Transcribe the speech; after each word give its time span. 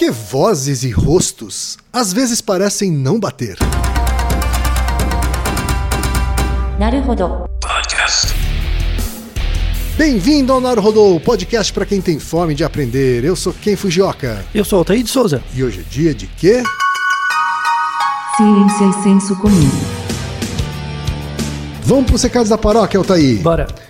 Porque 0.00 0.10
vozes 0.10 0.82
e 0.82 0.90
rostos 0.90 1.76
às 1.92 2.10
vezes 2.10 2.40
parecem 2.40 2.90
não 2.90 3.20
bater. 3.20 3.58
Naruhodo. 6.78 7.44
Podcast. 7.60 8.34
Bem-vindo 9.98 10.54
ao 10.54 10.58
Naruhodo, 10.58 11.20
podcast 11.20 11.70
para 11.70 11.84
quem 11.84 12.00
tem 12.00 12.18
fome 12.18 12.54
de 12.54 12.64
aprender. 12.64 13.24
Eu 13.24 13.36
sou 13.36 13.52
Ken 13.52 13.76
Fujioka. 13.76 14.42
Eu 14.54 14.64
sou 14.64 14.78
Altair 14.78 15.02
de 15.02 15.10
Souza. 15.10 15.42
E 15.54 15.62
hoje 15.62 15.80
é 15.80 15.82
dia 15.82 16.14
de 16.14 16.26
quê? 16.26 16.62
Ciência 18.38 18.84
e 18.84 18.88
é 18.88 19.02
senso 19.02 19.36
comum. 19.36 19.70
Vamos 21.82 22.06
para 22.06 22.14
os 22.14 22.22
recados 22.22 22.48
da 22.48 22.56
paróquia, 22.56 22.96
Altair. 22.96 23.42
Bora. 23.42 23.89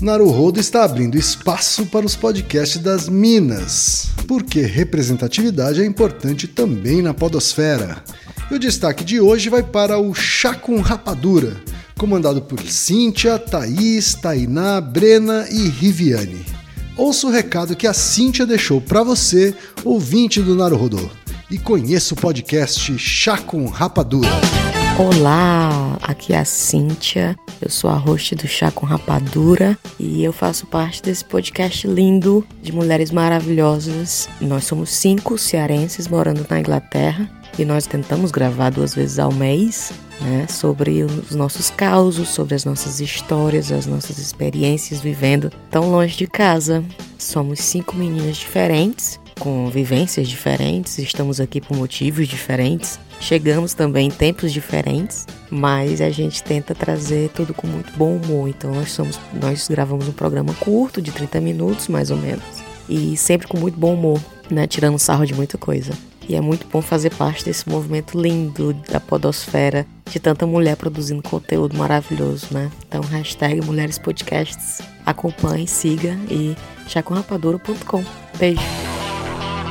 Naruhodo 0.00 0.58
está 0.58 0.82
abrindo 0.82 1.18
espaço 1.18 1.84
para 1.84 2.06
os 2.06 2.16
podcasts 2.16 2.80
das 2.80 3.06
Minas, 3.06 4.08
porque 4.26 4.62
representatividade 4.62 5.82
é 5.82 5.84
importante 5.84 6.48
também 6.48 7.02
na 7.02 7.12
podosfera. 7.12 8.02
E 8.50 8.54
o 8.54 8.58
destaque 8.58 9.04
de 9.04 9.20
hoje 9.20 9.50
vai 9.50 9.62
para 9.62 9.98
o 9.98 10.14
Chá 10.14 10.54
com 10.54 10.80
Rapadura, 10.80 11.54
comandado 11.98 12.40
por 12.40 12.62
Cíntia, 12.62 13.38
Thaís, 13.38 14.14
Tainá, 14.14 14.80
Brena 14.80 15.46
e 15.50 15.68
Riviane. 15.68 16.46
Ouça 16.96 17.26
o 17.26 17.30
recado 17.30 17.76
que 17.76 17.86
a 17.86 17.92
Cíntia 17.92 18.46
deixou 18.46 18.80
para 18.80 19.02
você, 19.02 19.54
ouvinte 19.84 20.40
do 20.40 20.54
Naruhodo, 20.54 21.10
e 21.50 21.58
conheça 21.58 22.14
o 22.14 22.16
podcast 22.16 22.96
Chá 22.98 23.36
com 23.36 23.66
Rapadura. 23.66 24.59
Olá, 25.00 25.96
aqui 26.02 26.34
é 26.34 26.38
a 26.38 26.44
Cíntia, 26.44 27.34
eu 27.58 27.70
sou 27.70 27.88
a 27.88 27.94
host 27.94 28.34
do 28.34 28.46
Chá 28.46 28.70
com 28.70 28.84
Rapadura 28.84 29.74
e 29.98 30.22
eu 30.22 30.30
faço 30.30 30.66
parte 30.66 31.02
desse 31.02 31.24
podcast 31.24 31.86
lindo 31.86 32.46
de 32.62 32.70
mulheres 32.70 33.10
maravilhosas. 33.10 34.28
Nós 34.42 34.64
somos 34.64 34.90
cinco 34.90 35.38
cearenses 35.38 36.06
morando 36.06 36.46
na 36.50 36.60
Inglaterra 36.60 37.30
e 37.58 37.64
nós 37.64 37.86
tentamos 37.86 38.30
gravar 38.30 38.68
duas 38.68 38.94
vezes 38.94 39.18
ao 39.18 39.32
mês, 39.32 39.90
né, 40.20 40.46
sobre 40.46 41.02
os 41.02 41.34
nossos 41.34 41.70
causos, 41.70 42.28
sobre 42.28 42.54
as 42.54 42.66
nossas 42.66 43.00
histórias, 43.00 43.72
as 43.72 43.86
nossas 43.86 44.18
experiências 44.18 45.00
vivendo 45.00 45.50
tão 45.70 45.90
longe 45.90 46.14
de 46.14 46.26
casa. 46.26 46.84
Somos 47.16 47.60
cinco 47.60 47.96
meninas 47.96 48.36
diferentes, 48.36 49.18
com 49.38 49.70
vivências 49.70 50.28
diferentes, 50.28 50.98
estamos 50.98 51.40
aqui 51.40 51.58
por 51.58 51.74
motivos 51.74 52.28
diferentes. 52.28 53.00
Chegamos 53.20 53.74
também 53.74 54.08
em 54.08 54.10
tempos 54.10 54.50
diferentes, 54.50 55.26
mas 55.50 56.00
a 56.00 56.08
gente 56.10 56.42
tenta 56.42 56.74
trazer 56.74 57.28
tudo 57.30 57.52
com 57.52 57.66
muito 57.66 57.92
bom 57.96 58.16
humor. 58.16 58.48
Então 58.48 58.74
nós 58.74 58.90
somos, 58.90 59.20
nós 59.32 59.68
gravamos 59.68 60.08
um 60.08 60.12
programa 60.12 60.54
curto 60.54 61.02
de 61.02 61.12
30 61.12 61.40
minutos, 61.40 61.86
mais 61.86 62.10
ou 62.10 62.16
menos, 62.16 62.42
e 62.88 63.16
sempre 63.16 63.46
com 63.46 63.58
muito 63.58 63.78
bom 63.78 63.94
humor, 63.94 64.20
né, 64.50 64.66
tirando 64.66 64.98
sarro 64.98 65.26
de 65.26 65.34
muita 65.34 65.58
coisa. 65.58 65.92
E 66.28 66.36
é 66.36 66.40
muito 66.40 66.66
bom 66.68 66.80
fazer 66.80 67.10
parte 67.14 67.44
desse 67.44 67.68
movimento 67.68 68.20
lindo 68.20 68.72
da 68.88 69.00
podosfera, 69.00 69.84
de 70.08 70.20
tanta 70.20 70.46
mulher 70.46 70.76
produzindo 70.76 71.22
conteúdo 71.22 71.76
maravilhoso, 71.76 72.46
né? 72.52 72.70
Então, 72.86 73.00
hashtag 73.00 73.60
Mulheres 73.64 73.98
Podcasts. 73.98 74.80
Acompanhe, 75.04 75.66
siga 75.66 76.16
e 76.30 76.54
chacomrapadura.com. 76.86 78.04
Beijo. 78.38 78.60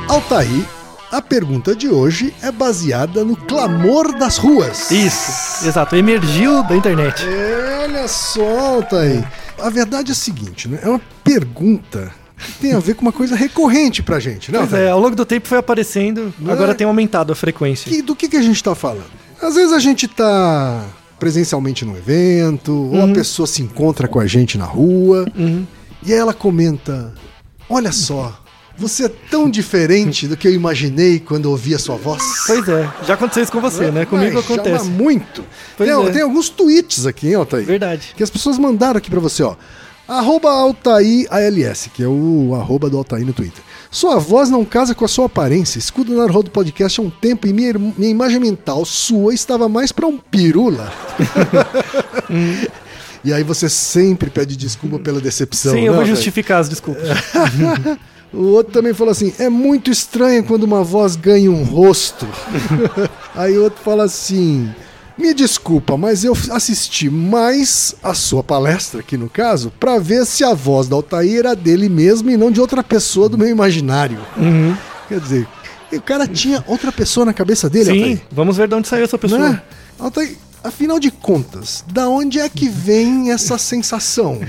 Altair, 0.09 0.68
a 1.12 1.22
pergunta 1.22 1.75
de 1.75 1.88
hoje 1.90 2.34
é 2.42 2.52
baseada 2.52 3.24
no 3.24 3.36
clamor 3.36 4.18
das 4.18 4.38
ruas. 4.38 4.92
Isso, 4.92 5.66
exato. 5.68 5.96
Emergiu 5.96 6.64
da 6.64 6.75
internet. 6.75 7.24
É, 7.25 7.80
olha 7.84 8.08
só, 8.08 8.75
Altair. 8.75 9.28
A 9.59 9.70
verdade 9.70 10.12
é 10.12 10.14
a 10.14 10.16
seguinte, 10.16 10.68
né? 10.68 10.80
É 10.84 10.88
uma 10.90 11.02
pergunta 11.24 12.12
que 12.38 12.52
tem 12.53 12.74
a 12.74 12.80
ver 12.80 12.94
com 12.94 13.02
uma 13.02 13.12
coisa 13.12 13.36
recorrente 13.36 14.02
pra 14.03 14.20
gente, 14.20 14.52
né? 14.52 14.59
Pois 14.59 14.74
é, 14.74 14.90
ao 14.90 15.00
longo 15.00 15.16
do 15.16 15.25
tempo 15.25 15.47
foi 15.47 15.58
aparecendo, 15.58 16.34
Não 16.40 16.52
é? 16.52 16.53
agora 16.53 16.74
tem 16.75 16.88
aumentado 16.88 17.34
a 17.34 17.36
frequência. 17.36 17.91
Que- 17.91 18.02
do 18.02 18.16
que, 18.16 18.30
que 18.30 18.38
a 18.38 18.41
gente 18.41 18.64
tá 18.64 18.74
falando? 18.76 19.03
Às 19.41 19.56
vezes 19.56 19.74
a 19.74 19.80
gente 19.80 20.08
tá 20.08 20.86
presencialmente 21.20 21.84
num 21.84 21.97
evento, 21.97 22.72
ou 22.94 23.03
a 23.03 23.08
pessoa 23.14 23.46
se 23.47 23.62
encontra 23.62 24.08
com 24.08 24.20
a 24.20 24.28
gente 24.28 24.58
na 24.58 24.66
rua, 24.66 25.26
e 26.06 26.14
aí 26.14 26.18
ela 26.20 26.34
comenta: 26.34 27.14
Olha 27.70 27.91
só, 27.91 28.40
você 28.79 29.06
é 29.06 29.09
tão 29.09 29.50
diferente 29.50 30.28
do 30.28 30.38
que 30.38 30.47
eu 30.47 30.53
imaginei 30.53 31.19
quando 31.19 31.47
ouvi 31.47 31.75
a 31.75 31.79
sua 31.79 31.97
voz. 31.97 32.23
Pois 32.47 32.67
é, 32.69 32.90
já 33.06 33.16
aconteceu 33.16 33.44
isso 33.44 33.51
com 33.51 33.59
você, 33.59 33.91
né? 33.91 34.06
Comigo 34.06 34.35
Mas 34.35 34.45
acontece. 34.45 34.85
Chama 34.85 34.97
muito. 34.97 35.44
Pois 35.75 35.90
tem, 35.90 36.07
é. 36.07 36.12
tem 36.12 36.22
alguns 36.22 36.50
tweets 36.50 37.06
aqui, 37.06 37.28
hein, 37.28 37.35
Altair? 37.35 37.66
Verdade. 37.66 38.13
Que 38.16 38.23
as 38.23 38.29
pessoas 38.29 38.57
mandaram 38.57 38.97
aqui 38.97 39.09
pra 39.09 39.19
você, 39.19 39.44
ó. 39.44 39.56
Arroba 40.07 40.50
Altair 40.50 41.28
ALS, 41.29 41.90
que 41.94 42.01
é 42.01 42.07
o 42.07 42.56
arroba 42.56 42.90
do 42.90 42.97
Altair 42.97 43.23
no 43.25 43.34
Twitter. 43.34 43.62
Sua 43.91 44.17
voz 44.17 44.50
não 44.50 44.63
casa 44.66 44.96
com 44.96 45.06
a 45.06 45.07
sua 45.07 45.25
aparência. 45.25 45.78
Escudo 45.78 46.16
na 46.16 46.25
roda 46.25 46.46
do 46.46 46.51
podcast 46.51 47.00
há 47.00 47.03
um 47.03 47.09
tempo 47.09 47.47
e 47.47 47.53
minha, 47.53 47.73
minha 47.73 48.09
imagem 48.09 48.40
mental 48.40 48.85
sua 48.85 49.34
estava 49.34 49.69
mais 49.69 49.91
pra 49.91 50.07
um 50.07 50.17
pirula. 50.17 50.91
e 53.23 53.31
aí 53.34 53.44
você 53.44 53.69
sempre 53.69 54.29
pede 54.29 54.56
desculpa 54.56 54.97
pela 54.97 55.19
decepção. 55.19 55.73
Sim, 55.73 55.81
né, 55.81 55.88
eu 55.88 55.94
vou 55.94 56.01
Altair? 56.01 56.16
justificar 56.16 56.61
as 56.61 56.69
desculpas. 56.69 57.03
O 58.34 58.44
outro 58.53 58.72
também 58.73 58.94
falou 58.94 59.12
assim: 59.12 59.34
é 59.40 59.50
muito 59.50 59.90
estranho 59.90 60.44
quando 60.44 60.63
uma 60.63 60.84
voz 60.84 61.16
ganha 61.16 61.50
um 61.50 61.63
rosto. 61.63 62.28
Aí 63.35 63.57
o 63.57 63.63
outro 63.63 63.81
fala 63.84 64.03
assim: 64.03 64.69
me 65.17 65.34
desculpa, 65.34 65.97
mas 65.97 66.23
eu 66.23 66.38
assisti 66.51 67.09
mais 67.09 67.95
a 68.03 68.13
sua 68.13 68.44
palestra, 68.44 69.01
aqui 69.01 69.17
no 69.17 69.29
caso, 69.29 69.72
pra 69.79 70.00
ver 70.00 70.25
se 70.25 70.44
a 70.44 70.53
voz 70.53 70.88
da 70.88 70.95
Altair 70.95 71.40
era 71.40 71.56
dele 71.56 71.90
mesmo 71.90 72.29
e 72.29 72.38
não 72.38 72.51
de 72.51 72.62
outra 72.62 72.84
pessoa 72.84 73.28
do 73.28 73.38
meu 73.38 73.50
imaginário. 73.50 74.19
Quer 75.07 75.19
dizer, 75.19 75.47
o 75.91 76.01
cara 76.01 76.28
tinha 76.28 76.63
outra 76.67 76.91
pessoa 76.91 77.25
na 77.25 77.34
cabeça 77.34 77.69
dele, 77.69 77.85
Sim, 77.85 77.97
Altair. 78.00 78.22
vamos 78.31 78.57
ver 78.57 78.67
de 78.67 78.75
onde 78.75 78.88
saiu 78.88 79.03
essa 79.03 79.17
pessoa. 79.17 79.50
Né? 79.50 79.61
Altair, 80.00 80.38
afinal 80.64 81.00
de 81.00 81.12
contas, 81.12 81.84
da 81.92 82.09
onde 82.09 82.40
é 82.40 82.50
que 82.50 82.68
vem 82.70 83.31
essa 83.31 83.58
sensação? 83.58 84.40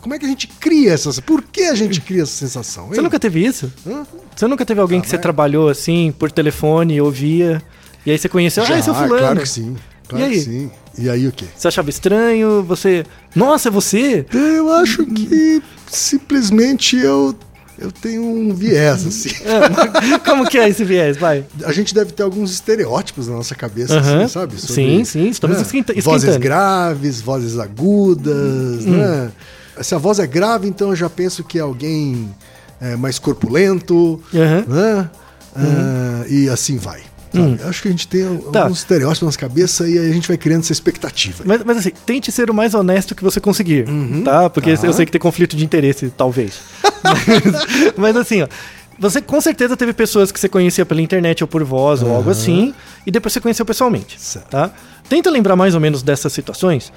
Como 0.00 0.14
é 0.14 0.18
que 0.18 0.24
a 0.24 0.28
gente 0.28 0.46
cria 0.46 0.92
essa 0.92 1.22
Por 1.22 1.42
que 1.42 1.62
a 1.62 1.74
gente 1.74 2.00
cria 2.00 2.22
essa 2.22 2.32
sensação? 2.32 2.88
Você 2.88 2.96
hein? 2.96 3.02
nunca 3.02 3.18
teve 3.18 3.44
isso? 3.44 3.72
Hã? 3.86 4.06
Você 4.34 4.46
nunca 4.46 4.64
teve 4.64 4.80
alguém 4.80 5.00
que 5.00 5.08
você 5.08 5.18
trabalhou 5.18 5.68
assim, 5.68 6.12
por 6.16 6.30
telefone, 6.30 7.00
ouvia, 7.00 7.62
e 8.06 8.10
aí 8.10 8.18
você 8.18 8.28
conheceu, 8.28 8.64
ah, 8.64 8.78
esse 8.78 8.88
é 8.88 8.92
o 8.92 8.94
fulano. 8.94 9.18
Claro 9.18 9.40
que 9.40 9.48
sim. 9.48 9.76
Claro 10.06 10.24
E 10.24 10.28
aí? 10.28 10.32
que 10.34 10.40
sim. 10.44 10.70
E 10.96 11.08
aí 11.08 11.28
o 11.28 11.32
quê? 11.32 11.44
Você 11.54 11.68
achava 11.68 11.90
estranho, 11.90 12.62
você... 12.62 13.04
Nossa, 13.34 13.68
é 13.68 13.70
você? 13.70 14.26
Eu 14.32 14.72
acho 14.72 15.04
que 15.06 15.62
simplesmente 15.86 16.96
eu, 16.96 17.34
eu 17.78 17.90
tenho 17.92 18.22
um 18.24 18.54
viés, 18.54 19.06
assim. 19.06 19.30
Como 20.24 20.46
que 20.48 20.58
é 20.58 20.68
esse 20.68 20.84
viés? 20.84 21.16
Vai. 21.16 21.44
A 21.64 21.72
gente 21.72 21.94
deve 21.94 22.12
ter 22.12 22.22
alguns 22.22 22.50
estereótipos 22.52 23.28
na 23.28 23.36
nossa 23.36 23.54
cabeça, 23.54 23.98
assim, 23.98 24.28
sabe? 24.28 24.60
Sim, 24.60 25.04
sim, 25.04 25.28
estamos 25.28 25.56
Vozes 25.56 25.66
esquentando. 26.28 26.38
graves, 26.40 27.20
vozes 27.20 27.58
agudas, 27.58 28.84
Hum. 28.86 28.96
né? 28.96 29.30
Se 29.80 29.94
a 29.94 29.98
voz 29.98 30.18
é 30.18 30.26
grave, 30.26 30.66
então 30.66 30.90
eu 30.90 30.96
já 30.96 31.08
penso 31.08 31.44
que 31.44 31.56
é 31.58 31.60
alguém 31.62 32.28
é, 32.80 32.96
mais 32.96 33.18
corpulento, 33.18 34.20
né? 34.32 35.08
Ah, 35.54 36.24
e 36.28 36.48
assim 36.48 36.76
vai. 36.76 37.00
Sabe? 37.32 37.60
Acho 37.68 37.82
que 37.82 37.88
a 37.88 37.90
gente 37.90 38.08
tem 38.08 38.24
Hum. 38.24 38.38
Tá. 38.52 38.62
alguns 38.62 38.78
estereótipos 38.78 39.22
na 39.22 39.26
nossa 39.26 39.38
cabeça 39.38 39.88
e 39.88 39.98
aí 39.98 40.10
a 40.10 40.12
gente 40.12 40.28
vai 40.28 40.36
criando 40.36 40.60
essa 40.62 40.72
expectativa. 40.72 41.42
Mas, 41.46 41.62
mas 41.64 41.76
assim, 41.78 41.90
tente 42.06 42.30
ser 42.32 42.50
o 42.50 42.54
mais 42.54 42.74
honesto 42.74 43.14
que 43.14 43.22
você 43.22 43.40
conseguir, 43.40 43.86
tá? 44.24 44.48
Porque 44.50 44.76
Tá. 44.76 44.86
eu 44.86 44.92
sei 44.92 45.06
que 45.06 45.12
tem 45.12 45.20
conflito 45.20 45.56
de 45.56 45.64
interesse, 45.64 46.10
talvez. 46.16 46.60
mas, 47.04 47.94
mas 47.96 48.16
assim, 48.16 48.42
ó. 48.42 48.48
Você 49.00 49.20
com 49.22 49.40
certeza 49.40 49.76
teve 49.76 49.92
pessoas 49.92 50.32
que 50.32 50.40
você 50.40 50.48
conhecia 50.48 50.84
pela 50.84 51.00
internet 51.00 51.44
ou 51.44 51.46
por 51.48 51.62
voz 51.62 52.02
ou 52.02 52.12
algo 52.12 52.30
assim, 52.30 52.74
e 53.06 53.12
depois 53.12 53.32
você 53.32 53.40
conheceu 53.40 53.64
pessoalmente, 53.64 54.20
Certo. 54.20 54.48
tá? 54.48 54.72
Tenta 55.08 55.30
lembrar 55.30 55.54
mais 55.54 55.72
ou 55.76 55.80
menos 55.80 56.02
dessas 56.02 56.32
situações. 56.32 56.92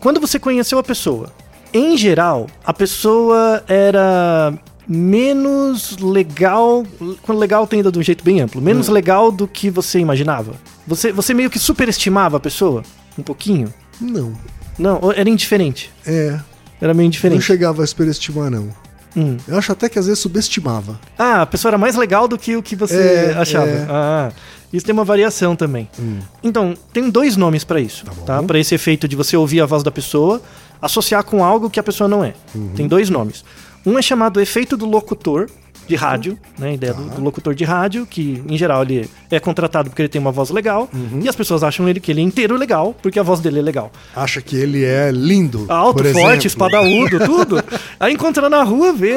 Quando 0.00 0.20
você 0.20 0.38
conheceu 0.38 0.78
a 0.78 0.82
pessoa, 0.84 1.32
em 1.74 1.96
geral, 1.98 2.46
a 2.64 2.72
pessoa 2.72 3.64
era 3.66 4.54
menos 4.94 5.96
legal, 5.98 6.84
quando 7.22 7.38
legal 7.38 7.64
tem 7.64 7.78
ainda 7.78 7.92
de 7.92 7.98
um 7.98 8.02
jeito 8.02 8.24
bem 8.24 8.40
amplo, 8.40 8.60
menos 8.60 8.88
legal 8.88 9.30
do 9.30 9.46
que 9.46 9.70
você 9.70 10.00
imaginava. 10.00 10.54
Você, 10.84 11.12
você 11.12 11.32
meio 11.32 11.48
que 11.48 11.60
superestimava 11.60 12.38
a 12.38 12.40
pessoa, 12.40 12.82
um 13.16 13.22
pouquinho. 13.22 13.72
Não. 14.00 14.32
Não, 14.76 14.98
era 15.14 15.30
indiferente. 15.30 15.92
É. 16.04 16.38
Era 16.80 16.92
meio 16.92 17.04
Não 17.04 17.08
indiferente. 17.08 17.42
chegava 17.42 17.84
a 17.84 17.86
superestimar, 17.86 18.50
não. 18.50 18.68
Hum. 19.16 19.36
Eu 19.46 19.56
acho 19.58 19.70
até 19.70 19.88
que 19.88 19.98
às 19.98 20.06
vezes 20.06 20.18
subestimava. 20.20 20.98
Ah, 21.18 21.42
a 21.42 21.46
pessoa 21.46 21.70
era 21.70 21.78
mais 21.78 21.94
legal 21.96 22.26
do 22.26 22.36
que 22.36 22.56
o 22.56 22.62
que 22.62 22.74
você 22.74 22.96
É, 22.96 23.34
achava. 23.36 23.68
é. 23.68 23.86
Ah, 23.88 24.32
isso 24.72 24.84
tem 24.86 24.92
uma 24.92 25.04
variação 25.04 25.54
também. 25.54 25.88
Então, 26.42 26.74
tem 26.92 27.08
dois 27.10 27.36
nomes 27.36 27.62
pra 27.62 27.80
isso, 27.80 28.04
Tá 28.06 28.12
tá? 28.26 28.42
Para 28.42 28.58
esse 28.58 28.74
efeito 28.74 29.06
de 29.06 29.14
você 29.16 29.36
ouvir 29.36 29.60
a 29.60 29.66
voz 29.66 29.82
da 29.82 29.90
pessoa, 29.90 30.40
associar 30.82 31.22
com 31.24 31.44
algo 31.44 31.68
que 31.70 31.78
a 31.78 31.82
pessoa 31.82 32.08
não 32.08 32.24
é. 32.24 32.34
Uhum. 32.54 32.72
Tem 32.74 32.88
dois 32.88 33.10
nomes. 33.10 33.44
Um 33.84 33.98
é 33.98 34.02
chamado 34.02 34.40
efeito 34.40 34.76
do 34.76 34.86
locutor 34.86 35.48
de 35.88 35.96
rádio, 35.96 36.38
né? 36.56 36.68
A 36.68 36.72
ideia 36.74 36.94
do, 36.94 37.02
Tá. 37.04 37.14
do 37.16 37.20
locutor 37.20 37.52
de 37.52 37.64
rádio, 37.64 38.06
que 38.06 38.40
em 38.48 38.56
geral 38.56 38.82
ele 38.82 39.10
é 39.28 39.40
contratado 39.40 39.90
porque 39.90 40.02
ele 40.02 40.08
tem 40.08 40.20
uma 40.20 40.30
voz 40.30 40.50
legal, 40.50 40.88
Uhum. 40.94 41.18
e 41.24 41.28
as 41.28 41.34
pessoas 41.34 41.64
acham 41.64 41.88
ele 41.88 41.98
que 41.98 42.12
ele 42.12 42.20
é 42.20 42.22
inteiro 42.24 42.56
legal, 42.56 42.94
porque 43.02 43.18
a 43.18 43.24
voz 43.24 43.40
dele 43.40 43.58
é 43.58 43.62
legal. 43.62 43.90
Acha 44.14 44.40
que 44.40 44.54
ele 44.54 44.84
é 44.84 45.10
lindo. 45.10 45.66
Alto, 45.68 46.04
por 46.04 46.12
forte, 46.12 46.46
espadaúdo, 46.46 47.18
tudo. 47.26 47.64
Aí 47.98 48.12
encontra 48.14 48.48
na 48.48 48.62
rua, 48.62 48.92
vê. 48.92 49.16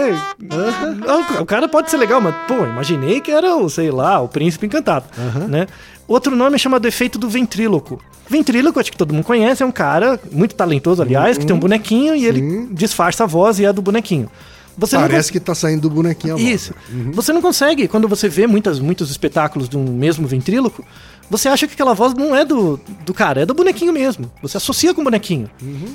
Ah, 0.50 1.42
O 1.42 1.46
cara 1.46 1.68
pode 1.68 1.92
ser 1.92 1.98
legal, 1.98 2.20
mas, 2.20 2.34
pô, 2.48 2.56
imaginei 2.66 3.22
que 3.22 3.30
era 3.30 3.56
o, 3.56 3.70
sei 3.70 3.92
lá, 3.92 4.20
o 4.20 4.28
príncipe 4.28 4.66
encantado, 4.66 5.06
né? 5.48 5.68
Outro 6.08 6.36
nome 6.36 6.56
é 6.56 6.58
chamado 6.58 6.88
efeito 6.88 7.20
do 7.20 7.30
ventríloco. 7.30 8.02
Ventríloco, 8.28 8.80
acho 8.80 8.92
que 8.92 8.98
todo 8.98 9.14
mundo 9.14 9.24
conhece, 9.26 9.62
é 9.62 9.66
um 9.66 9.72
cara 9.72 10.20
muito 10.32 10.56
talentoso, 10.56 11.02
aliás, 11.02 11.38
que 11.38 11.46
tem 11.46 11.56
um 11.56 11.60
bonequinho 11.60 12.16
e 12.16 12.26
ele 12.26 12.68
disfarça 12.72 13.26
a 13.26 13.28
voz 13.28 13.60
e 13.60 13.66
é 13.66 13.72
do 13.72 13.82
bonequinho. 13.82 14.30
Você 14.78 14.96
não 14.96 15.04
Parece 15.04 15.32
que 15.32 15.40
tá 15.40 15.54
saindo 15.54 15.82
do 15.82 15.90
bonequinho 15.90 16.34
a 16.34 16.38
voz. 16.38 16.50
isso. 16.50 16.74
Você 17.14 17.32
não 17.32 17.42
consegue, 17.42 17.88
quando 17.88 18.08
você 18.08 18.28
vê 18.28 18.48
muitas, 18.48 18.80
muitos 18.80 19.12
espetáculos 19.12 19.70
de 19.70 19.78
um 19.78 19.84
mesmo 19.84 20.28
ventríloco, 20.28 20.84
você 21.30 21.48
acha 21.48 21.68
que 21.68 21.74
aquela 21.74 21.94
voz 21.94 22.14
não 22.14 22.36
é 22.36 22.44
do, 22.44 22.80
do 23.06 23.14
cara, 23.14 23.42
é 23.42 23.46
do 23.46 23.54
bonequinho 23.54 23.94
mesmo. 23.94 24.32
Você 24.42 24.58
associa 24.58 24.94
com 24.94 25.02
o 25.02 25.04
bonequinho. 25.04 25.50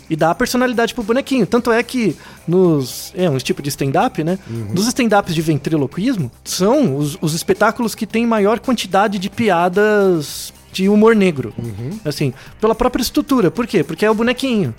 E 0.09 0.17
dá 0.17 0.31
a 0.31 0.35
personalidade 0.35 0.95
pro 0.95 1.03
bonequinho. 1.03 1.47
Tanto 1.47 1.71
é 1.71 1.83
que 1.83 2.17
nos. 2.47 3.13
É 3.17 3.29
um 3.29 3.37
tipo 3.39 3.63
de 3.63 3.69
stand-up, 3.69 4.23
né? 4.25 4.39
Nos 4.49 4.87
stand-ups 4.89 5.35
de 5.35 5.43
ventriloquismo, 5.43 6.31
são 6.45 6.97
os, 6.97 7.19
os 7.21 7.35
espetáculos 7.35 7.95
que 7.95 8.07
têm 8.07 8.27
maior 8.27 8.59
quantidade 8.59 9.19
de 9.19 9.29
piadas 9.31 10.53
de 10.73 10.89
humor 10.89 11.15
negro. 11.17 11.53
Assim, 12.05 12.33
pela 12.61 12.75
própria 12.75 13.03
estrutura. 13.03 13.51
Por 13.51 13.67
quê? 13.67 13.83
Porque 13.83 14.05
é 14.05 14.11
o 14.11 14.15
bonequinho 14.15 14.75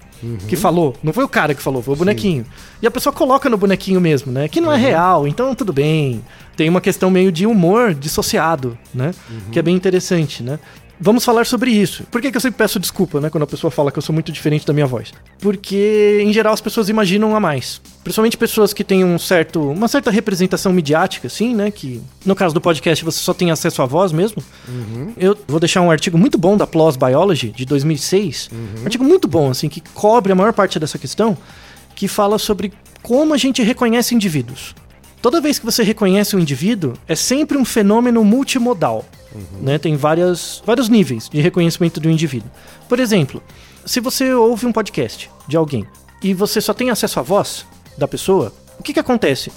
que 0.47 0.55
falou. 0.55 0.95
Não 1.01 1.13
foi 1.13 1.23
o 1.23 1.29
cara 1.29 1.53
que 1.53 1.61
falou, 1.61 1.81
foi 1.81 1.93
o 1.93 1.97
bonequinho. 1.97 2.45
E 2.81 2.87
a 2.87 2.91
pessoa 2.91 3.13
coloca 3.13 3.49
no 3.49 3.57
bonequinho 3.57 4.01
mesmo, 4.01 4.31
né? 4.31 4.47
Que 4.47 4.59
não 4.61 4.71
é 4.71 4.77
real, 4.77 5.27
então 5.27 5.55
tudo 5.55 5.71
bem. 5.71 6.23
Tem 6.57 6.67
uma 6.67 6.81
questão 6.81 7.09
meio 7.09 7.31
de 7.31 7.45
humor 7.45 7.93
dissociado, 7.93 8.77
né? 8.93 9.11
Que 9.51 9.59
é 9.59 9.61
bem 9.61 9.75
interessante, 9.75 10.43
né? 10.43 10.59
Vamos 11.01 11.23
falar 11.23 11.45
sobre 11.45 11.71
isso. 11.71 12.03
Por 12.11 12.21
que, 12.21 12.29
que 12.29 12.35
eu 12.35 12.41
sempre 12.41 12.57
peço 12.57 12.77
desculpa, 12.79 13.21
né? 13.21 13.29
Quando 13.29 13.43
a 13.43 13.47
pessoa 13.47 13.71
fala 13.71 13.89
que 13.89 13.97
eu 13.97 14.01
sou 14.01 14.11
muito 14.11 14.31
diferente 14.31 14.65
da 14.65 14.73
minha 14.73 14.85
voz? 14.85 15.13
Porque, 15.39 16.21
em 16.21 16.33
geral, 16.33 16.53
as 16.53 16.59
pessoas 16.59 16.89
imaginam 16.89 17.33
a 17.35 17.39
mais. 17.39 17.79
Principalmente 18.03 18.37
pessoas 18.37 18.73
que 18.73 18.83
têm 18.83 19.05
um 19.05 19.17
certo, 19.17 19.61
uma 19.71 19.87
certa 19.87 20.11
representação 20.11 20.73
midiática, 20.73 21.27
assim, 21.27 21.55
né? 21.55 21.71
Que, 21.71 22.01
no 22.25 22.35
caso 22.35 22.53
do 22.53 22.59
podcast, 22.59 23.05
você 23.05 23.19
só 23.19 23.33
tem 23.33 23.49
acesso 23.49 23.81
à 23.81 23.85
voz 23.85 24.11
mesmo. 24.11 24.43
Eu 25.17 25.37
vou 25.47 25.59
deixar 25.59 25.81
um 25.81 25.89
artigo 25.89 26.17
muito 26.17 26.37
bom 26.37 26.57
da 26.57 26.67
PLOS 26.67 26.97
Biology, 26.97 27.49
de 27.51 27.65
2006. 27.65 28.49
Um 28.81 28.83
artigo 28.83 29.03
muito 29.03 29.27
bom, 29.27 29.49
assim, 29.49 29.69
que 29.69 29.81
cobre 29.93 30.33
a 30.33 30.35
maior 30.35 30.51
parte 30.51 30.77
dessa 30.79 30.97
questão, 30.97 31.37
que 31.95 32.09
fala 32.09 32.37
sobre 32.37 32.73
como 33.01 33.33
a 33.33 33.37
gente 33.37 33.63
reconhece 33.63 34.13
indivíduos. 34.13 34.75
Toda 35.21 35.41
vez 35.41 35.59
que 35.59 35.65
você 35.65 35.83
reconhece 35.83 36.35
um 36.35 36.39
indivíduo, 36.39 36.93
é 37.07 37.15
sempre 37.15 37.57
um 37.57 37.65
fenômeno 37.65 38.23
multimodal. 38.23 39.03
Né? 39.61 39.77
Tem 39.77 39.95
várias, 39.95 40.63
vários 40.65 40.89
níveis 40.89 41.27
de 41.29 41.39
reconhecimento 41.41 41.99
do 41.99 42.09
indivíduo. 42.09 42.49
Por 42.87 42.99
exemplo, 42.99 43.43
se 43.85 43.99
você 43.99 44.33
ouve 44.33 44.65
um 44.65 44.71
podcast 44.71 45.29
de 45.47 45.55
alguém 45.57 45.85
e 46.23 46.33
você 46.33 46.59
só 46.61 46.73
tem 46.73 46.89
acesso 46.89 47.19
à 47.19 47.23
voz 47.23 47.65
da 47.97 48.07
pessoa, 48.07 48.53
o 48.79 48.83
que, 48.83 48.93
que 48.93 48.99
acontece? 48.99 49.51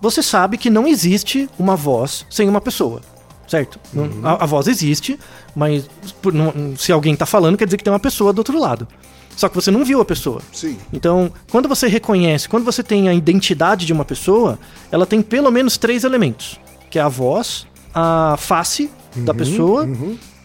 Você 0.00 0.22
sabe 0.22 0.56
que 0.56 0.70
não 0.70 0.86
existe 0.86 1.48
uma 1.58 1.74
voz 1.76 2.24
sem 2.30 2.48
uma 2.48 2.60
pessoa. 2.60 3.00
Certo? 3.48 3.80
Não- 3.92 4.08
A, 4.22 4.44
a 4.44 4.46
voz 4.46 4.68
existe, 4.68 5.18
mas 5.56 5.88
por- 6.22 6.32
não- 6.32 6.76
se 6.76 6.92
alguém 6.92 7.14
está 7.14 7.26
falando, 7.26 7.56
quer 7.56 7.64
dizer 7.64 7.76
que 7.78 7.84
tem 7.84 7.92
uma 7.92 7.98
pessoa 7.98 8.32
do 8.32 8.38
outro 8.38 8.58
lado. 8.58 8.86
Só 9.38 9.48
que 9.48 9.54
você 9.54 9.70
não 9.70 9.84
viu 9.84 10.00
a 10.00 10.04
pessoa. 10.04 10.40
Sim. 10.52 10.76
Então, 10.92 11.30
quando 11.48 11.68
você 11.68 11.86
reconhece, 11.86 12.48
quando 12.48 12.64
você 12.64 12.82
tem 12.82 13.08
a 13.08 13.14
identidade 13.14 13.86
de 13.86 13.92
uma 13.92 14.04
pessoa, 14.04 14.58
ela 14.90 15.06
tem 15.06 15.22
pelo 15.22 15.48
menos 15.52 15.78
três 15.78 16.02
elementos, 16.02 16.58
que 16.90 16.98
é 16.98 17.02
a 17.02 17.06
voz, 17.08 17.64
a 17.94 18.34
face 18.36 18.90
da 19.14 19.32
pessoa 19.32 19.88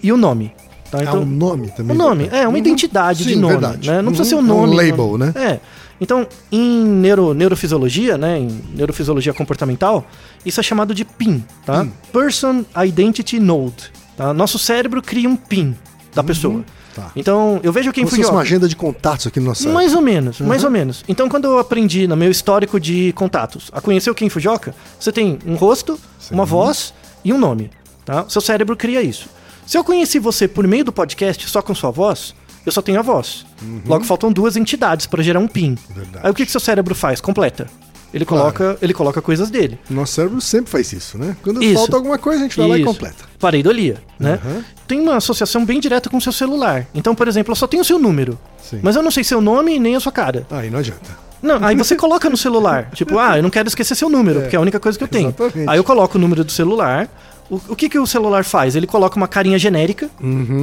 e 0.01 0.11
o 0.11 0.15
nome. 0.17 0.53
Tá? 0.91 0.99
Ah, 1.07 1.13
o 1.15 1.25
nome 1.25 1.71
também. 1.71 1.95
o 1.95 1.97
nome, 1.97 2.23
verdade. 2.25 2.43
é 2.43 2.47
uma 2.47 2.59
identidade 2.59 3.23
de 3.25 3.33
Sim, 3.33 3.39
nome, 3.39 3.53
verdade. 3.53 3.89
né? 3.89 3.99
Não 3.99 4.11
precisa 4.13 4.35
Uhum. 4.35 4.45
ser 4.45 4.51
o 4.51 4.53
É 4.55 4.59
um 4.61 4.67
nome. 4.67 4.75
label, 4.91 5.17
né? 5.17 5.33
É. 5.35 5.59
Então, 5.99 6.27
em 6.51 6.85
neuro, 6.85 7.33
neurofisiologia, 7.33 8.15
né, 8.15 8.37
em 8.37 8.61
neurofisiologia 8.75 9.33
comportamental, 9.33 10.05
isso 10.45 10.59
é 10.59 10.63
chamado 10.63 10.93
de 10.93 11.03
PIN, 11.03 11.43
tá? 11.65 11.87
Person 12.11 12.63
Identity 12.85 13.39
Node. 13.39 13.91
Tá? 14.15 14.31
Nosso 14.35 14.59
cérebro 14.59 15.01
cria 15.01 15.27
um 15.27 15.35
PIN 15.35 15.75
da 16.13 16.23
pessoa. 16.23 16.63
Tá. 16.93 17.11
Então, 17.15 17.59
eu 17.63 17.71
vejo 17.71 17.91
quem 17.91 18.03
Como 18.03 18.15
fosse 18.15 18.29
uma 18.29 18.41
agenda 18.41 18.67
de 18.67 18.75
contatos 18.75 19.27
aqui 19.27 19.39
no 19.39 19.47
nosso 19.47 19.63
site. 19.63 19.73
mais 19.73 19.93
ou 19.95 20.01
menos, 20.01 20.39
mais 20.39 20.63
ou 20.63 20.69
menos. 20.69 21.03
Então, 21.07 21.27
quando 21.27 21.45
eu 21.45 21.57
aprendi 21.57 22.07
no 22.07 22.15
meu 22.15 22.29
histórico 22.29 22.79
de 22.79 23.11
contatos 23.13 23.69
a 23.73 23.81
conhecer 23.81 24.09
o 24.09 24.15
Ken 24.15 24.29
Fujioka, 24.29 24.75
você 24.99 25.11
tem 25.11 25.39
um 25.45 25.55
rosto, 25.55 25.99
uma 26.29 26.45
voz 26.45 26.93
e 27.23 27.33
um 27.33 27.37
nome. 27.37 27.71
Tá? 28.05 28.25
Seu 28.27 28.41
cérebro 28.41 28.75
cria 28.75 29.01
isso. 29.01 29.27
Se 29.65 29.77
eu 29.77 29.83
conheci 29.83 30.19
você 30.19 30.47
por 30.47 30.67
meio 30.67 30.83
do 30.83 30.91
podcast 30.91 31.49
só 31.49 31.61
com 31.61 31.73
sua 31.73 31.89
voz, 31.89 32.35
eu 32.65 32.71
só 32.71 32.81
tenho 32.81 32.99
a 32.99 33.01
voz. 33.01 33.45
Logo, 33.85 34.03
faltam 34.03 34.31
duas 34.31 34.55
entidades 34.55 35.05
para 35.05 35.23
gerar 35.23 35.39
um 35.39 35.47
PIN. 35.47 35.77
Verdade. 35.89 36.19
Aí 36.25 36.31
o 36.31 36.33
que, 36.33 36.45
que 36.45 36.51
seu 36.51 36.59
cérebro 36.59 36.93
faz? 36.93 37.19
Completa. 37.19 37.67
Ele 38.13 38.25
coloca, 38.25 38.77
ele 38.81 38.93
coloca 38.93 39.21
coisas 39.21 39.49
dele. 39.49 39.79
Nosso 39.89 40.13
cérebro 40.13 40.39
sempre 40.39 40.69
faz 40.69 40.93
isso, 40.93 41.17
né? 41.17 41.35
Quando 41.41 41.63
Isso. 41.63 41.73
falta 41.73 41.95
alguma 41.95 42.17
coisa, 42.17 42.41
a 42.41 42.43
gente 42.43 42.57
vai 42.57 42.67
lá 42.67 42.77
e 42.77 42.81
Isso. 42.81 42.87
completa. 42.89 43.25
Pareidolia, 43.39 43.97
né? 44.19 44.39
Uhum. 44.45 44.63
Tem 44.87 44.99
uma 44.99 45.15
associação 45.15 45.65
bem 45.65 45.79
direta 45.79 46.09
com 46.09 46.17
o 46.17 46.21
seu 46.21 46.31
celular. 46.31 46.85
Então, 46.93 47.15
por 47.15 47.27
exemplo, 47.27 47.51
eu 47.51 47.55
só 47.55 47.65
tenho 47.65 47.81
o 47.81 47.85
seu 47.85 47.97
número. 47.97 48.37
Sim. 48.61 48.79
Mas 48.83 48.95
eu 48.95 49.01
não 49.01 49.09
sei 49.09 49.23
seu 49.23 49.41
nome 49.41 49.79
nem 49.79 49.95
a 49.95 49.99
sua 49.99 50.11
cara. 50.11 50.45
Aí 50.51 50.69
não 50.69 50.79
adianta. 50.79 51.23
Não, 51.41 51.63
aí 51.63 51.75
você 51.75 51.95
coloca 51.97 52.29
no 52.29 52.37
celular. 52.37 52.89
Tipo, 52.93 53.17
ah, 53.17 53.37
eu 53.37 53.43
não 53.43 53.49
quero 53.49 53.67
esquecer 53.67 53.95
seu 53.95 54.09
número, 54.09 54.41
porque 54.41 54.55
é 54.55 54.59
a 54.59 54.61
única 54.61 54.79
coisa 54.79 54.97
que 54.97 55.03
eu 55.03 55.07
tenho. 55.07 55.29
exatamente. 55.29 55.69
Aí 55.69 55.77
eu 55.77 55.83
coloco 55.83 56.17
o 56.17 56.21
número 56.21 56.43
do 56.43 56.51
celular. 56.51 57.09
O, 57.55 57.73
o 57.73 57.75
que, 57.75 57.87
que 57.89 57.99
o 57.99 58.07
celular 58.07 58.43
faz? 58.43 58.75
Ele 58.75 58.87
coloca 58.87 59.15
uma 59.15 59.27
carinha 59.27 59.59
genérica 59.59 60.09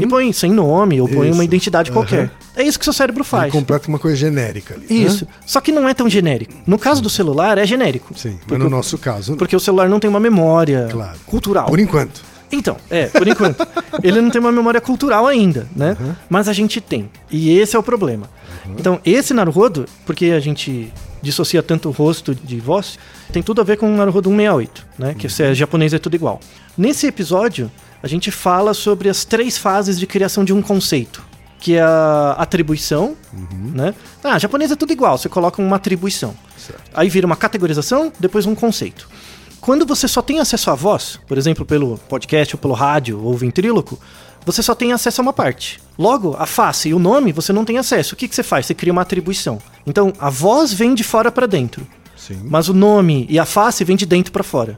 e 0.01 0.07
põe 0.07 0.33
sem 0.33 0.51
nome 0.51 1.01
ou 1.01 1.07
põe 1.09 1.17
Uhum. 1.19 1.25
Isso. 1.27 1.35
uma 1.35 1.45
identidade 1.45 1.91
Aham. 1.91 2.01
qualquer. 2.01 2.31
É 2.57 2.63
isso 2.63 2.79
que 2.79 2.85
seu 2.85 2.93
cérebro 2.93 3.23
Ele 3.23 3.29
faz. 3.29 3.53
completa 3.53 3.89
uma 3.89 3.99
coisa 3.99 4.17
genérica 4.17 4.75
ali. 4.75 4.87
né? 4.89 4.95
Isso. 5.07 5.27
Só 5.47 5.61
que 5.61 5.71
não 5.73 5.89
é 5.89 5.95
tão 5.95 6.09
genérico. 6.09 6.53
No 6.67 6.79
caso 6.79 7.01
do 7.01 7.09
celular, 7.11 7.59
é 7.59 7.67
genérico. 7.67 8.13
Sim, 8.19 8.39
mas 8.49 8.59
no 8.59 8.67
o- 8.67 8.71
nosso 8.71 8.99
caso, 8.99 9.33
não. 9.33 9.39
Porque 9.39 9.55
o 9.55 9.61
celular 9.61 9.89
não 9.89 10.01
tem 10.01 10.09
uma 10.11 10.21
memória 10.21 10.89
Claro. 10.91 11.19
cultural. 11.27 11.67
por 11.67 11.79
enquanto. 11.79 12.23
Então, 12.53 12.77
é, 12.91 13.07
por 13.07 13.29
enquanto. 13.29 13.65
ele 14.03 14.21
não 14.21 14.29
tem 14.31 14.41
uma 14.41 14.51
memória 14.51 14.81
cultural 14.81 15.27
ainda, 15.27 15.69
né? 15.77 15.97
Mas 16.29 16.49
a 16.49 16.53
gente 16.53 16.81
tem. 16.81 17.09
E 17.31 17.57
esse 17.57 17.77
é 17.77 17.79
o 17.79 17.83
problema. 17.83 18.29
Então, 18.77 18.99
esse 19.05 19.33
Naruhodo, 19.33 19.85
porque 20.05 20.27
a 20.27 20.41
gente 20.41 20.93
dissocia 21.23 21.63
tanto 21.63 21.89
o 21.89 21.93
rosto 21.93 22.35
de 22.35 22.59
voz, 22.61 22.99
tem 23.33 23.43
tudo 23.43 23.61
a 23.61 23.65
ver 23.65 23.77
com 23.77 23.93
o 23.93 23.97
Naruhodo 23.97 24.31
168, 24.31 24.87
né? 24.99 25.15
Que 25.15 25.29
se 25.29 25.43
é 25.43 25.55
japonês 25.55 25.93
é 25.93 25.99
tudo 25.99 26.15
igual. 26.15 26.41
Nesse 26.77 27.07
episódio, 27.07 27.71
a 28.03 28.09
gente 28.09 28.31
fala 28.31 28.75
sobre 28.75 29.09
as 29.09 29.25
três 29.25 29.59
fases 29.59 29.99
de 29.99 30.07
criação 30.07 30.45
de 30.45 30.53
um 30.53 30.63
conceito. 30.63 31.23
Que 31.59 31.77
é 31.77 31.83
a 31.83 32.37
atribuição, 32.39 33.15
né? 33.75 33.95
Ah, 34.25 34.39
japonês 34.39 34.71
é 34.71 34.77
tudo 34.77 34.93
igual, 34.93 35.19
você 35.19 35.29
coloca 35.29 35.61
uma 35.61 35.77
atribuição. 35.77 36.35
Aí 36.95 37.11
vira 37.11 37.27
uma 37.27 37.37
categorização, 37.37 38.11
depois 38.19 38.47
um 38.47 38.55
conceito. 38.55 39.07
Quando 39.61 39.85
você 39.85 40.09
só 40.09 40.23
tem 40.23 40.41
acesso 40.41 40.71
à 40.71 40.75
voz, 40.75 41.21
por 41.27 41.37
exemplo, 41.37 41.67
pelo 41.67 41.99
podcast 42.09 42.57
ou 42.57 42.59
pelo 42.59 42.73
rádio 42.73 43.23
ou 43.23 43.37
ventríloco, 43.37 44.01
você 44.45 44.63
só 44.63 44.75
tem 44.75 44.93
acesso 44.93 45.21
a 45.21 45.23
uma 45.23 45.33
parte. 45.33 45.81
Logo, 45.99 46.35
a 46.39 46.47
face 46.47 46.89
e 46.89 46.95
o 46.95 46.99
nome 46.99 47.33
você 47.33 47.53
não 47.53 47.65
tem 47.65 47.79
acesso. 47.79 48.15
O 48.15 48.17
que, 48.17 48.27
que 48.29 48.35
você 48.35 48.43
faz? 48.43 48.67
Você 48.67 48.75
cria 48.75 48.93
uma 48.93 49.03
atribuição. 49.03 49.59
Então, 49.87 50.13
a 50.19 50.31
voz 50.31 50.73
vem 50.73 50.95
de 50.95 51.05
fora 51.05 51.31
para 51.31 51.47
dentro, 51.47 51.87
Sim. 52.17 52.41
mas 52.45 52.69
o 52.69 52.75
nome 52.75 53.27
e 53.29 53.39
a 53.39 53.45
face 53.45 53.85
vem 53.85 53.97
de 53.97 54.07
dentro 54.07 54.33
para 54.33 54.43
fora. 54.43 54.77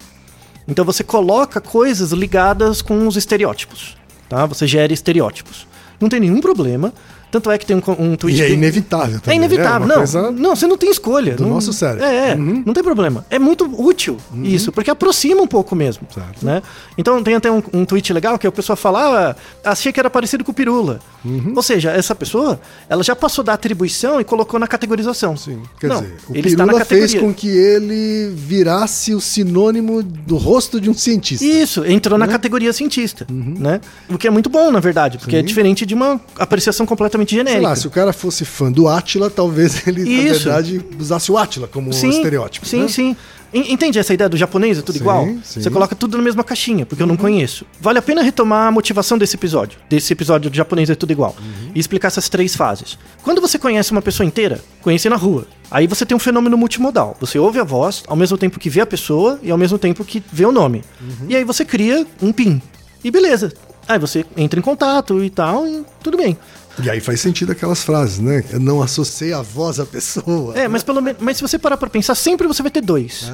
Então 0.66 0.84
você 0.84 1.02
coloca 1.02 1.60
coisas 1.60 2.12
ligadas 2.12 2.80
com 2.80 3.06
os 3.06 3.16
estereótipos, 3.16 3.96
tá? 4.28 4.46
Você 4.46 4.66
gera 4.66 4.92
estereótipos. 4.92 5.66
Não 6.00 6.08
tem 6.08 6.20
nenhum 6.20 6.40
problema. 6.40 6.92
Tanto 7.32 7.50
é 7.50 7.58
que 7.58 7.66
tem 7.66 7.74
um, 7.74 7.82
um 7.98 8.14
tweet 8.14 8.38
E 8.38 8.42
é 8.42 8.50
inevitável 8.50 9.16
é 9.16 9.20
também. 9.20 9.38
inevitável, 9.38 9.88
né? 9.88 9.96
Uma 9.96 10.06
não. 10.22 10.32
Não, 10.32 10.54
você 10.56 10.66
não 10.68 10.76
tem 10.76 10.90
escolha. 10.90 11.34
do 11.34 11.42
não, 11.44 11.54
nosso 11.54 11.72
cérebro. 11.72 12.04
É, 12.04 12.30
é 12.30 12.34
Uhum. 12.34 12.62
não 12.64 12.72
tem 12.74 12.84
problema. 12.84 13.24
É 13.30 13.38
muito 13.38 13.64
útil 13.82 14.18
isso, 14.44 14.70
porque 14.70 14.90
aproxima 14.90 15.40
um 15.42 15.46
pouco 15.46 15.74
mesmo. 15.74 16.06
Certo. 16.12 16.44
Né? 16.44 16.62
Então 16.96 17.22
tem 17.22 17.34
até 17.34 17.50
um, 17.50 17.62
um 17.72 17.84
tweet 17.84 18.12
legal 18.12 18.38
que 18.38 18.46
a 18.46 18.52
pessoa 18.52 18.76
fala, 18.76 19.34
ah, 19.64 19.70
achei 19.70 19.90
que 19.92 19.98
era 19.98 20.10
parecido 20.10 20.44
com 20.44 20.52
o 20.52 20.54
Pirula. 20.54 21.00
Uhum. 21.24 21.54
Ou 21.56 21.62
seja, 21.62 21.90
essa 21.90 22.14
pessoa, 22.14 22.60
ela 22.88 23.02
já 23.02 23.16
passou 23.16 23.42
da 23.42 23.54
atribuição 23.54 24.20
e 24.20 24.24
colocou 24.24 24.60
na 24.60 24.66
categorização. 24.66 25.34
Sim. 25.36 25.62
Quer 25.80 25.86
Não, 25.88 26.02
dizer, 26.02 26.16
o 26.28 26.36
ele 26.36 26.48
está 26.48 26.66
na 26.66 26.72
Pirula 26.74 26.84
fez 26.84 27.14
com 27.14 27.32
que 27.32 27.48
ele 27.48 28.30
virasse 28.36 29.14
o 29.14 29.20
sinônimo 29.22 30.02
do 30.02 30.36
rosto 30.36 30.78
de 30.78 30.90
um 30.90 30.94
cientista. 30.94 31.44
Isso, 31.44 31.84
entrou 31.86 32.18
Né? 32.18 32.26
na 32.26 32.30
categoria 32.32 32.72
cientista, 32.74 33.26
Uhum. 33.30 33.54
né? 33.58 33.80
O 34.10 34.18
que 34.18 34.26
é 34.26 34.30
muito 34.30 34.50
bom, 34.50 34.70
na 34.70 34.80
verdade, 34.80 35.16
porque 35.16 35.36
é 35.36 35.42
diferente 35.42 35.86
de 35.86 35.94
uma 35.94 36.20
apreciação 36.38 36.84
completamente 36.84 37.21
completamente 37.24 37.30
Sei 37.30 37.38
genérica. 37.38 37.68
lá, 37.68 37.76
se 37.76 37.86
o 37.86 37.90
cara 37.90 38.12
fosse 38.12 38.44
fã 38.44 38.70
do 38.70 38.88
Átila, 38.88 39.30
talvez 39.30 39.84
ele, 39.86 40.04
na 40.04 40.30
Isso. 40.30 40.44
verdade, 40.44 40.80
usasse 40.98 41.30
o 41.32 41.38
Átila 41.38 41.66
como 41.68 41.90
estereótipo. 41.90 42.66
Sim, 42.66 42.82
né? 42.82 42.88
sim. 42.88 43.16
En- 43.54 43.70
Entende 43.74 43.98
essa 43.98 44.14
ideia 44.14 44.30
do 44.30 44.36
japonês? 44.36 44.78
É 44.78 44.82
tudo 44.82 44.94
Sim, 44.96 45.00
igual? 45.02 45.24
sim. 45.26 45.30
Uhum. 45.32 45.40
Você 45.44 45.70
coloca 45.70 45.94
tudo 45.94 46.16
na 46.16 46.22
mesma 46.24 46.42
caixinha, 46.42 46.86
porque 46.86 47.02
eu 47.02 47.06
não 47.06 47.18
conheço. 47.18 47.66
Vale 47.78 47.98
a 47.98 48.02
pena 48.02 48.22
retomar 48.22 48.68
a 48.68 48.70
motivação 48.72 49.18
desse 49.18 49.36
episódio, 49.36 49.78
desse 49.90 50.10
episódio 50.10 50.48
do 50.50 50.56
japonês 50.56 50.88
é 50.88 50.94
tudo 50.94 51.12
igual, 51.12 51.36
Uhum. 51.38 51.70
e 51.74 51.78
explicar 51.78 52.08
essas 52.08 52.30
três 52.30 52.56
fases. 52.56 52.96
Quando 53.22 53.42
você 53.42 53.58
conhece 53.58 53.92
uma 53.92 54.00
pessoa 54.00 54.26
inteira, 54.26 54.58
conhece 54.80 55.06
na 55.10 55.16
rua. 55.16 55.46
Aí 55.70 55.86
você 55.86 56.06
tem 56.06 56.16
um 56.16 56.20
fenômeno 56.20 56.56
multimodal. 56.56 57.14
Você 57.20 57.38
ouve 57.38 57.58
a 57.58 57.64
voz, 57.64 58.02
ao 58.06 58.16
mesmo 58.16 58.38
tempo 58.38 58.58
que 58.58 58.70
vê 58.70 58.80
a 58.80 58.86
pessoa 58.86 59.38
e 59.42 59.50
ao 59.50 59.58
mesmo 59.58 59.78
tempo 59.78 60.02
que 60.02 60.22
vê 60.32 60.46
o 60.46 60.52
nome. 60.52 60.82
Uhum. 60.98 61.26
E 61.28 61.36
aí 61.36 61.44
você 61.44 61.62
cria 61.62 62.06
um 62.22 62.32
PIN. 62.32 62.60
E 63.04 63.10
beleza. 63.10 63.52
Aí 63.86 63.98
você 63.98 64.24
entra 64.36 64.58
em 64.58 64.62
contato 64.62 65.22
e 65.24 65.28
tal, 65.28 65.66
e 65.66 65.84
tudo 66.02 66.16
bem. 66.16 66.38
E 66.82 66.88
aí 66.88 67.00
faz 67.00 67.20
sentido 67.20 67.52
aquelas 67.52 67.82
frases, 67.82 68.18
né? 68.18 68.42
Eu 68.50 68.58
não 68.60 68.80
associei 68.82 69.32
a 69.32 69.42
voz 69.42 69.78
à 69.78 69.84
pessoa. 69.84 70.56
É, 70.56 70.66
mas 70.68 70.82
pelo 70.82 71.00
menos. 71.02 71.20
Mas 71.20 71.36
se 71.36 71.42
você 71.42 71.58
parar 71.58 71.76
pra 71.76 71.90
pensar, 71.90 72.14
sempre 72.14 72.46
você 72.46 72.62
vai 72.62 72.70
ter 72.70 72.80
dois. 72.80 73.30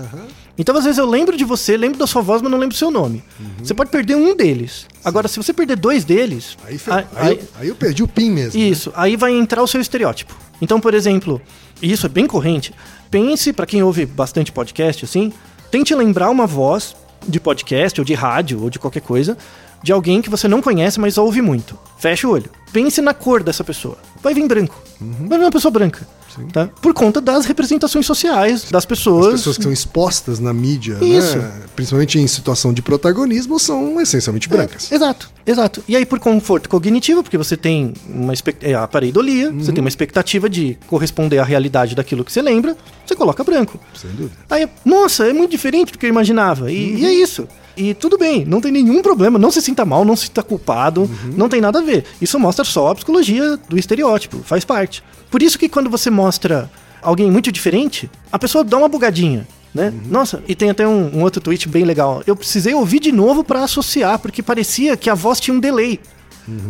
Então, 0.57 0.77
às 0.77 0.83
vezes, 0.85 0.99
eu 0.99 1.07
lembro 1.07 1.37
de 1.37 1.45
você, 1.45 1.77
lembro 1.77 1.99
da 1.99 2.07
sua 2.07 2.21
voz, 2.21 2.43
mas 2.43 2.51
não 2.51 2.59
lembro 2.59 2.75
do 2.75 2.79
seu 2.79 2.91
nome. 2.91 3.23
Você 3.63 3.73
pode 3.75 3.91
perder 3.91 4.17
um 4.17 4.35
deles. 4.37 4.87
Agora, 5.05 5.29
se 5.29 5.37
você 5.37 5.53
perder 5.53 5.77
dois 5.77 6.05
deles. 6.05 6.57
Aí, 6.67 6.77
fe- 6.79 6.91
aí- 6.91 7.07
aí 7.15 7.31
eu- 7.37 7.49
aí 7.61 7.69
eu 7.69 7.75
perdi 7.77 8.03
o 8.03 8.09
PIN 8.09 8.31
mesmo. 8.31 8.59
né? 8.61 8.67
isso, 8.67 8.93
aí 8.97 9.15
vai 9.17 9.33
entrar 9.33 9.63
o 9.63 9.69
seu 9.69 9.81
estereótipo. 9.81 10.35
Então, 10.61 10.81
por 10.81 10.93
exemplo, 10.95 11.41
e 11.81 11.93
isso 11.93 12.07
é 12.07 12.09
bem 12.09 12.27
corrente. 12.27 12.75
Pense, 13.09 13.53
pra 13.53 13.67
quem 13.67 13.83
ouve 13.85 14.05
bastante 14.05 14.51
podcast, 14.51 15.05
assim, 15.05 15.33
tente 15.71 15.95
lembrar 15.95 16.29
uma 16.31 16.47
voz 16.47 16.97
de 17.27 17.39
podcast, 17.39 18.01
ou 18.01 18.05
de 18.05 18.15
rádio, 18.15 18.61
ou 18.63 18.69
de 18.71 18.79
qualquer 18.81 19.01
coisa, 19.03 19.39
de 19.83 19.93
alguém 19.93 20.21
que 20.21 20.31
você 20.31 20.49
não 20.49 20.61
conhece, 20.61 20.99
mas 21.01 21.19
ouve 21.19 21.41
muito. 21.41 21.79
Fecha 21.99 22.27
o 22.27 22.31
olho. 22.31 22.51
Pense 22.73 23.01
na 23.01 23.15
cor 23.15 23.43
dessa 23.43 23.65
pessoa. 23.65 23.99
Vai 24.23 24.35
vir 24.35 24.47
branco. 24.47 24.81
Vai 25.01 25.39
vir 25.39 25.45
uma 25.45 25.51
pessoa 25.51 25.71
branca. 25.71 26.07
Tá? 26.53 26.69
Por 26.81 26.95
conta 26.95 27.21
das 27.21 27.47
representações 27.47 28.07
sociais 28.07 28.71
das 28.71 28.85
pessoas. 28.85 29.27
As 29.27 29.33
pessoas 29.41 29.57
que 29.57 29.63
são 29.65 29.73
expostas 29.73 30.39
na 30.39 30.53
mídia, 30.53 30.95
né? 30.95 31.53
principalmente 31.75 32.19
em 32.19 32.27
situação 32.27 32.73
de 32.73 32.81
protagonismo, 32.81 33.59
são 33.59 34.01
essencialmente 34.01 34.49
brancas. 34.49 34.93
É, 34.93 34.95
exato, 34.95 35.31
exato. 35.45 35.83
E 35.89 35.97
aí, 35.97 36.07
por 36.07 36.21
conforto 36.21 36.69
cognitivo, 36.69 37.23
porque 37.23 37.37
você 37.37 37.57
tem 37.57 37.93
uma 38.09 38.33
é, 38.61 38.75
a 38.75 38.87
pareidolia, 38.87 39.51
você 39.53 39.73
tem 39.73 39.81
uma 39.81 39.89
expectativa 39.89 40.49
de 40.49 40.79
corresponder 40.87 41.39
à 41.39 41.45
realidade 41.45 41.97
daquilo 41.97 42.25
que 42.25 42.31
você 42.31 42.43
lembra, 42.43 42.77
você 43.05 43.17
coloca 43.17 43.43
branco. 43.43 43.81
Sem 43.95 44.11
dúvida. 44.11 44.37
Aí, 44.49 44.69
nossa, 44.85 45.27
é 45.27 45.33
muito 45.33 45.51
diferente 45.51 45.93
do 45.93 45.99
que 45.99 46.07
eu 46.07 46.11
imaginava. 46.11 46.71
E, 46.71 47.01
e 47.01 47.07
é 47.07 47.13
isso. 47.13 47.49
E 47.79 47.95
tudo 47.95 48.19
bem, 48.19 48.45
não 48.45 48.61
tem 48.61 48.73
nenhum 48.73 49.01
problema, 49.01 49.39
não 49.39 49.53
se 49.53 49.63
sinta 49.63 49.85
mal, 49.85 50.05
não 50.05 50.17
se 50.17 50.27
sinta 50.27 50.43
culpado, 50.43 51.09
não 51.37 51.49
tem 51.49 51.61
nada 51.61 51.79
a 51.79 51.83
ver. 51.83 52.05
Isso 52.21 52.39
mostra 52.39 52.65
só 52.65 52.89
a 52.89 52.95
psicologia 52.95 53.57
do 53.69 53.79
estereótipo, 53.79 54.39
faz 54.43 54.65
parte. 54.65 55.03
Por 55.31 55.43
isso 55.43 55.57
que 55.57 55.69
quando 55.69 55.89
você 55.89 56.11
mostra 56.11 56.69
alguém 57.01 57.31
muito 57.31 57.53
diferente, 57.53 58.11
a 58.33 58.39
pessoa 58.39 58.65
dá 58.65 58.77
uma 58.77 58.89
bugadinha. 58.89 59.47
Né? 59.73 59.95
Nossa, 60.07 60.43
e 60.49 60.57
tem 60.57 60.71
até 60.71 60.89
um, 60.89 61.19
um 61.19 61.23
outro 61.23 61.41
tweet 61.41 61.69
bem 61.69 61.85
legal. 61.85 62.23
Eu 62.27 62.35
precisei 62.35 62.75
ouvir 62.75 62.99
de 62.99 63.13
novo 63.13 63.45
pra 63.45 63.63
associar, 63.63 64.19
porque 64.19 64.43
parecia 64.43 64.97
que 64.97 65.09
a 65.09 65.15
voz 65.15 65.39
tinha 65.39 65.55
um 65.57 65.61
delay. 65.61 66.01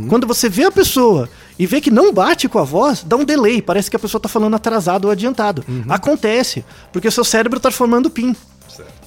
Quando 0.08 0.26
você 0.26 0.48
vê 0.48 0.64
a 0.64 0.72
pessoa 0.72 1.28
e 1.56 1.64
vê 1.64 1.80
que 1.80 1.90
não 1.90 2.12
bate 2.12 2.48
com 2.48 2.58
a 2.58 2.64
voz, 2.64 3.04
dá 3.06 3.16
um 3.16 3.24
delay. 3.24 3.62
Parece 3.62 3.88
que 3.88 3.96
a 3.96 3.98
pessoa 3.98 4.20
tá 4.20 4.28
falando 4.28 4.54
atrasado 4.56 5.04
ou 5.04 5.10
adiantado. 5.12 5.64
Acontece, 5.88 6.64
porque 6.92 7.06
o 7.06 7.12
seu 7.12 7.24
cérebro 7.24 7.60
tá 7.60 7.70
formando 7.70 8.10
PIN. 8.10 8.34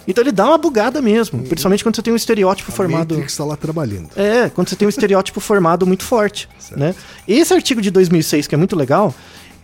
Então 0.08 0.24
ele 0.24 0.32
dá 0.32 0.48
uma 0.48 0.58
bugada 0.58 1.02
mesmo, 1.02 1.44
principalmente 1.44 1.84
quando 1.84 1.96
você 1.96 2.02
tem 2.02 2.14
um 2.14 2.16
estereótipo 2.16 2.72
A 2.72 2.76
formado. 2.76 3.14
Matrix 3.14 3.34
está 3.34 3.46
lá 3.46 3.56
trabalhando. 3.56 4.10
É, 4.16 4.50
quando 4.50 4.70
você 4.70 4.76
tem 4.76 4.86
um 4.86 4.90
estereótipo 4.90 5.40
formado 5.42 5.86
muito 5.86 6.04
forte, 6.04 6.50
né? 6.72 6.96
Esse 7.28 7.54
artigo 7.54 7.82
de 7.82 7.92
2006, 7.92 8.48
que 8.48 8.56
é 8.56 8.58
muito 8.58 8.76
legal, 8.76 9.14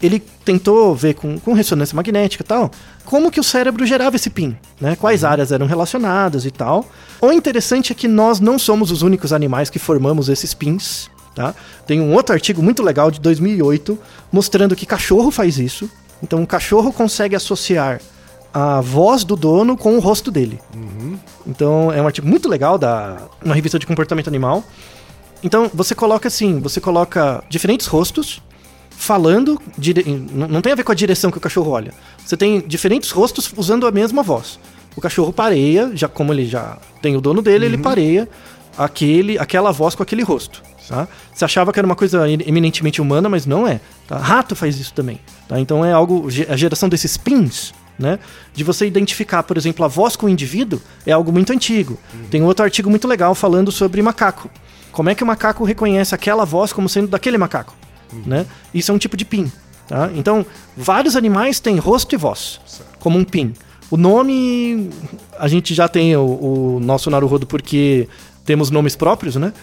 ele 0.01 0.19
tentou 0.45 0.95
ver 0.95 1.15
com, 1.15 1.39
com 1.39 1.53
ressonância 1.53 1.95
magnética 1.95 2.43
e 2.43 2.45
tal, 2.45 2.71
como 3.03 3.31
que 3.31 3.39
o 3.39 3.43
cérebro 3.43 3.85
gerava 3.85 4.15
esse 4.15 4.29
PIN, 4.29 4.55
né? 4.79 4.95
Quais 4.95 5.23
áreas 5.23 5.51
eram 5.51 5.65
relacionadas 5.65 6.45
e 6.45 6.51
tal. 6.51 6.85
O 7.19 7.31
interessante 7.31 7.91
é 7.91 7.95
que 7.95 8.07
nós 8.07 8.39
não 8.39 8.59
somos 8.59 8.91
os 8.91 9.01
únicos 9.01 9.33
animais 9.33 9.69
que 9.69 9.79
formamos 9.79 10.29
esses 10.29 10.53
PINs, 10.53 11.09
tá? 11.33 11.55
Tem 11.87 11.99
um 11.99 12.13
outro 12.13 12.33
artigo 12.33 12.61
muito 12.61 12.83
legal 12.83 13.09
de 13.09 13.19
2008 13.19 13.97
mostrando 14.31 14.75
que 14.75 14.85
cachorro 14.85 15.31
faz 15.31 15.57
isso. 15.57 15.89
Então, 16.21 16.41
o 16.41 16.47
cachorro 16.47 16.91
consegue 16.91 17.35
associar 17.35 18.01
a 18.59 18.81
voz 18.81 19.23
do 19.23 19.35
dono 19.35 19.77
com 19.77 19.95
o 19.95 19.99
rosto 19.99 20.31
dele. 20.31 20.59
Então 21.45 21.91
é 21.91 22.01
um 22.01 22.07
artigo 22.07 22.27
muito 22.27 22.49
legal 22.49 22.75
da 22.77 23.17
uma 23.45 23.53
revista 23.53 23.77
de 23.77 23.85
comportamento 23.85 24.27
animal. 24.27 24.63
Então 25.43 25.69
você 25.71 25.93
coloca 25.93 26.27
assim, 26.27 26.59
você 26.59 26.81
coloca 26.81 27.43
diferentes 27.49 27.85
rostos 27.85 28.41
falando, 28.89 29.61
dire- 29.77 30.03
não 30.33 30.59
tem 30.59 30.71
a 30.71 30.75
ver 30.75 30.83
com 30.83 30.91
a 30.91 30.95
direção 30.95 31.29
que 31.29 31.37
o 31.37 31.41
cachorro 31.41 31.69
olha. 31.69 31.93
Você 32.25 32.35
tem 32.35 32.59
diferentes 32.61 33.11
rostos 33.11 33.53
usando 33.55 33.85
a 33.85 33.91
mesma 33.91 34.23
voz. 34.23 34.59
O 34.95 35.01
cachorro 35.01 35.31
pareia, 35.31 35.91
já 35.93 36.07
como 36.07 36.33
ele 36.33 36.47
já 36.47 36.79
tem 36.99 37.15
o 37.15 37.21
dono 37.21 37.43
dele, 37.43 37.67
ele 37.67 37.77
pareia 37.77 38.27
aquele, 38.75 39.37
aquela 39.37 39.71
voz 39.71 39.93
com 39.93 40.01
aquele 40.01 40.23
rosto. 40.23 40.63
Tá? 40.89 41.07
Você 41.31 41.45
achava 41.45 41.71
que 41.71 41.79
era 41.79 41.85
uma 41.85 41.95
coisa 41.95 42.27
eminentemente 42.27 42.99
humana, 43.01 43.29
mas 43.29 43.45
não 43.45 43.67
é. 43.67 43.79
tá? 44.07 44.17
Rato 44.17 44.55
faz 44.55 44.79
isso 44.79 44.93
também. 44.93 45.19
tá? 45.47 45.59
Então 45.59 45.85
é 45.85 45.91
algo. 45.91 46.27
A 46.49 46.55
geração 46.57 46.89
desses 46.89 47.17
pins, 47.17 47.73
né? 47.97 48.19
De 48.53 48.63
você 48.63 48.85
identificar, 48.85 49.43
por 49.43 49.57
exemplo, 49.57 49.83
a 49.83 49.87
voz 49.87 50.15
com 50.15 50.25
o 50.25 50.29
indivíduo 50.29 50.81
é 51.05 51.11
algo 51.11 51.31
muito 51.31 51.51
antigo. 51.51 51.97
Tem 52.29 52.41
um 52.41 52.45
outro 52.45 52.63
artigo 52.63 52.89
muito 52.89 53.07
legal 53.07 53.33
falando 53.33 53.71
sobre 53.71 54.01
macaco. 54.01 54.49
Como 54.91 55.09
é 55.09 55.15
que 55.15 55.23
o 55.23 55.27
macaco 55.27 55.63
reconhece 55.63 56.15
aquela 56.15 56.45
voz 56.45 56.73
como 56.73 56.89
sendo 56.89 57.07
daquele 57.07 57.37
macaco? 57.37 57.75
Né? 58.25 58.45
Isso 58.73 58.91
é 58.91 58.93
um 58.95 58.97
tipo 58.97 59.17
de 59.17 59.25
pin. 59.25 59.51
Tá? 59.87 60.09
Então, 60.15 60.45
vários 60.75 61.15
animais 61.15 61.59
têm 61.59 61.77
rosto 61.77 62.13
e 62.13 62.17
voz, 62.17 62.59
como 62.99 63.17
um 63.17 63.23
pin. 63.23 63.53
O 63.89 63.95
nome, 63.95 64.89
a 65.39 65.47
gente 65.47 65.73
já 65.73 65.87
tem 65.87 66.15
o, 66.15 66.75
o 66.75 66.79
nosso 66.81 67.09
Naruhodo 67.09 67.47
porque 67.47 68.07
temos 68.43 68.69
nomes 68.69 68.95
próprios, 68.95 69.35
né? 69.37 69.53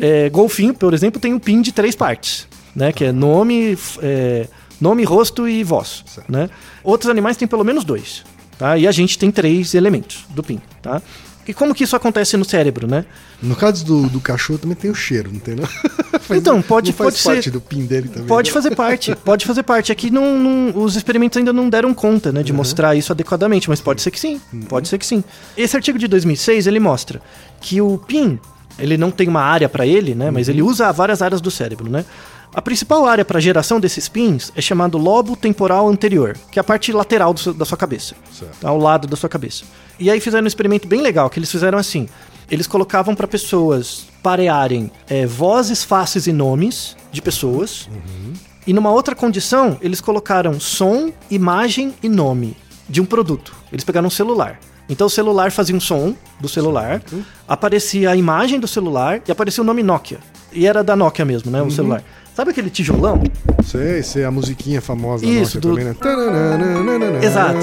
É, 0.00 0.30
golfinho, 0.30 0.72
por 0.72 0.94
exemplo, 0.94 1.20
tem 1.20 1.34
um 1.34 1.38
pin 1.38 1.60
de 1.60 1.70
três 1.70 1.94
partes, 1.94 2.48
né? 2.74 2.92
Que 2.92 3.04
é 3.04 3.12
nome, 3.12 3.76
é, 4.02 4.46
nome, 4.84 5.02
rosto 5.04 5.48
e 5.48 5.64
voz, 5.64 6.04
né? 6.28 6.48
Outros 6.82 7.10
animais 7.10 7.36
têm 7.36 7.48
pelo 7.48 7.64
menos 7.64 7.82
dois, 7.84 8.22
tá? 8.58 8.76
E 8.78 8.86
a 8.86 8.92
gente 8.92 9.18
tem 9.18 9.30
três 9.30 9.74
elementos 9.74 10.24
do 10.30 10.42
pin, 10.42 10.60
tá? 10.82 11.00
E 11.46 11.52
como 11.52 11.74
que 11.74 11.84
isso 11.84 11.94
acontece 11.94 12.38
no 12.38 12.44
cérebro, 12.44 12.86
né? 12.86 13.04
No 13.42 13.54
caso 13.54 13.84
do, 13.84 14.08
do 14.08 14.18
cachorro 14.18 14.58
também 14.58 14.74
tem 14.74 14.90
o 14.90 14.94
cheiro, 14.94 15.30
não 15.30 15.38
tem 15.38 15.54
não? 15.56 15.66
Faz- 15.66 16.40
Então, 16.40 16.62
pode- 16.62 16.90
não 16.90 16.96
pode 16.96 17.22
parte 17.22 17.44
ser- 17.44 17.50
do 17.50 17.60
PIN 17.60 17.84
dele 17.84 18.08
também. 18.08 18.26
Pode 18.26 18.48
né? 18.48 18.54
fazer 18.54 18.74
parte, 18.74 19.14
pode 19.24 19.44
fazer 19.44 19.62
parte. 19.62 19.92
Aqui 19.92 20.10
não, 20.10 20.38
não- 20.38 20.82
os 20.82 20.96
experimentos 20.96 21.36
ainda 21.36 21.52
não 21.52 21.68
deram 21.68 21.92
conta, 21.92 22.32
né, 22.32 22.42
de 22.42 22.50
mostrar 22.52 22.94
isso 22.96 23.12
adequadamente, 23.12 23.68
mas 23.68 23.78
pode 23.80 24.00
ser 24.00 24.10
que 24.10 24.18
sim, 24.18 24.40
pode 24.70 24.88
ser 24.88 24.96
que 24.96 25.04
sim. 25.04 25.22
Esse 25.56 25.76
artigo 25.76 25.98
de 25.98 26.08
2006 26.08 26.66
ele 26.66 26.80
mostra 26.80 27.20
que 27.60 27.78
o 27.80 27.98
PIN 27.98 28.38
ele 28.78 28.96
não 28.96 29.10
tem 29.10 29.28
uma 29.28 29.42
área 29.42 29.68
para 29.68 29.86
ele, 29.86 30.14
né, 30.14 30.30
mas 30.30 30.48
ele 30.48 30.62
usa 30.62 30.90
várias 30.92 31.20
áreas 31.20 31.40
do 31.42 31.50
cérebro, 31.50 31.90
né. 31.90 32.06
A 32.54 32.62
principal 32.62 33.04
área 33.04 33.24
para 33.24 33.40
geração 33.40 33.80
desses 33.80 34.08
pins 34.08 34.52
é 34.54 34.60
chamado 34.62 34.96
lobo 34.96 35.34
temporal 35.34 35.88
anterior, 35.88 36.36
que 36.52 36.58
é 36.58 36.60
a 36.60 36.64
parte 36.64 36.92
lateral 36.92 37.36
seu- 37.36 37.52
da 37.52 37.64
sua 37.64 37.76
cabeça, 37.76 38.14
Certo. 38.32 38.64
ao 38.64 38.78
lado 38.78 39.08
da 39.08 39.16
sua 39.16 39.28
cabeça. 39.28 39.64
E 39.98 40.08
aí 40.10 40.20
fizeram 40.20 40.44
um 40.44 40.48
experimento 40.48 40.86
bem 40.86 41.00
legal, 41.00 41.28
que 41.28 41.38
eles 41.38 41.50
fizeram 41.50 41.76
assim. 41.78 42.08
Eles 42.48 42.66
colocavam 42.68 43.14
para 43.14 43.26
pessoas 43.26 44.06
parearem 44.22 44.90
é, 45.08 45.26
vozes, 45.26 45.82
faces 45.82 46.26
e 46.28 46.32
nomes 46.32 46.96
de 47.10 47.20
pessoas. 47.20 47.88
E 48.66 48.72
numa 48.72 48.90
outra 48.92 49.14
condição, 49.16 49.76
eles 49.80 50.00
colocaram 50.00 50.60
som, 50.60 51.10
imagem 51.30 51.92
e 52.02 52.08
nome 52.08 52.56
de 52.88 53.00
um 53.00 53.04
produto. 53.04 53.52
Eles 53.72 53.84
pegaram 53.84 54.06
um 54.06 54.10
celular. 54.10 54.60
Então 54.88 55.06
o 55.06 55.10
celular 55.10 55.50
fazia 55.50 55.74
um 55.74 55.80
som 55.80 56.14
do 56.38 56.48
celular, 56.48 57.02
aparecia 57.48 58.10
a 58.10 58.16
imagem 58.16 58.60
do 58.60 58.68
celular 58.68 59.20
e 59.26 59.32
aparecia 59.32 59.62
o 59.62 59.66
nome 59.66 59.82
Nokia. 59.82 60.18
E 60.52 60.66
era 60.66 60.84
da 60.84 60.94
Nokia 60.94 61.24
mesmo, 61.24 61.50
né? 61.50 61.60
O 61.62 61.70
celular. 61.70 62.04
Sabe 62.34 62.50
aquele 62.50 62.68
tijolão? 62.68 63.22
Sei, 63.64 64.02
sei, 64.02 64.24
a 64.24 64.30
musiquinha 64.30 64.80
famosa 64.80 65.24
Isso, 65.24 65.60
do- 65.60 65.68
também, 65.70 65.84
né? 65.84 65.94
Exato. 67.22 67.58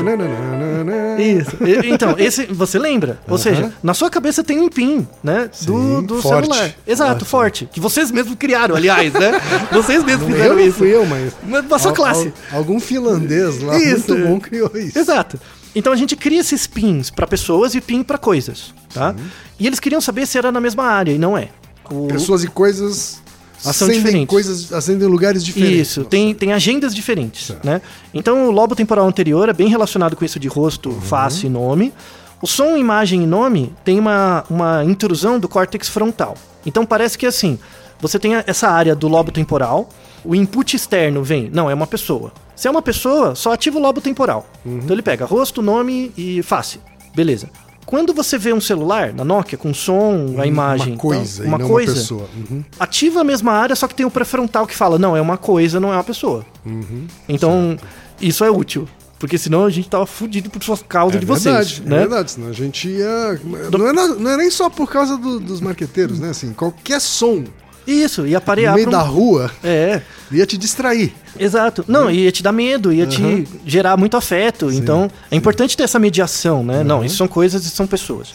Isso. 1.20 1.58
Então, 1.86 2.16
esse 2.18 2.46
você 2.46 2.80
lembra? 2.80 3.20
Ou 3.28 3.38
seja, 3.38 3.74
na 3.84 3.94
sua 3.94 4.10
cabeça 4.10 4.44
tem 4.44 4.60
um 4.60 4.70
pin, 4.70 5.06
né? 5.24 5.50
Do, 5.64 5.74
Sim, 6.00 6.04
do 6.04 6.22
forte. 6.22 6.46
celular. 6.48 6.72
Exato, 6.88 7.26
forte. 7.26 7.70
Que 7.72 7.80
vocês 7.80 8.12
mesmos 8.12 8.36
criaram, 8.36 8.76
aliás, 8.76 9.12
né? 9.14 9.32
Vocês 9.72 10.04
mesmos 10.04 10.28
Não, 10.28 10.34
fizeram 10.36 10.54
eu 10.54 10.60
não 10.60 10.66
isso. 10.68 10.78
fui 10.78 10.96
eu, 10.96 11.06
mas... 11.06 11.34
Mas 11.48 11.66
da 11.66 11.78
sua 11.78 11.92
al- 11.92 11.96
classe. 11.96 12.34
al- 12.52 12.58
algum 12.60 12.80
finlandês 12.80 13.62
lá, 13.62 13.78
Isso, 13.78 14.12
muito 14.16 14.28
bom, 14.28 14.40
criou 14.40 14.72
isso. 14.76 14.98
Exato. 14.98 15.40
Então 15.76 15.92
a 15.94 15.96
gente 15.96 16.16
cria 16.16 16.40
esses 16.40 16.66
pins 16.68 17.10
para 17.10 17.28
pessoas 17.28 17.76
e 17.76 17.82
pin 17.82 18.04
para 18.04 18.18
coisas, 18.18 18.74
tá? 18.94 19.16
E 19.60 19.68
eles 19.68 19.80
queriam 19.80 20.02
saber 20.02 20.26
se 20.26 20.38
era 20.38 20.52
na 20.52 20.60
mesma 20.60 20.84
área 20.86 21.12
e 21.12 21.18
não 21.18 21.38
é. 21.38 21.50
O- 21.90 22.08
Pessoas 22.08 22.44
e 22.44 22.48
coisas 22.48 23.22
São 23.62 23.72
acendem 23.72 23.98
diferentes. 24.00 24.28
coisas, 24.28 24.74
acendem 24.74 25.08
em 25.08 25.12
lugares 25.12 25.44
diferentes. 25.44 25.90
Isso, 25.90 26.00
Nossa. 26.02 26.10
tem, 26.10 26.34
tem 26.34 26.52
agendas 26.54 26.94
diferentes, 26.96 27.48
Certo. 27.48 27.66
né? 27.66 27.82
Então 28.14 28.48
o 28.48 28.52
lobo 28.52 28.76
temporal 28.76 29.08
anterior 29.08 29.48
é 29.50 29.54
bem 29.54 29.68
relacionado 29.68 30.16
com 30.16 30.26
isso 30.26 30.40
de 30.40 30.48
rosto, 30.48 30.90
Uhum. 30.90 31.02
face 31.02 31.46
e 31.46 31.50
nome. 31.50 31.94
O 32.42 32.48
som, 32.48 32.76
imagem 32.76 33.24
e 33.24 33.28
nome 33.28 33.72
tem 33.84 34.00
uma, 34.00 34.44
uma 34.50 34.84
intrusão 34.84 35.40
do 35.40 35.48
córtex 35.48 35.88
frontal. 35.90 36.36
Então 36.66 36.86
parece 36.86 37.18
que 37.18 37.26
assim, 37.28 37.60
você 38.00 38.18
tem 38.18 38.34
essa 38.48 38.68
área 38.68 38.96
do 38.96 39.08
lobo 39.08 39.32
temporal 39.32 39.90
o 40.24 40.36
input 40.36 40.76
externo 40.76 41.24
vem, 41.24 41.50
não, 41.52 41.68
é 41.70 41.74
uma 41.74 41.88
pessoa. 41.88 42.32
Se 42.56 42.68
é 42.68 42.72
uma 42.72 42.82
pessoa, 42.84 43.34
só 43.34 43.54
ativa 43.54 43.80
o 43.80 43.82
lobo 43.82 44.00
temporal. 44.02 44.48
Então 44.64 44.94
ele 44.96 45.02
pega 45.02 45.26
rosto, 45.26 45.64
nome 45.64 46.12
e 46.16 46.44
face. 46.44 46.80
Beleza. 47.16 47.50
Quando 47.86 48.14
você 48.14 48.38
vê 48.38 48.54
um 48.54 48.62
celular 48.62 49.12
na 49.14 49.24
Nokia 49.26 49.58
com 49.58 49.74
som, 49.74 50.36
a 50.38 50.46
imagem, 50.46 50.94
Uma 50.94 50.98
coisa, 51.00 51.44
uma 51.44 51.58
não 51.58 51.68
coisa, 51.68 51.92
uma 51.92 51.98
pessoa. 52.00 52.30
Uhum. 52.50 52.64
ativa 52.80 53.22
a 53.22 53.24
mesma 53.24 53.52
área, 53.52 53.76
só 53.76 53.88
que 53.88 53.96
tem 53.96 54.06
o 54.06 54.12
pré-frontal 54.12 54.66
que 54.66 54.76
fala, 54.76 54.98
não, 54.98 55.16
é 55.18 55.22
uma 55.22 55.38
coisa, 55.38 55.80
não 55.80 55.92
é 55.92 55.96
uma 55.98 56.04
pessoa. 56.04 56.46
Uhum. 56.66 57.06
Então, 57.28 57.78
isso 58.22 58.44
é 58.46 58.50
útil. 58.52 58.88
Porque 59.20 59.38
senão 59.38 59.66
a 59.66 59.70
gente 59.70 59.88
tava 59.88 60.08
fudido 60.08 60.50
por 60.50 60.60
causa 60.88 61.16
É 61.16 61.20
de 61.20 61.26
verdade, 61.28 61.76
vocês, 61.76 61.82
é 61.86 61.90
né? 61.90 62.00
verdade, 62.00 62.32
senão 62.32 62.48
a 62.48 62.54
gente 62.54 62.88
ia. 62.90 63.40
Não 63.72 63.88
é, 63.88 63.94
não 63.94 64.32
é 64.32 64.38
nem 64.38 64.50
só 64.50 64.68
por 64.68 64.90
causa 64.90 65.16
do- 65.16 65.40
dos 65.40 65.62
marqueteiros, 65.62 66.20
né? 66.20 66.30
Assim, 66.30 66.54
qualquer 66.54 67.00
som 67.00 67.44
Isso, 67.86 68.26
ia 68.26 68.32
no 68.34 68.38
aparear 68.38 68.74
meio 68.76 68.88
pra 68.88 68.98
um- 68.98 69.02
da 69.02 69.06
rua 69.08 69.52
É, 69.64 70.02
ia 70.32 70.46
te 70.46 70.58
distrair. 70.58 71.14
exato. 71.38 71.84
Não, 71.88 72.10
ia 72.10 72.32
te 72.32 72.44
dar 72.44 72.52
medo, 72.52 72.92
ia 72.94 73.06
te 73.08 73.48
gerar 73.66 73.98
muito 73.98 74.16
afeto. 74.18 74.72
então, 74.72 75.10
é 75.30 75.36
importante 75.36 75.76
ter 75.76 75.84
essa 75.84 76.00
mediação, 76.00 76.64
né? 76.64 76.84
Não, 76.84 77.04
isso 77.04 77.18
são 77.18 77.28
coisas 77.28 77.66
e 77.66 77.70
são 77.70 77.88
pessoas. 77.88 78.34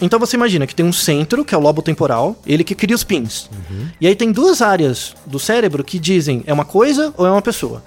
Então 0.00 0.18
você 0.18 0.36
imagina 0.36 0.64
que 0.66 0.74
tem 0.74 0.86
um 0.86 0.92
centro, 0.92 1.44
que 1.44 1.54
é 1.54 1.58
o 1.58 1.60
lobo 1.60 1.82
temporal, 1.82 2.40
ele 2.46 2.62
que 2.62 2.74
cria 2.74 2.94
os 2.94 3.02
pins. 3.04 3.50
E 4.00 4.06
aí 4.06 4.14
tem 4.14 4.30
duas 4.30 4.62
áreas 4.62 5.14
do 5.26 5.38
cérebro 5.38 5.82
que 5.82 5.98
dizem 5.98 6.42
é 6.46 6.52
uma 6.52 6.64
coisa 6.64 7.12
ou 7.16 7.26
é 7.26 7.30
uma 7.30 7.42
pessoa. 7.42 7.82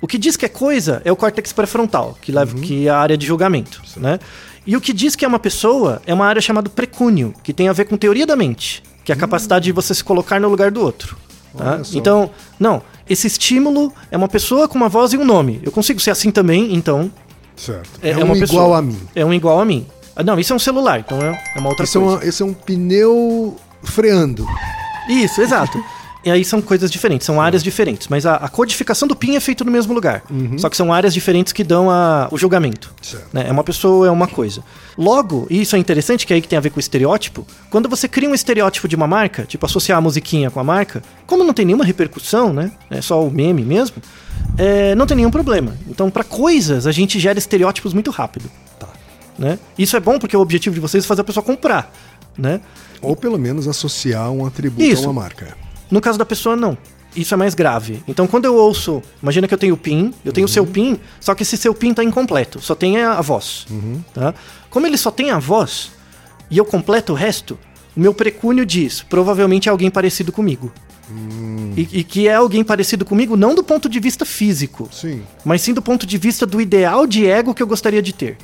O 0.00 0.06
que 0.06 0.16
diz 0.18 0.36
que 0.36 0.44
é 0.44 0.48
coisa 0.48 1.00
é 1.04 1.10
o 1.10 1.16
córtex 1.16 1.52
pré-frontal, 1.52 2.16
que, 2.20 2.30
leva, 2.30 2.54
que 2.56 2.86
é 2.86 2.90
a 2.90 2.98
área 2.98 3.16
de 3.16 3.26
julgamento, 3.26 3.82
né? 3.96 4.20
E 4.66 4.76
o 4.76 4.80
que 4.80 4.92
diz 4.92 5.16
que 5.16 5.24
é 5.24 5.28
uma 5.28 5.38
pessoa 5.38 6.02
é 6.06 6.12
uma 6.14 6.26
área 6.26 6.40
chamada 6.42 6.68
precúnio, 6.68 7.32
que 7.42 7.52
tem 7.52 7.68
a 7.68 7.72
ver 7.72 7.86
com 7.86 7.96
teoria 7.96 8.26
da 8.26 8.36
mente, 8.36 8.82
que 9.06 9.12
é 9.12 9.14
a 9.14 9.18
capacidade 9.18 9.64
de 9.66 9.72
você 9.72 9.94
se 9.94 10.02
colocar 10.04 10.38
no 10.40 10.48
lugar 10.48 10.70
do 10.70 10.82
outro. 10.82 11.16
tá? 11.56 11.80
Então, 11.94 12.28
não, 12.60 12.82
esse 13.08 13.26
estímulo 13.28 13.92
é 14.10 14.16
uma 14.16 14.26
pessoa 14.28 14.66
com 14.68 14.74
uma 14.76 14.88
voz 14.88 15.12
e 15.12 15.16
um 15.16 15.24
nome. 15.24 15.60
Eu 15.62 15.70
consigo 15.72 16.00
ser 16.00 16.10
assim 16.10 16.30
também, 16.32 16.74
então 16.74 17.10
Certo. 17.56 17.88
é, 18.02 18.08
É, 18.10 18.12
é 18.12 18.16
um 18.18 18.24
uma 18.24 18.36
igual 18.36 18.74
a 18.74 18.82
mim. 18.82 18.98
É 19.14 19.24
um 19.24 19.32
igual 19.32 19.60
a 19.60 19.64
mim. 19.64 19.86
Ah, 20.16 20.22
não, 20.24 20.38
isso 20.40 20.52
é 20.52 20.56
um 20.56 20.58
celular, 20.58 20.98
então 20.98 21.18
é, 21.22 21.40
é 21.54 21.58
uma 21.60 21.68
outra 21.68 21.84
Esse 21.84 21.96
é, 21.96 22.00
coisa. 22.00 22.16
uma- 22.16 22.24
esse 22.26 22.42
é 22.42 22.44
um 22.44 22.52
pneu 22.52 23.56
freando. 23.84 24.44
Isso, 25.08 25.40
exato. 25.40 25.82
E 26.26 26.30
aí 26.30 26.44
são 26.44 26.60
coisas 26.60 26.90
diferentes, 26.90 27.24
são 27.24 27.40
áreas 27.40 27.62
diferentes. 27.62 28.08
Mas 28.08 28.26
a, 28.26 28.34
a 28.34 28.48
codificação 28.48 29.06
do 29.06 29.14
PIN 29.14 29.36
é 29.36 29.40
feita 29.40 29.62
no 29.62 29.70
mesmo 29.70 29.94
lugar. 29.94 30.24
Só 30.58 30.68
que 30.68 30.76
são 30.76 30.92
áreas 30.92 31.14
diferentes 31.14 31.52
que 31.52 31.62
dão 31.62 31.88
a- 31.88 32.26
o 32.32 32.36
julgamento. 32.36 32.92
Né? 33.32 33.46
É 33.48 33.52
uma 33.52 33.62
pessoa, 33.62 34.08
é 34.08 34.10
uma 34.10 34.26
coisa. 34.26 34.60
Logo, 34.98 35.46
e 35.48 35.60
isso 35.62 35.76
é 35.76 35.78
interessante, 35.78 36.26
que 36.26 36.32
é 36.32 36.34
aí 36.34 36.42
que 36.42 36.48
tem 36.48 36.56
a 36.56 36.60
ver 36.60 36.70
com 36.70 36.78
o 36.78 36.80
estereótipo, 36.80 37.46
quando 37.70 37.88
você 37.88 38.08
cria 38.08 38.28
um 38.28 38.34
estereótipo 38.34 38.88
de 38.88 38.96
uma 38.96 39.06
marca, 39.06 39.44
tipo 39.44 39.64
associar 39.64 39.98
a 39.98 40.00
musiquinha 40.00 40.50
com 40.50 40.58
a 40.58 40.64
marca, 40.64 41.00
como 41.28 41.44
não 41.44 41.54
tem 41.54 41.64
nenhuma 41.64 41.84
repercussão, 41.84 42.52
né? 42.52 42.72
É 42.90 43.00
só 43.00 43.24
o 43.24 43.30
meme 43.30 43.62
mesmo, 43.62 43.98
é, 44.58 44.96
não 44.96 45.06
tem 45.06 45.16
nenhum 45.18 45.30
problema. 45.30 45.76
Então, 45.88 46.10
para 46.10 46.24
coisas, 46.24 46.88
a 46.88 46.92
gente 46.92 47.20
gera 47.20 47.38
estereótipos 47.38 47.94
muito 47.94 48.10
rápido. 48.10 48.50
Tá. 48.80 48.88
Né? 49.38 49.60
Isso 49.78 49.96
é 49.96 50.00
bom 50.00 50.18
porque 50.18 50.36
o 50.36 50.40
objetivo 50.40 50.74
de 50.74 50.80
vocês 50.80 51.04
é 51.04 51.06
fazer 51.06 51.20
a 51.20 51.24
pessoa 51.24 51.44
comprar. 51.44 51.92
Né? 52.36 52.60
Ou 53.00 53.14
pelo 53.14 53.38
menos 53.38 53.68
associar 53.68 54.28
um 54.32 54.44
atributo 54.44 54.82
Isso. 54.82 55.04
a 55.04 55.10
uma 55.10 55.22
marca. 55.22 55.56
No 55.90 56.00
caso 56.00 56.18
da 56.18 56.24
pessoa, 56.24 56.56
não. 56.56 56.76
Isso 57.14 57.32
é 57.32 57.36
mais 57.36 57.54
grave. 57.54 58.02
Então, 58.06 58.26
quando 58.26 58.44
eu 58.44 58.54
ouço, 58.54 59.02
imagina 59.22 59.48
que 59.48 59.54
eu 59.54 59.58
tenho 59.58 59.74
o 59.74 59.78
PIN, 59.78 60.12
eu 60.24 60.32
tenho 60.32 60.44
o 60.44 60.48
seu 60.48 60.66
PIN, 60.66 61.00
só 61.18 61.34
que 61.34 61.42
esse 61.42 61.56
seu 61.56 61.72
PIN 61.74 61.94
tá 61.94 62.04
incompleto, 62.04 62.60
só 62.60 62.74
tem 62.74 62.98
a, 62.98 63.20
voz. 63.22 63.66
Tá? 64.12 64.34
Como 64.68 64.86
ele 64.86 64.98
só 64.98 65.10
tem 65.10 65.30
a 65.30 65.38
voz 65.38 65.92
e 66.50 66.58
eu 66.58 66.64
completo 66.64 67.12
o 67.12 67.16
resto, 67.16 67.58
o 67.96 68.00
meu 68.00 68.12
precúnio 68.12 68.66
diz, 68.66 69.02
provavelmente 69.02 69.68
é 69.68 69.72
alguém 69.72 69.90
parecido 69.90 70.30
comigo. 70.30 70.70
E, 71.76 71.88
e 72.00 72.04
que 72.04 72.26
é 72.26 72.34
alguém 72.34 72.64
parecido 72.64 73.04
comigo 73.04 73.36
não 73.36 73.54
do 73.54 73.62
ponto 73.62 73.88
de 73.88 74.00
vista 74.00 74.24
físico, 74.24 74.88
Sim. 74.92 75.22
mas 75.44 75.62
sim 75.62 75.72
do 75.72 75.80
ponto 75.80 76.04
de 76.04 76.18
vista 76.18 76.44
do 76.44 76.60
ideal 76.60 77.06
de 77.06 77.26
ego 77.26 77.54
que 77.54 77.62
eu 77.62 77.66
gostaria 77.66 78.02
de 78.02 78.12
ter. 78.12 78.36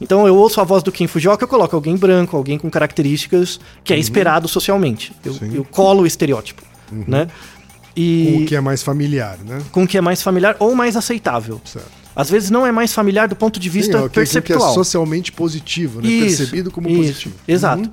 Então 0.00 0.26
eu 0.26 0.34
ouço 0.36 0.60
a 0.60 0.64
voz 0.64 0.82
do 0.82 0.90
Ken 0.90 1.06
Fujioka, 1.06 1.44
eu 1.44 1.48
coloco 1.48 1.74
alguém 1.76 1.96
branco, 1.96 2.36
alguém 2.36 2.56
com 2.58 2.70
características 2.70 3.60
que 3.84 3.92
é 3.92 3.98
esperado 3.98 4.48
socialmente. 4.48 5.12
Eu, 5.24 5.36
eu 5.52 5.64
colo 5.64 6.02
o 6.02 6.06
estereótipo, 6.06 6.62
né? 6.90 7.28
E 7.96 8.42
O 8.42 8.46
que 8.46 8.54
é 8.56 8.60
mais 8.60 8.82
familiar, 8.82 9.36
né? 9.44 9.60
com 9.72 9.82
o 9.82 9.86
que 9.86 9.98
é 9.98 10.00
mais 10.00 10.22
familiar 10.22 10.56
ou 10.58 10.74
mais 10.74 10.96
aceitável. 10.96 11.60
Certo. 11.64 11.88
Às 12.14 12.30
vezes 12.30 12.50
não 12.50 12.66
é 12.66 12.72
mais 12.72 12.92
familiar 12.92 13.28
do 13.28 13.36
ponto 13.36 13.58
de 13.60 13.68
vista 13.68 13.92
Sim, 13.92 14.04
é 14.04 14.08
que- 14.08 14.20
aquilo 14.20 14.26
que 14.26 14.38
é 14.38 14.40
perceptual. 14.40 14.74
socialmente 14.74 15.32
positivo, 15.32 16.00
né? 16.00 16.08
Percebido 16.08 16.70
como 16.70 16.88
isso, 16.88 16.98
positivo. 16.98 17.34
Exato. 17.46 17.82
Uhum. 17.84 17.90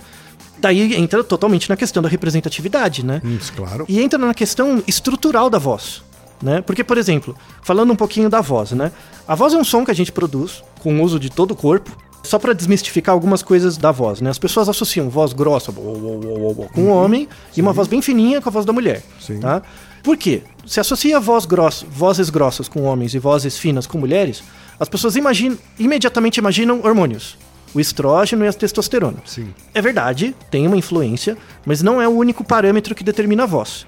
Daí 0.60 0.96
entra 0.96 1.24
totalmente 1.24 1.70
na 1.70 1.78
questão 1.78 2.02
da 2.02 2.10
representatividade, 2.10 3.06
né? 3.06 3.22
Hum, 3.24 3.38
claro. 3.56 3.86
E 3.88 4.00
entra 4.02 4.17
na 4.17 4.34
questão 4.34 4.82
estrutural 4.88 5.50
da 5.52 5.60
voz. 5.60 6.02
Né? 6.41 6.62
Porque, 6.62 6.84
por 6.84 6.97
exemplo, 6.97 7.36
falando 7.63 7.91
um 7.91 7.95
pouquinho 7.95 8.30
da 8.30 8.41
voz, 8.41 8.71
né? 8.71 8.91
A 9.28 9.34
voz 9.36 9.54
é 9.54 9.58
um 9.58 9.63
som 9.63 9.84
que 9.84 9.91
a 9.91 9.93
gente 9.95 10.12
produz 10.12 10.63
com 10.82 11.00
o 11.00 11.04
uso 11.04 11.19
de 11.19 11.30
todo 11.30 11.52
o 11.52 11.56
corpo. 11.56 11.91
Só 12.23 12.38
para 12.38 12.52
desmistificar 12.52 13.13
algumas 13.13 13.41
coisas 13.41 13.78
da 13.78 13.89
voz, 13.89 14.19
né? 14.19 14.30
As 14.30 14.38
pessoas 14.38 14.67
associam 14.67 15.10
voz 15.10 15.32
grossa 15.32 15.71
bo- 15.71 15.82
bo- 15.82 16.54
bo- 16.54 16.69
com 16.73 16.82
o 16.84 16.88
homem 16.89 17.30
e 17.56 17.62
uma 17.62 17.71
voz 17.71 17.88
bem 17.88 18.02
fininha 18.02 18.41
com 18.41 18.50
a 18.50 18.52
voz 18.52 18.65
da 18.65 18.73
mulher. 18.73 19.02
Sim. 19.21 19.39
Tá? 19.39 19.62
Por 20.04 20.17
quê? 20.17 20.41
Se 20.65 20.80
associa 20.82 21.21
voz 21.21 21.45
grossa, 21.45 21.86
vozes 21.89 22.30
grossas 22.30 22.67
com 22.67 22.84
homens 22.84 23.13
e 23.13 23.19
vozes 23.19 23.58
finas 23.58 23.88
com 23.88 23.97
mulheres, 23.97 24.43
as 24.78 24.89
pessoas 24.89 25.15
imaginam, 25.15 25.58
imediatamente 25.80 26.36
imaginam 26.38 26.82
hormônios. 26.84 27.38
O 27.73 27.80
estrógeno 27.80 28.43
e 28.43 28.47
a 28.47 28.54
testosterona. 28.54 29.17
Sim. 29.26 29.54
É 29.73 29.82
verdade, 29.82 30.36
tem 30.52 30.67
uma 30.67 30.76
influência, 30.78 31.38
mas 31.65 31.82
não 31.82 32.02
é 32.02 32.08
o 32.10 32.12
único 32.12 32.43
parâmetro 32.43 32.93
que 32.95 33.04
determina 33.06 33.43
a 33.43 33.45
voz. 33.45 33.86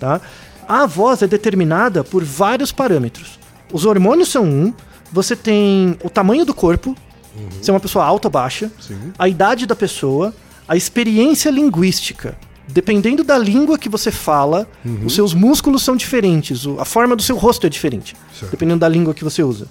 Tá? 0.00 0.18
A 0.72 0.86
voz 0.86 1.20
é 1.20 1.26
determinada 1.26 2.02
por 2.02 2.24
vários 2.24 2.72
parâmetros. 2.72 3.38
Os 3.70 3.84
hormônios 3.84 4.30
são 4.30 4.42
um, 4.46 4.72
você 5.12 5.36
tem 5.36 5.98
o 6.02 6.08
tamanho 6.08 6.46
do 6.46 6.54
corpo, 6.54 6.96
se 7.60 7.70
é 7.70 7.74
uma 7.74 7.78
pessoa 7.78 8.06
alta 8.06 8.28
ou 8.28 8.32
baixa, 8.32 8.72
Sim. 8.80 9.12
a 9.18 9.28
idade 9.28 9.66
da 9.66 9.76
pessoa, 9.76 10.34
a 10.66 10.74
experiência 10.74 11.50
linguística. 11.50 12.38
Dependendo 12.66 13.22
da 13.22 13.36
língua 13.36 13.76
que 13.76 13.90
você 13.90 14.10
fala, 14.10 14.66
os 15.04 15.14
seus 15.14 15.34
músculos 15.34 15.82
são 15.82 15.94
diferentes, 15.94 16.66
a 16.78 16.86
forma 16.86 17.14
do 17.14 17.22
seu 17.22 17.36
rosto 17.36 17.66
é 17.66 17.68
diferente, 17.68 18.16
Certo. 18.32 18.50
dependendo 18.50 18.80
da 18.80 18.88
língua 18.88 19.12
que 19.12 19.24
você 19.24 19.42
usa. 19.42 19.66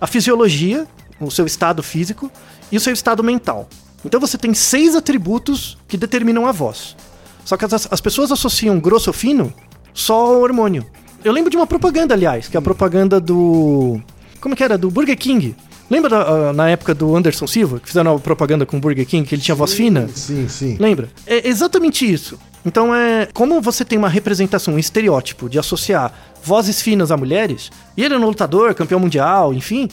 A 0.00 0.06
fisiologia, 0.06 0.86
o 1.20 1.30
seu 1.30 1.44
estado 1.44 1.82
físico 1.82 2.32
e 2.72 2.78
o 2.78 2.80
seu 2.80 2.94
estado 2.94 3.22
mental. 3.22 3.68
Então 4.02 4.18
você 4.18 4.38
tem 4.38 4.54
seis 4.54 4.96
atributos 4.96 5.76
que 5.86 5.98
determinam 5.98 6.46
a 6.46 6.52
voz. 6.52 6.96
Só 7.44 7.58
que 7.58 7.64
as, 7.66 7.92
as 7.92 8.00
pessoas 8.00 8.32
associam 8.32 8.80
grosso 8.80 9.10
ou 9.10 9.14
fino 9.14 9.52
só 9.96 10.14
ao 10.14 10.40
hormônio. 10.40 10.84
Eu 11.24 11.32
lembro 11.32 11.50
de 11.50 11.56
uma 11.56 11.66
propaganda, 11.66 12.14
aliás, 12.14 12.46
que 12.46 12.56
é 12.56 12.58
a 12.58 12.62
propaganda 12.62 13.18
do. 13.18 14.00
Como 14.40 14.54
que 14.54 14.62
era? 14.62 14.78
Do 14.78 14.90
Burger 14.90 15.16
King. 15.18 15.56
Lembra 15.90 16.10
da- 16.10 16.22
ah, 16.50 16.52
na 16.52 16.68
época 16.68 16.94
do 16.94 17.14
Anderson 17.16 17.46
Silva, 17.46 17.80
que 17.80 17.86
fizeram 17.88 18.12
uma 18.12 18.20
propaganda 18.20 18.66
com 18.66 18.76
o 18.76 18.80
Burger 18.80 19.06
King, 19.06 19.26
que 19.26 19.34
ele 19.34 19.42
tinha 19.42 19.54
voz 19.54 19.72
fina? 19.72 20.08
Sim, 20.14 20.46
sim. 20.48 20.76
Lembra? 20.78 21.08
É 21.26 21.48
exatamente 21.48 22.08
isso. 22.10 22.38
Então 22.66 22.94
é 22.94 23.26
como 23.32 23.60
você 23.62 23.84
tem 23.84 23.96
uma 23.96 24.08
representação, 24.08 24.74
um 24.74 24.78
estereótipo 24.78 25.48
de 25.48 25.58
associar 25.58 26.12
vozes 26.42 26.80
finas 26.82 27.10
a 27.10 27.16
mulheres, 27.16 27.70
e 27.96 28.04
ele 28.04 28.14
é 28.14 28.18
um 28.18 28.24
lutador, 28.24 28.72
campeão 28.74 29.00
mundial, 29.00 29.52
enfim, 29.52 29.88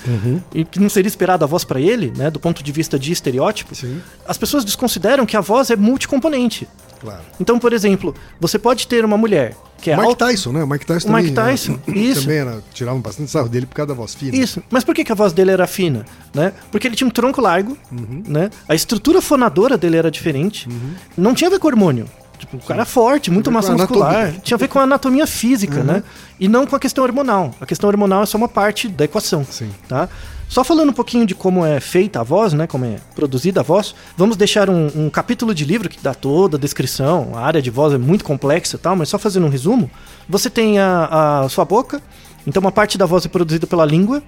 e 0.54 0.64
que 0.64 0.80
não 0.80 0.88
seria 0.90 1.08
esperado 1.08 1.44
a 1.44 1.48
voz 1.48 1.64
pra 1.64 1.80
ele, 1.82 2.14
né, 2.16 2.30
do 2.30 2.40
ponto 2.40 2.62
de 2.64 2.72
vista 2.72 3.00
de 3.00 3.12
estereótipo. 3.12 3.74
Sim. 3.74 4.00
As 4.28 4.38
pessoas 4.38 4.64
desconsideram 4.64 5.26
que 5.26 5.36
a 5.36 5.42
voz 5.42 5.72
é 5.72 5.76
multicomponente. 5.76 6.68
Claro. 7.02 7.22
Então, 7.40 7.58
por 7.58 7.74
exemplo, 7.74 8.14
você 8.40 8.60
pode 8.60 8.88
ter 8.88 9.04
uma 9.04 9.18
mulher 9.18 9.56
que 9.82 9.90
é 9.92 9.96
Mike 9.98 10.08
alta. 10.10 10.28
Tyson, 10.28 10.52
né? 10.54 10.64
O 10.64 10.68
Mike 10.68 10.86
Tyson 10.86 11.10
O 11.10 11.14
Mike 11.14 11.32
também, 11.32 11.44
né? 11.46 11.52
Tyson, 11.52 11.80
isso. 11.94 12.22
Também 12.22 12.38
era, 12.38 12.64
tiravam 12.74 13.02
bastante 13.02 13.30
sarro 13.32 13.50
dele 13.50 13.66
por 13.66 13.76
causa 13.76 13.88
da 13.88 13.94
voz 13.96 14.14
fina. 14.16 14.38
Isso. 14.38 14.62
Mas 14.70 14.84
por 14.84 14.94
que, 14.96 15.04
que 15.04 15.12
a 15.12 15.16
voz 15.16 15.34
dele 15.34 15.52
era 15.52 15.66
fina? 15.68 16.06
Né? 16.34 16.54
Porque 16.72 16.88
ele 16.88 16.96
tinha 16.96 17.08
um 17.08 17.12
tronco 17.12 17.42
largo, 17.42 17.76
Uhum. 17.92 18.24
né? 18.28 18.50
A 18.70 18.76
estrutura 18.76 19.22
fonadora 19.22 19.76
dele 19.78 19.98
era 19.98 20.10
diferente. 20.12 20.70
Não 21.18 21.34
tinha 21.34 21.48
a 21.50 21.52
ver 21.52 21.60
com 21.60 21.68
hormônio. 21.68 22.06
Tipo, 22.44 22.58
o 22.58 22.60
cara 22.60 22.82
era 22.82 22.86
forte, 22.86 23.32
muito 23.32 23.50
massa 23.50 23.72
muscular. 23.72 24.10
anatomia. 24.10 24.34
Uhum. 24.36 24.42
Tinha 24.42 24.56
a 24.56 24.60
ver 24.60 24.68
com 24.68 24.80
a 24.80 24.84
anatomia 24.84 25.26
física, 25.26 25.82
né? 25.82 26.04
E 26.38 26.50
não 26.50 26.68
com 26.68 26.76
a 26.76 26.80
questão 26.80 27.04
hormonal. 27.04 27.56
A 27.62 27.66
questão 27.66 27.90
hormonal 27.90 28.24
é 28.24 28.26
só 28.26 28.38
uma 28.38 28.50
parte 28.50 28.90
da 28.90 29.06
equação. 29.06 29.46
Sim. 29.50 29.72
Tá? 29.88 30.10
Só 30.50 30.64
falando 30.64 30.90
um 30.90 30.94
pouquinho 30.94 31.26
de 31.26 31.34
como 31.34 31.66
é 31.66 31.80
feita 31.80 32.20
a 32.20 32.24
voz, 32.24 32.52
né? 32.52 32.68
Como 32.68 32.84
é 32.84 32.98
produzida 33.16 33.62
a 33.62 33.64
voz, 33.64 33.96
vamos 34.18 34.36
deixar 34.36 34.70
um, 34.70 34.88
um 34.94 35.10
capítulo 35.10 35.56
de 35.56 35.64
livro 35.64 35.88
que 35.88 35.98
dá 36.02 36.14
toda 36.14 36.58
a 36.58 36.60
descrição. 36.60 37.32
A 37.34 37.40
área 37.40 37.62
de 37.62 37.70
voz 37.70 37.94
é 37.94 37.98
muito 37.98 38.26
complexa 38.26 38.76
e 38.76 38.80
tal, 38.80 38.96
mas 38.96 39.08
só 39.08 39.18
fazendo 39.18 39.46
um 39.46 39.50
resumo. 39.50 39.90
Você 40.28 40.50
tem 40.50 40.80
a, 40.80 41.44
a 41.44 41.50
sua 41.50 41.64
boca, 41.64 42.02
então 42.46 42.60
uma 42.60 42.72
parte 42.72 42.98
da 42.98 43.06
voz 43.06 43.26
é 43.26 43.30
produzida 43.30 43.66
pela 43.66 43.86
língua, 43.86 44.22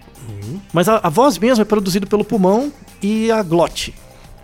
mas 0.72 0.88
a, 0.88 1.00
a 1.04 1.10
voz 1.10 1.38
mesmo 1.38 1.62
é 1.62 1.66
produzida 1.66 2.08
pelo 2.08 2.24
pulmão 2.24 2.72
e 3.04 3.30
a 3.30 3.44
glote. 3.44 3.94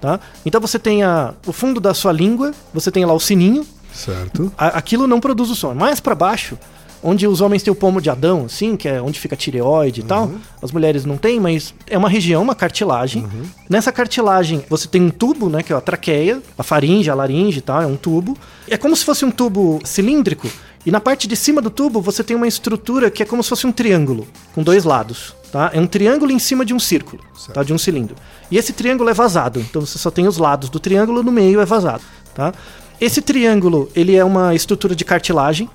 Tá? 0.01 0.19
Então 0.45 0.59
você 0.59 0.79
tem 0.79 1.03
a, 1.03 1.33
o 1.45 1.53
fundo 1.53 1.79
da 1.79 1.93
sua 1.93 2.11
língua, 2.11 2.51
você 2.73 2.89
tem 2.91 3.05
lá 3.05 3.13
o 3.13 3.19
sininho, 3.19 3.63
Certo. 3.93 4.51
a- 4.57 4.69
aquilo 4.79 5.05
não 5.07 5.19
produz 5.19 5.49
o 5.51 5.55
som. 5.55 5.75
Mais 5.75 5.99
pra 5.99 6.15
baixo, 6.15 6.57
onde 7.03 7.27
os 7.27 7.39
homens 7.39 7.61
têm 7.61 7.71
o 7.71 7.75
pomo 7.75 8.01
de 8.01 8.09
Adão, 8.09 8.45
assim, 8.45 8.75
que 8.75 8.87
é 8.87 8.99
onde 8.99 9.19
fica 9.19 9.35
a 9.35 9.37
tireoide 9.37 10.01
e 10.01 10.03
tal, 10.03 10.31
as 10.61 10.71
mulheres 10.71 11.05
não 11.05 11.17
têm, 11.17 11.39
mas 11.39 11.73
é 11.87 11.97
uma 11.97 12.09
região, 12.09 12.41
uma 12.41 12.55
cartilagem. 12.55 13.27
Nessa 13.69 13.91
cartilagem, 13.91 14.63
você 14.67 14.87
tem 14.87 15.01
um 15.03 15.09
tubo, 15.11 15.49
né, 15.49 15.61
que 15.61 15.71
é 15.71 15.75
a 15.75 15.81
traqueia, 15.81 16.41
a 16.57 16.63
faringe, 16.63 17.09
a 17.09 17.13
laringe 17.13 17.59
e 17.59 17.61
tal, 17.61 17.79
é 17.81 17.85
um 17.85 17.95
tubo. 17.95 18.35
É 18.67 18.77
como 18.77 18.95
se 18.95 19.05
fosse 19.05 19.23
um 19.23 19.29
tubo 19.31 19.79
cilíndrico 19.83 20.47
E 20.83 20.89
na 20.89 20.99
parte 20.99 21.27
de 21.27 21.35
cima 21.35 21.61
do 21.61 21.69
tubo 21.69 22.01
você 22.01 22.23
tem 22.23 22.35
uma 22.35 22.47
estrutura 22.47 23.11
que 23.11 23.21
é 23.21 23.25
como 23.25 23.43
se 23.43 23.49
fosse 23.49 23.67
um 23.67 23.71
triângulo, 23.71 24.27
com 24.55 24.63
dois 24.63 24.83
lados. 24.83 25.35
Tá? 25.51 25.69
É 25.73 25.79
um 25.79 25.87
triângulo 25.87 26.31
em 26.31 26.39
cima 26.39 26.63
de 26.63 26.73
um 26.73 26.79
círculo, 26.79 27.21
tá? 27.53 27.61
de 27.61 27.73
um 27.73 27.77
cilindro. 27.77 28.15
E 28.49 28.57
esse 28.57 28.71
triângulo 28.71 29.09
é 29.09 29.13
vazado, 29.13 29.59
então 29.59 29.85
você 29.85 29.97
só 29.97 30.09
tem 30.09 30.25
os 30.25 30.37
lados 30.37 30.69
do 30.69 30.79
triângulo, 30.79 31.21
no 31.21 31.31
meio 31.31 31.59
é 31.59 31.65
vazado. 31.65 32.03
Tá? 32.33 32.53
Esse 33.01 33.21
triângulo 33.21 33.89
ele 33.93 34.15
é 34.15 34.23
uma 34.23 34.55
estrutura 34.55 34.95
de 34.95 35.03
cartilagem, 35.03 35.69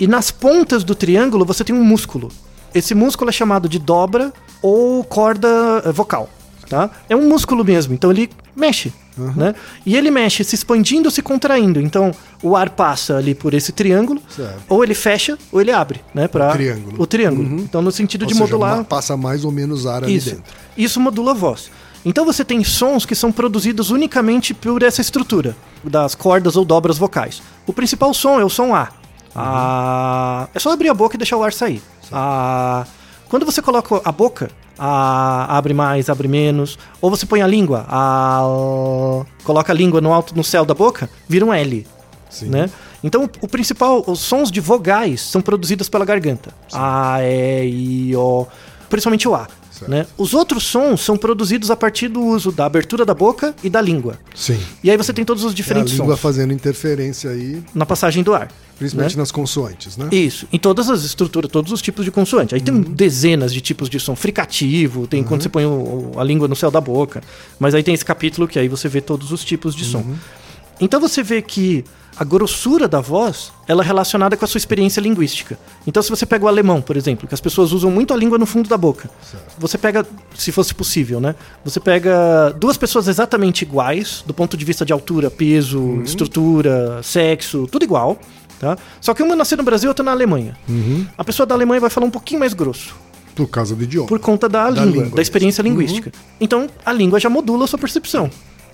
e 0.00 0.06
nas 0.06 0.30
pontas 0.30 0.82
do 0.82 0.94
triângulo 0.94 1.44
você 1.44 1.62
tem 1.62 1.74
um 1.74 1.84
músculo. 1.84 2.28
Esse 2.74 2.94
músculo 2.94 3.28
é 3.28 3.32
chamado 3.32 3.68
de 3.68 3.78
dobra 3.78 4.32
ou 4.62 5.04
corda 5.04 5.48
eh, 5.84 5.92
vocal. 5.92 6.30
Tá? 6.68 6.90
É 7.08 7.16
um 7.16 7.28
músculo 7.28 7.64
mesmo, 7.64 7.94
então 7.94 8.10
ele 8.10 8.30
mexe. 8.54 8.92
Uhum. 9.18 9.32
Né? 9.34 9.54
E 9.84 9.96
ele 9.96 10.10
mexe 10.10 10.44
se 10.44 10.54
expandindo, 10.54 11.10
se 11.10 11.20
contraindo. 11.20 11.80
Então 11.80 12.12
o 12.42 12.56
ar 12.56 12.70
passa 12.70 13.16
ali 13.16 13.34
por 13.34 13.52
esse 13.54 13.72
triângulo, 13.72 14.20
Certo. 14.28 14.60
ou 14.68 14.84
ele 14.84 14.94
fecha 14.94 15.36
ou 15.50 15.60
ele 15.60 15.72
abre, 15.72 16.00
né? 16.14 16.28
Pra... 16.28 16.50
O 16.50 16.52
triângulo. 16.52 17.02
O 17.02 17.06
triângulo. 17.06 17.48
Uhum. 17.48 17.56
Então 17.58 17.82
no 17.82 17.90
sentido 17.90 18.22
Ou 18.22 18.28
de 18.28 18.34
seja, 18.34 18.44
modular. 18.44 18.84
passa 18.84 19.16
mais 19.16 19.44
ou 19.44 19.50
menos 19.50 19.86
ar 19.86 20.04
ali 20.04 20.14
Isso. 20.16 20.30
dentro. 20.30 20.44
Isso 20.76 21.00
modula 21.00 21.32
a 21.32 21.34
voz. 21.34 21.70
Então 22.04 22.24
você 22.24 22.44
tem 22.44 22.62
sons 22.62 23.04
que 23.04 23.14
são 23.14 23.32
produzidos 23.32 23.90
unicamente 23.90 24.54
por 24.54 24.82
essa 24.82 25.00
estrutura 25.00 25.56
das 25.82 26.14
cordas 26.14 26.56
ou 26.56 26.64
dobras 26.64 26.96
vocais. 26.96 27.42
O 27.66 27.72
principal 27.72 28.14
som 28.14 28.38
é 28.40 28.44
o 28.44 28.48
som 28.48 28.74
A. 28.74 28.88
A... 29.34 30.48
É 30.54 30.58
só 30.58 30.72
abrir 30.72 30.88
a 30.88 30.94
boca 30.94 31.16
e 31.16 31.18
deixar 31.18 31.36
o 31.36 31.42
ar 31.42 31.52
sair. 31.52 31.82
A... 32.12 32.86
Quando 33.28 33.44
você 33.44 33.60
coloca 33.60 34.00
a 34.04 34.12
boca, 34.12 34.50
a... 34.78 35.56
abre 35.56 35.74
mais, 35.74 36.08
abre 36.08 36.28
menos. 36.28 36.78
Ou 37.00 37.10
você 37.10 37.26
põe 37.26 37.42
a 37.42 37.46
língua, 37.46 37.84
a... 37.88 38.42
coloca 39.44 39.72
a 39.72 39.74
língua 39.74 40.00
no 40.00 40.12
alto, 40.12 40.34
no 40.36 40.44
céu 40.44 40.64
da 40.64 40.74
boca, 40.74 41.08
vira 41.28 41.44
um 41.44 41.52
L. 41.52 41.86
Sim. 42.30 42.48
Né? 42.48 42.70
Então, 43.02 43.24
o- 43.24 43.30
o 43.42 43.48
principal, 43.48 44.02
os 44.06 44.20
sons 44.20 44.50
de 44.50 44.60
vogais 44.60 45.20
são 45.20 45.40
produzidos 45.40 45.88
pela 45.88 46.04
garganta. 46.04 46.52
A, 46.72 47.18
E, 47.22 48.10
I, 48.10 48.16
O, 48.16 48.46
principalmente 48.90 49.26
o 49.28 49.34
A. 49.34 49.46
Né? 49.86 50.06
Os 50.16 50.32
outros 50.34 50.64
sons 50.64 51.00
são 51.02 51.16
produzidos 51.16 51.70
a 51.70 51.76
partir 51.76 52.08
do 52.08 52.22
uso 52.22 52.50
da 52.50 52.64
abertura 52.66 53.04
da 53.04 53.14
boca 53.14 53.54
e 53.62 53.68
da 53.70 53.80
língua. 53.80 54.18
Sim. 54.34 54.58
E 54.82 54.90
aí 54.90 54.96
você 54.96 55.12
tem 55.12 55.24
todos 55.24 55.44
os 55.44 55.50
É 55.50 55.52
a 55.52 55.56
diferentes 55.56 55.92
língua 55.92 56.14
sons 56.14 56.20
fazendo 56.20 56.52
interferência 56.52 57.30
aí, 57.30 57.62
na 57.74 57.84
passagem 57.86 58.22
do 58.22 58.34
ar. 58.34 58.50
principalmente 58.78 59.16
né? 59.16 59.20
nas 59.22 59.30
consoantes, 59.32 59.96
né? 59.96 60.08
Isso, 60.12 60.46
em 60.52 60.58
todas 60.58 60.88
as 60.88 61.02
estruturas, 61.04 61.50
todos 61.50 61.70
os 61.72 61.82
tipos 61.82 62.04
de 62.04 62.10
consoante. 62.10 62.54
Aí 62.54 62.60
tem 62.60 62.80
dezenas 62.80 63.52
de 63.52 63.60
tipos 63.60 63.88
de 63.90 63.98
som 64.00 64.14
fricativo, 64.16 65.06
tem 65.06 65.22
quando 65.24 65.42
você 65.42 65.48
põe 65.48 65.66
o- 65.66 66.12
a 66.16 66.22
língua 66.24 66.46
no 66.48 66.54
céu 66.56 66.70
da 66.70 66.80
boca. 66.80 67.20
Mas 67.58 67.74
aí 67.74 67.82
tem 67.82 67.92
esse 67.92 68.04
capítulo 68.04 68.46
que 68.48 68.58
aí 68.58 68.68
você 68.68 68.88
vê 68.88 69.00
todos 69.00 69.32
os 69.32 69.44
tipos 69.44 69.74
de 69.74 69.84
som. 69.84 70.04
Então 70.80 71.00
você 71.00 71.22
vê 71.22 71.42
que 71.42 71.84
a 72.16 72.24
grossura 72.24 72.88
da 72.88 73.00
voz 73.00 73.52
ela 73.68 73.82
é 73.82 73.86
relacionada 73.86 74.36
com 74.36 74.44
a 74.44 74.48
sua 74.48 74.58
experiência 74.58 75.00
linguística. 75.00 75.56
Então, 75.86 76.02
se 76.02 76.10
você 76.10 76.26
pega 76.26 76.44
o 76.44 76.48
alemão, 76.48 76.82
por 76.82 76.96
exemplo, 76.96 77.28
que 77.28 77.34
as 77.34 77.40
pessoas 77.40 77.70
usam 77.72 77.92
muito 77.92 78.12
a 78.12 78.16
língua 78.16 78.36
no 78.36 78.44
fundo 78.46 78.68
da 78.68 78.76
boca, 78.76 79.08
você 79.56 79.78
pega, 79.78 80.04
se 80.34 80.50
fosse 80.50 80.74
possível, 80.74 81.20
né? 81.20 81.36
Você 81.64 81.78
pega 81.78 82.52
duas 82.58 82.76
pessoas 82.76 83.06
exatamente 83.06 83.62
iguais, 83.62 84.24
do 84.26 84.34
ponto 84.34 84.56
de 84.56 84.64
vista 84.64 84.84
de 84.84 84.92
altura, 84.92 85.30
peso, 85.30 86.00
estrutura, 86.02 87.00
sexo, 87.04 87.68
tudo 87.70 87.84
igual, 87.84 88.18
tá? 88.58 88.76
Só 89.00 89.14
que 89.14 89.22
uma 89.22 89.36
nasceu 89.36 89.56
no 89.56 89.62
Brasil 89.62 89.86
e 89.86 89.90
outra 89.90 90.04
na 90.04 90.10
Alemanha. 90.10 90.56
A 91.16 91.22
pessoa 91.22 91.46
da 91.46 91.54
Alemanha 91.54 91.80
vai 91.80 91.90
falar 91.90 92.06
um 92.06 92.10
pouquinho 92.10 92.40
mais 92.40 92.52
grosso 92.52 92.96
Por 93.36 93.46
causa 93.46 93.76
do 93.76 93.84
idioma. 93.84 94.08
por 94.08 94.18
conta 94.18 94.48
da, 94.48 94.64
Da 94.70 94.84
língua, 94.84 95.02
língua 95.04 95.16
da 95.16 95.22
experiência 95.22 95.62
mesmo. 95.62 95.78
linguística. 95.78 96.10
Então, 96.40 96.66
a 96.84 96.92
língua 96.92 97.20
já 97.20 97.30
modula 97.30 97.64
a 97.64 97.68
sua 97.68 97.78
percepção, 97.78 98.28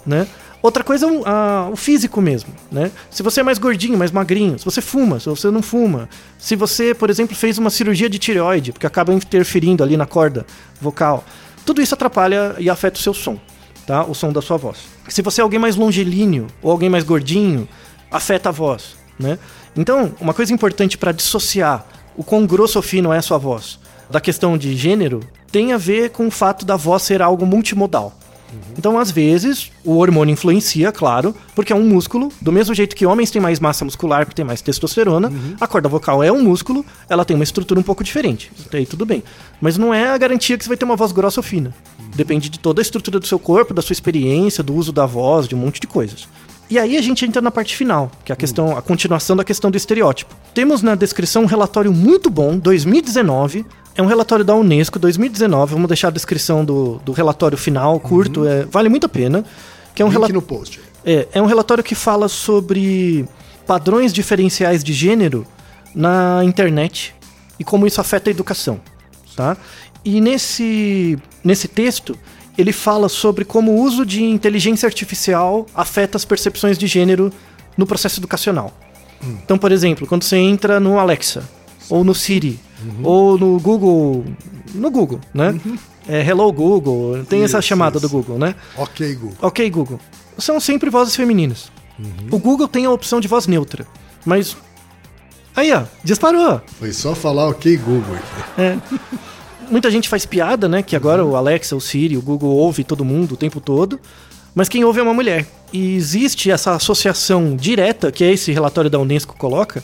né? 0.07 0.27
Outra 0.65 0.83
coisa 0.83 1.05
é 1.05 1.11
o, 1.11 1.73
o 1.73 1.77
físico 1.77 2.23
mesmo, 2.23 2.49
né? 2.73 2.91
Se 3.11 3.23
você 3.23 3.41
é 3.41 3.43
mais 3.43 3.59
gordinho, 3.59 3.99
mais 3.99 4.11
magrinho, 4.11 4.59
se 4.59 4.65
você 4.65 4.81
fuma, 4.81 5.21
se 5.21 5.29
você 5.29 5.51
não 5.51 5.61
fuma, 5.61 6.09
se 6.39 6.57
você, 6.57 6.95
por 6.95 7.11
exemplo, 7.11 7.37
fez 7.37 7.59
uma 7.59 7.69
cirurgia 7.69 8.09
de 8.09 8.19
tireoide, 8.19 8.73
porque 8.73 8.87
acaba 8.87 9.13
interferindo 9.13 9.85
ali 9.85 9.95
na 9.95 10.07
corda 10.07 10.47
vocal, 10.81 11.23
tudo 11.67 11.83
isso 11.83 11.93
atrapalha 11.93 12.57
e 12.59 12.71
afeta 12.71 12.99
o 12.99 13.03
seu 13.03 13.13
som, 13.13 13.39
tá? 13.87 14.05
O 14.05 14.15
som 14.15 14.33
da 14.33 14.41
sua 14.41 14.57
voz. 14.57 14.79
Se 15.07 15.21
você 15.21 15.43
é 15.43 15.45
alguém 15.45 15.61
mais 15.61 15.77
longilíneo 15.77 16.47
ou 16.63 16.71
alguém 16.71 16.89
mais 16.89 17.05
gordinho, 17.05 17.69
afeta 18.11 18.49
a 18.49 18.53
voz, 18.53 18.97
né? 19.19 19.39
Então, 19.77 20.15
uma 20.19 20.33
coisa 20.33 20.51
importante 20.55 20.97
para 20.97 21.13
dissociar 21.13 21.85
o 22.17 22.25
quão 22.25 22.47
grosso 22.47 22.79
ou 22.79 22.83
fino 22.83 23.13
é 23.13 23.19
a 23.19 23.23
sua 23.23 23.37
voz 23.37 23.79
da 24.09 24.19
questão 24.19 24.57
de 24.57 24.75
gênero 24.75 25.21
tem 25.53 25.75
a 25.75 25.77
ver 25.77 26.09
com 26.09 26.27
o 26.27 26.31
fato 26.31 26.65
da 26.65 26.75
voz 26.75 27.03
ser 27.03 27.21
algo 27.21 27.45
multimodal. 27.45 28.15
Então, 28.77 28.99
às 28.99 29.11
vezes, 29.11 29.71
o 29.85 29.97
hormônio 29.97 30.33
influencia, 30.33 30.91
claro, 30.93 31.35
porque 31.55 31.73
é 31.73 31.77
um 31.77 31.85
músculo. 31.85 32.31
Do 32.41 32.53
mesmo 32.53 32.75
jeito 32.75 32.97
que 32.97 33.07
homens 33.07 33.31
têm 33.31 33.41
mais 33.41 33.61
massa 33.61 33.85
muscular, 33.85 34.25
porque 34.25 34.37
tem 34.37 34.45
mais 34.45 34.61
testosterona, 34.61 35.33
a 35.61 35.67
corda 35.67 35.89
vocal 35.89 36.23
é 36.23 36.31
um 36.31 36.43
músculo, 36.43 36.85
ela 37.09 37.25
tem 37.25 37.35
uma 37.35 37.45
estrutura 37.45 37.79
um 37.79 37.83
pouco 37.83 38.03
diferente. 38.03 38.51
Até 38.67 38.79
aí 38.79 38.87
tudo 38.87 39.07
bem. 39.07 39.23
Mas 39.61 39.79
não 39.79 39.93
é 39.93 40.09
a 40.09 40.19
garantia 40.19 40.57
que 40.59 40.65
você 40.65 40.69
vai 40.69 40.77
ter 40.77 40.85
uma 40.85 40.97
voz 40.97 41.13
grossa 41.13 41.41
ou 41.41 41.45
fina. 41.45 41.75
Depende 42.15 42.49
de 42.49 42.59
toda 42.59 42.81
a 42.81 42.83
estrutura 42.83 43.19
do 43.19 43.27
seu 43.27 43.39
corpo, 43.39 43.75
da 43.75 43.83
sua 43.83 43.93
experiência, 43.93 44.63
do 44.63 44.75
uso 44.75 44.93
da 44.93 45.07
voz, 45.07 45.49
de 45.49 45.55
um 45.55 45.59
monte 45.59 45.81
de 45.81 45.87
coisas. 45.87 46.29
E 46.71 46.79
aí 46.79 46.97
a 46.97 47.03
gente 47.03 47.25
entra 47.25 47.43
na 47.43 47.51
parte 47.51 47.77
final, 47.77 48.11
que 48.25 48.33
é 48.33 48.35
a 48.35 48.37
questão, 48.37 48.77
a 48.77 48.81
continuação 48.81 49.37
da 49.37 49.45
questão 49.45 49.71
do 49.71 49.77
estereótipo. 49.77 50.35
Temos 50.55 50.83
na 50.83 50.95
descrição 50.95 51.43
um 51.43 51.47
relatório 51.47 51.93
muito 51.93 52.31
bom, 52.31 52.57
2019. 52.57 53.67
É 53.97 54.03
um 54.03 54.07
relatório 54.07 54.45
da 54.45 54.55
Unesco, 54.55 54.99
2019. 54.99 55.73
Vamos 55.73 55.89
deixar 55.89 56.09
a 56.09 56.11
descrição 56.11 56.65
do, 56.65 57.01
do 57.05 57.13
relatório 57.13 57.57
final, 57.57 58.01
curto, 58.01 58.47
é, 58.47 58.65
vale 58.65 58.89
muito 58.89 59.07
a 59.07 59.09
pena. 59.09 59.45
Que 59.95 60.03
é 60.03 60.05
um 60.05 60.11
Link 60.11 60.33
no 60.33 60.43
post. 60.43 60.81
É, 61.05 61.29
é 61.33 61.43
um 61.43 61.47
relatório 61.47 61.85
que 61.85 61.95
fala 61.95 62.29
sobre 62.29 63.25
padrões 63.67 64.13
diferenciais 64.13 64.83
de 64.83 64.93
gênero 64.93 65.47
na 65.95 66.43
internet 66.45 67.15
e 67.59 67.63
como 67.63 67.87
isso 67.87 68.01
afeta 68.01 68.29
a 68.29 68.33
educação, 68.33 68.81
tá? 69.37 69.57
E 70.05 70.21
nesse, 70.21 71.17
nesse 71.45 71.69
texto, 71.69 72.19
ele 72.59 72.73
fala 72.73 73.09
sobre 73.09 73.45
como 73.45 73.73
o 73.73 73.81
uso 73.81 74.05
de 74.05 74.25
inteligência 74.25 74.87
artificial 74.87 75.67
afeta 75.75 76.17
as 76.17 76.25
percepções 76.25 76.77
de 76.77 76.87
gênero 76.89 77.33
no 77.77 77.87
processo 77.87 78.19
educacional. 78.19 78.73
Então, 79.43 79.57
por 79.57 79.73
exemplo, 79.73 80.07
quando 80.07 80.25
você 80.25 80.37
entra 80.37 80.79
no 80.79 80.99
Alexa, 80.99 81.49
ou 81.89 82.05
no 82.05 82.15
Siri, 82.15 82.59
ou 83.03 83.39
no 83.39 83.59
Google, 83.61 84.25
no 84.75 84.91
Google, 84.91 85.21
né? 85.33 85.59
É, 86.09 86.21
Hello 86.21 86.53
Google, 86.53 87.25
tem 87.25 87.43
essa 87.43 87.59
Isso, 87.59 87.69
chamada 87.69 87.97
isso. 87.99 88.07
do 88.07 88.11
Google, 88.11 88.39
né? 88.39 88.55
Ok, 88.77 89.15
Google. 89.15 89.37
Ok, 89.41 89.71
Google. 89.71 90.01
São 90.39 90.61
sempre 90.61 90.91
vozes 90.91 91.17
femininas. 91.17 91.71
O 92.31 92.39
Google 92.39 92.69
tem 92.69 92.85
a 92.85 92.91
opção 92.91 93.21
de 93.21 93.29
voz 93.29 93.47
neutra. 93.47 93.87
Mas. 94.25 94.57
Aí, 95.55 95.73
ó, 95.73 95.85
disparou. 96.03 96.61
Foi 96.79 96.93
só 96.93 97.15
falar 97.15 97.49
ok, 97.49 97.77
Google 97.77 98.17
aqui. 98.17 98.99
Muita 99.71 99.91
gente 99.91 100.09
faz 100.09 100.27
piada, 100.27 100.69
né? 100.69 100.83
Que 100.83 100.97
agora 100.97 101.25
o 101.25 101.37
Alexa, 101.37 101.75
o 101.77 101.81
Siri, 101.81 102.17
o 102.17 102.23
Google 102.23 102.51
ouve 102.51 102.85
todo 102.85 103.05
mundo 103.05 103.33
o 103.33 103.37
tempo 103.37 103.61
todo. 103.61 103.99
Mas 104.55 104.69
quem 104.69 104.85
ouve 104.85 105.01
é 105.01 105.03
uma 105.03 105.15
mulher. 105.15 105.47
E 105.73 105.95
existe 105.97 106.51
essa 106.51 106.73
associação 106.75 107.57
direta, 107.57 108.13
que 108.13 108.23
é 108.23 108.33
esse 108.33 108.53
relatório 108.53 108.91
da 108.91 108.99
Unesco 108.99 109.37
coloca, 109.37 109.83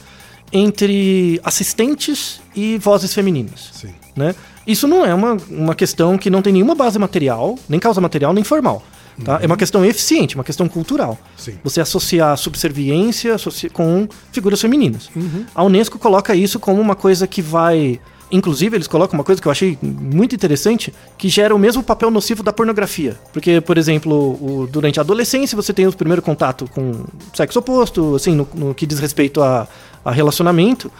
entre 0.53 1.41
assistentes 1.45 2.41
e 2.55 2.79
vozes 2.79 3.13
femininas. 3.15 3.71
Sim. 3.73 3.91
né? 4.17 4.35
Isso 4.67 4.87
não 4.87 5.05
é 5.05 5.15
uma, 5.15 5.37
uma 5.49 5.75
questão 5.75 6.17
que 6.19 6.29
não 6.31 6.43
tem 6.43 6.53
nenhuma 6.53 6.75
base 6.75 6.99
material, 6.99 7.59
nem 7.69 7.81
causa 7.81 8.01
material, 8.01 8.33
nem 8.33 8.45
formal. 8.45 8.83
Tá? 9.25 9.39
É 9.43 9.47
uma 9.47 9.57
questão 9.57 9.85
eficiente, 9.85 10.35
uma 10.35 10.45
questão 10.45 10.67
cultural. 10.69 11.19
Sim. 11.37 11.55
Você 11.63 11.81
associar 11.81 12.37
subserviência 12.39 13.37
com 13.73 14.09
figuras 14.33 14.61
femininas. 14.61 15.11
A 15.55 15.63
Unesco 15.63 15.99
coloca 15.99 16.35
isso 16.35 16.59
como 16.59 16.81
uma 16.81 16.95
coisa 16.95 17.27
que 17.27 17.43
vai. 17.43 18.01
Inclusive, 18.33 18.77
eles 18.77 18.87
colocam 18.87 19.19
uma 19.19 19.25
coisa 19.25 19.43
que 19.43 19.49
eu 19.49 19.51
achei 19.53 19.77
muito 19.83 20.35
interessante, 20.37 20.95
que 21.19 21.29
gera 21.29 21.53
o 21.55 21.59
mesmo 21.59 21.83
papel 21.83 22.11
nocivo 22.13 22.45
da 22.45 22.53
pornografia. 22.53 23.19
Porque, 23.33 23.61
por 23.61 23.77
exemplo, 23.77 24.15
o- 24.15 24.69
durante 24.71 25.01
a 25.01 25.03
adolescência 25.03 25.57
você 25.57 25.73
tem 25.73 25.87
o 25.89 25.93
primeiro 25.93 26.23
contato 26.23 26.65
com 26.73 26.93
o 26.93 27.07
sexo 27.35 27.59
oposto, 27.59 28.15
assim, 28.15 28.35
no, 28.37 28.47
no 28.55 28.73
que 28.75 28.87
diz 28.87 29.01
respeito 29.01 29.43
a, 29.43 29.67
a 30.05 30.11
relacionamento. 30.11 30.91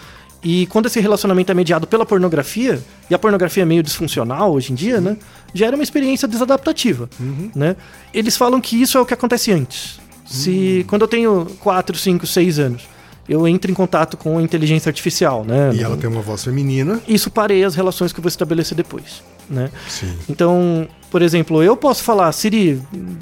E 0.43 0.67
quando 0.67 0.87
esse 0.87 0.99
relacionamento 1.01 1.53
é 1.53 1.55
mediado 1.55 1.87
pela 1.87 2.07
pornografia, 2.07 2.83
e 3.11 3.15
a 3.15 3.19
pornografia 3.19 3.63
é 3.63 3.67
meio 3.67 3.83
disfuncional 3.83 4.53
hoje 4.53 4.73
em 4.73 4.75
dia, 4.75 5.01
né? 5.01 5.17
Gera 5.53 5.77
uma 5.77 5.83
experiência 5.83 6.27
desadaptativa, 6.27 7.11
né? 7.55 7.77
Eles 8.13 8.37
falam 8.37 8.61
que 8.61 8.81
isso 8.81 8.97
é 8.97 9.01
o 9.01 9.05
que 9.05 9.13
acontece 9.13 9.53
antes. 9.53 10.01
Se 10.25 10.85
quando 10.89 11.03
eu 11.03 11.09
tenho 11.09 11.47
4, 11.61 11.97
5, 11.97 12.27
6 12.27 12.59
anos, 12.59 12.89
eu 13.29 13.47
entro 13.47 13.71
em 13.71 13.75
contato 13.75 14.17
com 14.17 14.39
a 14.39 14.43
inteligência 14.43 14.89
artificial, 14.89 15.45
né? 15.45 15.73
E 15.75 15.83
ela 15.83 15.97
tem 15.97 16.09
uma 16.09 16.23
voz 16.23 16.43
feminina. 16.43 17.01
Isso 17.07 17.31
pareia 17.31 17.67
as 17.67 17.75
relações 17.75 18.13
que 18.13 18.19
eu 18.19 18.23
vou 18.23 18.29
estabelecer 18.29 18.77
depois, 18.77 19.23
né? 19.49 19.71
Sim. 19.89 20.17
Então, 20.29 20.89
por 21.11 21.21
exemplo, 21.21 21.63
eu 21.63 21.77
posso 21.77 22.03
falar, 22.03 22.33
Siri, 22.33 22.81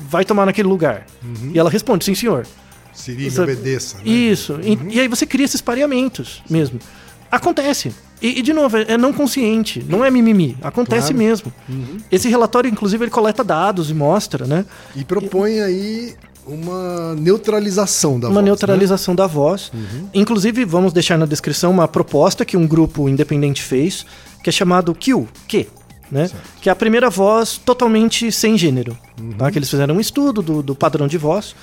vai 0.08 0.24
tomar 0.24 0.46
naquele 0.46 0.68
lugar. 0.68 1.04
E 1.52 1.58
ela 1.58 1.68
responde, 1.68 2.04
sim, 2.04 2.14
senhor. 2.14 2.46
Siri, 2.98 3.30
me 3.30 3.40
obedeça. 3.40 3.98
Né? 3.98 4.02
Isso. 4.10 4.58
E, 4.62 4.96
e 4.96 5.00
aí 5.00 5.08
você 5.08 5.24
cria 5.24 5.44
esses 5.44 5.60
pareamentos 5.60 6.42
mesmo. 6.50 6.78
Acontece. 7.30 7.92
E, 8.20 8.38
e, 8.40 8.42
de 8.42 8.52
novo, 8.52 8.76
é 8.76 8.86
é 8.88 8.98
não 8.98 9.12
consciente, 9.12 9.84
não 9.88 10.04
é 10.04 10.10
mimimi. 10.10 10.56
Acontece 10.62 11.12
Claro. 11.12 11.22
Uhum. 11.22 11.28
mesmo. 11.28 11.52
Esse 12.10 12.28
relatório, 12.28 12.68
inclusive, 12.68 13.04
ele 13.04 13.10
coleta 13.10 13.44
dados 13.44 13.90
e 13.90 13.94
mostra, 13.94 14.46
né? 14.46 14.64
E 14.96 15.04
propõe 15.04 15.60
aí 15.60 16.14
uma 16.46 17.14
neutralização 17.14 18.18
da 18.18 18.26
uma 18.28 18.34
voz. 18.34 18.44
neutralização 18.44 19.14
da 19.14 19.26
voz. 19.26 19.70
Inclusive, 20.12 20.64
vamos 20.64 20.92
deixar 20.92 21.16
na 21.18 21.26
descrição 21.26 21.70
uma 21.70 21.86
proposta 21.86 22.44
que 22.44 22.56
um 22.56 22.66
grupo 22.66 23.08
independente 23.08 23.62
fez, 23.62 24.04
que 24.42 24.48
é 24.48 24.52
chamado 24.52 24.94
Q, 24.94 25.26
Q, 25.46 25.66
né? 26.10 26.28
Que 26.60 26.68
é 26.70 26.72
a 26.72 26.76
primeira 26.76 27.10
voz 27.10 27.58
totalmente 27.58 28.32
sem 28.32 28.56
gênero. 28.58 28.96
Tá? 29.36 29.50
Que 29.50 29.58
eles 29.58 29.68
fizeram 29.70 29.94
um 29.96 30.00
estudo 30.00 30.40
do, 30.42 30.62
do 30.62 30.74
padrão 30.74 31.06
de 31.06 31.18
voz 31.18 31.54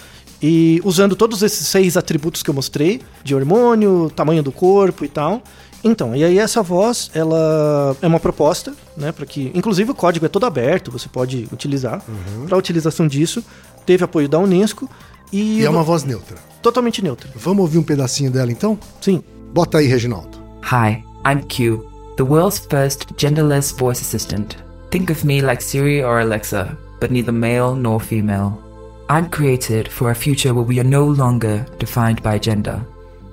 e 0.41 0.81
usando 0.83 1.15
todos 1.15 1.41
esses 1.41 1.67
seis 1.67 1.97
atributos 1.97 2.43
que 2.43 2.49
eu 2.49 2.53
mostrei, 2.53 3.01
de 3.23 3.33
hormônio, 3.33 4.11
tamanho 4.15 4.43
do 4.43 4.51
corpo 4.51 5.05
e 5.05 5.07
tal. 5.07 5.41
Então, 5.83 6.15
e 6.15 6.23
aí 6.23 6.39
essa 6.39 6.63
voz, 6.63 7.11
ela 7.13 7.95
é 8.01 8.07
uma 8.07 8.19
proposta, 8.19 8.73
né, 8.97 9.11
para 9.11 9.25
que, 9.25 9.51
inclusive 9.53 9.91
o 9.91 9.95
código 9.95 10.25
é 10.25 10.29
todo 10.29 10.45
aberto, 10.45 10.91
você 10.91 11.07
pode 11.07 11.47
utilizar 11.51 12.03
para 12.47 12.55
a 12.55 12.57
utilização 12.57 13.07
disso. 13.07 13.43
Teve 13.85 14.03
apoio 14.03 14.27
da 14.27 14.39
UNESCO 14.39 14.89
e? 15.31 15.59
E 15.59 15.65
é 15.65 15.69
uma 15.69 15.83
voz 15.83 16.03
neutra. 16.03 16.37
totalmente 16.65 17.03
neutra. 17.03 17.29
Vamos 17.35 17.61
ouvir 17.61 17.77
um 17.77 17.83
pedacinho 17.83 18.31
dela 18.31 18.51
então? 18.51 18.79
Sim. 18.99 19.23
Bota 19.53 19.77
aí, 19.77 19.85
Reginaldo. 19.85 20.39
Hi, 20.63 21.03
I'm 21.23 21.43
Q, 21.47 21.85
the 22.17 22.23
world's 22.23 22.57
first 22.57 23.05
genderless 23.15 23.71
voice 23.71 24.01
assistant. 24.01 24.57
Think 24.89 25.11
of 25.11 25.23
me 25.23 25.41
like 25.41 25.61
Siri 25.61 26.03
or 26.03 26.19
Alexa, 26.19 26.75
but 26.99 27.11
neither 27.11 27.31
male 27.31 27.75
nor 27.75 27.99
female. 27.99 28.64
I'm 29.07 29.29
created 29.29 29.91
for 29.91 30.09
a 30.09 30.15
future 30.15 30.51
where 30.51 30.67
we 30.67 30.79
are 30.79 30.87
no 30.87 31.05
longer 31.05 31.65
defined 31.77 32.23
by 32.23 32.39
gender. 32.41 32.81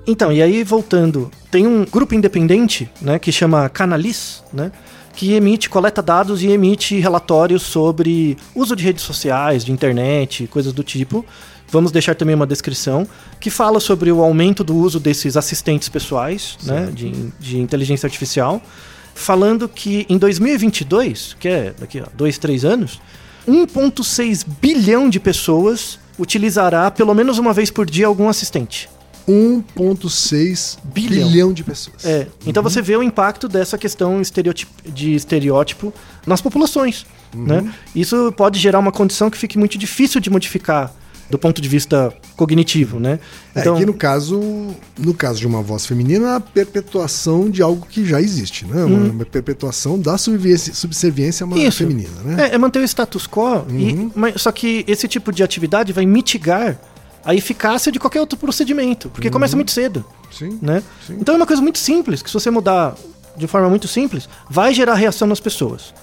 Então, 0.05 0.31
e 0.31 0.41
aí 0.41 0.63
voltando, 0.63 1.31
tem 1.49 1.65
um 1.65 1.85
grupo 1.85 2.13
independente, 2.13 2.89
né, 3.01 3.17
que 3.17 3.31
chama 3.31 3.67
Canalis, 3.69 4.43
né, 4.53 4.71
que 5.15 5.33
emite, 5.33 5.69
coleta 5.69 6.01
dados 6.01 6.43
e 6.43 6.47
emite 6.47 6.99
relatórios 6.99 7.63
sobre 7.63 8.37
uso 8.53 8.75
de 8.75 8.83
redes 8.83 9.03
sociais, 9.03 9.63
de 9.65 9.71
internet, 9.71 10.45
coisas 10.47 10.73
do 10.73 10.83
tipo. 10.83 11.25
Vamos 11.69 11.91
deixar 11.91 12.13
também 12.13 12.35
uma 12.35 12.45
descrição 12.45 13.07
que 13.39 13.49
fala 13.49 13.79
sobre 13.79 14.11
o 14.11 14.21
aumento 14.21 14.63
do 14.63 14.75
uso 14.75 14.99
desses 14.99 15.35
assistentes 15.35 15.89
pessoais, 15.89 16.57
né, 16.63 16.91
de, 16.93 17.11
de 17.39 17.59
inteligência 17.59 18.05
artificial, 18.05 18.61
falando 19.15 19.67
que 19.67 20.05
em 20.07 20.19
2022, 20.19 21.35
que 21.39 21.47
é 21.47 21.73
daqui 21.79 21.99
a 21.99 22.07
dois, 22.13 22.37
três 22.37 22.63
anos, 22.63 22.99
1,6 23.47 24.45
bilhão 24.61 25.09
de 25.09 25.19
pessoas 25.19 25.99
utilizará 26.17 26.89
pelo 26.91 27.13
menos 27.13 27.37
uma 27.37 27.53
vez 27.53 27.69
por 27.69 27.85
dia 27.85 28.07
algum 28.07 28.29
assistente. 28.29 28.89
1,6 29.27 30.77
Bilhão. 30.83 31.29
bilhão 31.29 31.53
de 31.53 31.63
pessoas. 31.63 32.05
É, 32.05 32.27
então 32.45 32.61
você 32.61 32.81
vê 32.81 32.95
o 32.95 33.03
impacto 33.03 33.47
dessa 33.47 33.77
questão 33.77 34.21
de 34.85 35.15
estereótipo 35.15 35.93
nas 36.27 36.41
populações. 36.41 37.05
Né? 37.33 37.73
Isso 37.95 38.31
pode 38.35 38.59
gerar 38.59 38.79
uma 38.79 38.91
condição 38.91 39.29
que 39.29 39.37
fique 39.37 39.57
muito 39.57 39.77
difícil 39.77 40.21
de 40.21 40.29
modificar 40.29 40.93
do 41.29 41.39
ponto 41.39 41.61
de 41.61 41.67
vista 41.69 42.13
cognitivo, 42.35 42.99
né? 42.99 43.19
É 43.55 43.61
que 43.61 43.85
no 43.85 43.93
caso, 43.93 44.39
no 44.97 45.13
caso 45.13 45.39
de 45.39 45.47
uma 45.47 45.61
voz 45.61 45.85
feminina, 45.85 46.29
é 46.29 46.35
a 46.35 46.39
perpetuação 46.39 47.49
de 47.49 47.61
algo 47.61 47.85
que 47.89 48.05
já 48.05 48.21
existe, 48.21 48.65
né? 48.65 48.83
Uma, 48.83 49.11
uma 49.11 49.25
perpetuação 49.25 49.99
da 49.99 50.17
subserviência, 50.17 51.45
Hum. 51.45 51.57
Isso. 51.57 51.79
feminina, 51.79 52.21
né? 52.23 52.49
É, 52.49 52.55
é 52.55 52.57
manter 52.57 52.79
o 52.79 52.83
status 52.83 53.27
quo, 53.27 53.65
e, 53.69 54.09
mas, 54.15 54.41
só 54.41 54.51
que 54.51 54.83
esse 54.87 55.07
tipo 55.07 55.31
de 55.31 55.43
atividade 55.43 55.93
vai 55.93 56.05
mitigar 56.05 56.79
a 57.25 57.33
eficácia 57.33 57.91
de 57.91 57.99
qualquer 57.99 58.19
outro 58.19 58.37
procedimento, 58.37 59.09
porque 59.09 59.29
começa 59.29 59.55
muito 59.55 59.71
cedo, 59.71 60.05
Sim. 60.31 60.59
né? 60.61 60.83
Sim. 61.07 61.17
Então 61.19 61.35
é 61.35 61.37
uma 61.37 61.47
coisa 61.47 61.61
muito 61.61 61.79
simples, 61.79 62.21
que 62.21 62.29
se 62.29 62.33
você 62.33 62.51
mudar 62.51 62.95
de 63.35 63.47
forma 63.47 63.69
muito 63.69 63.87
simples, 63.87 64.27
vai 64.49 64.73
gerar 64.73 64.93
reação 64.95 65.27
nas 65.27 65.39
pessoas. 65.39 65.93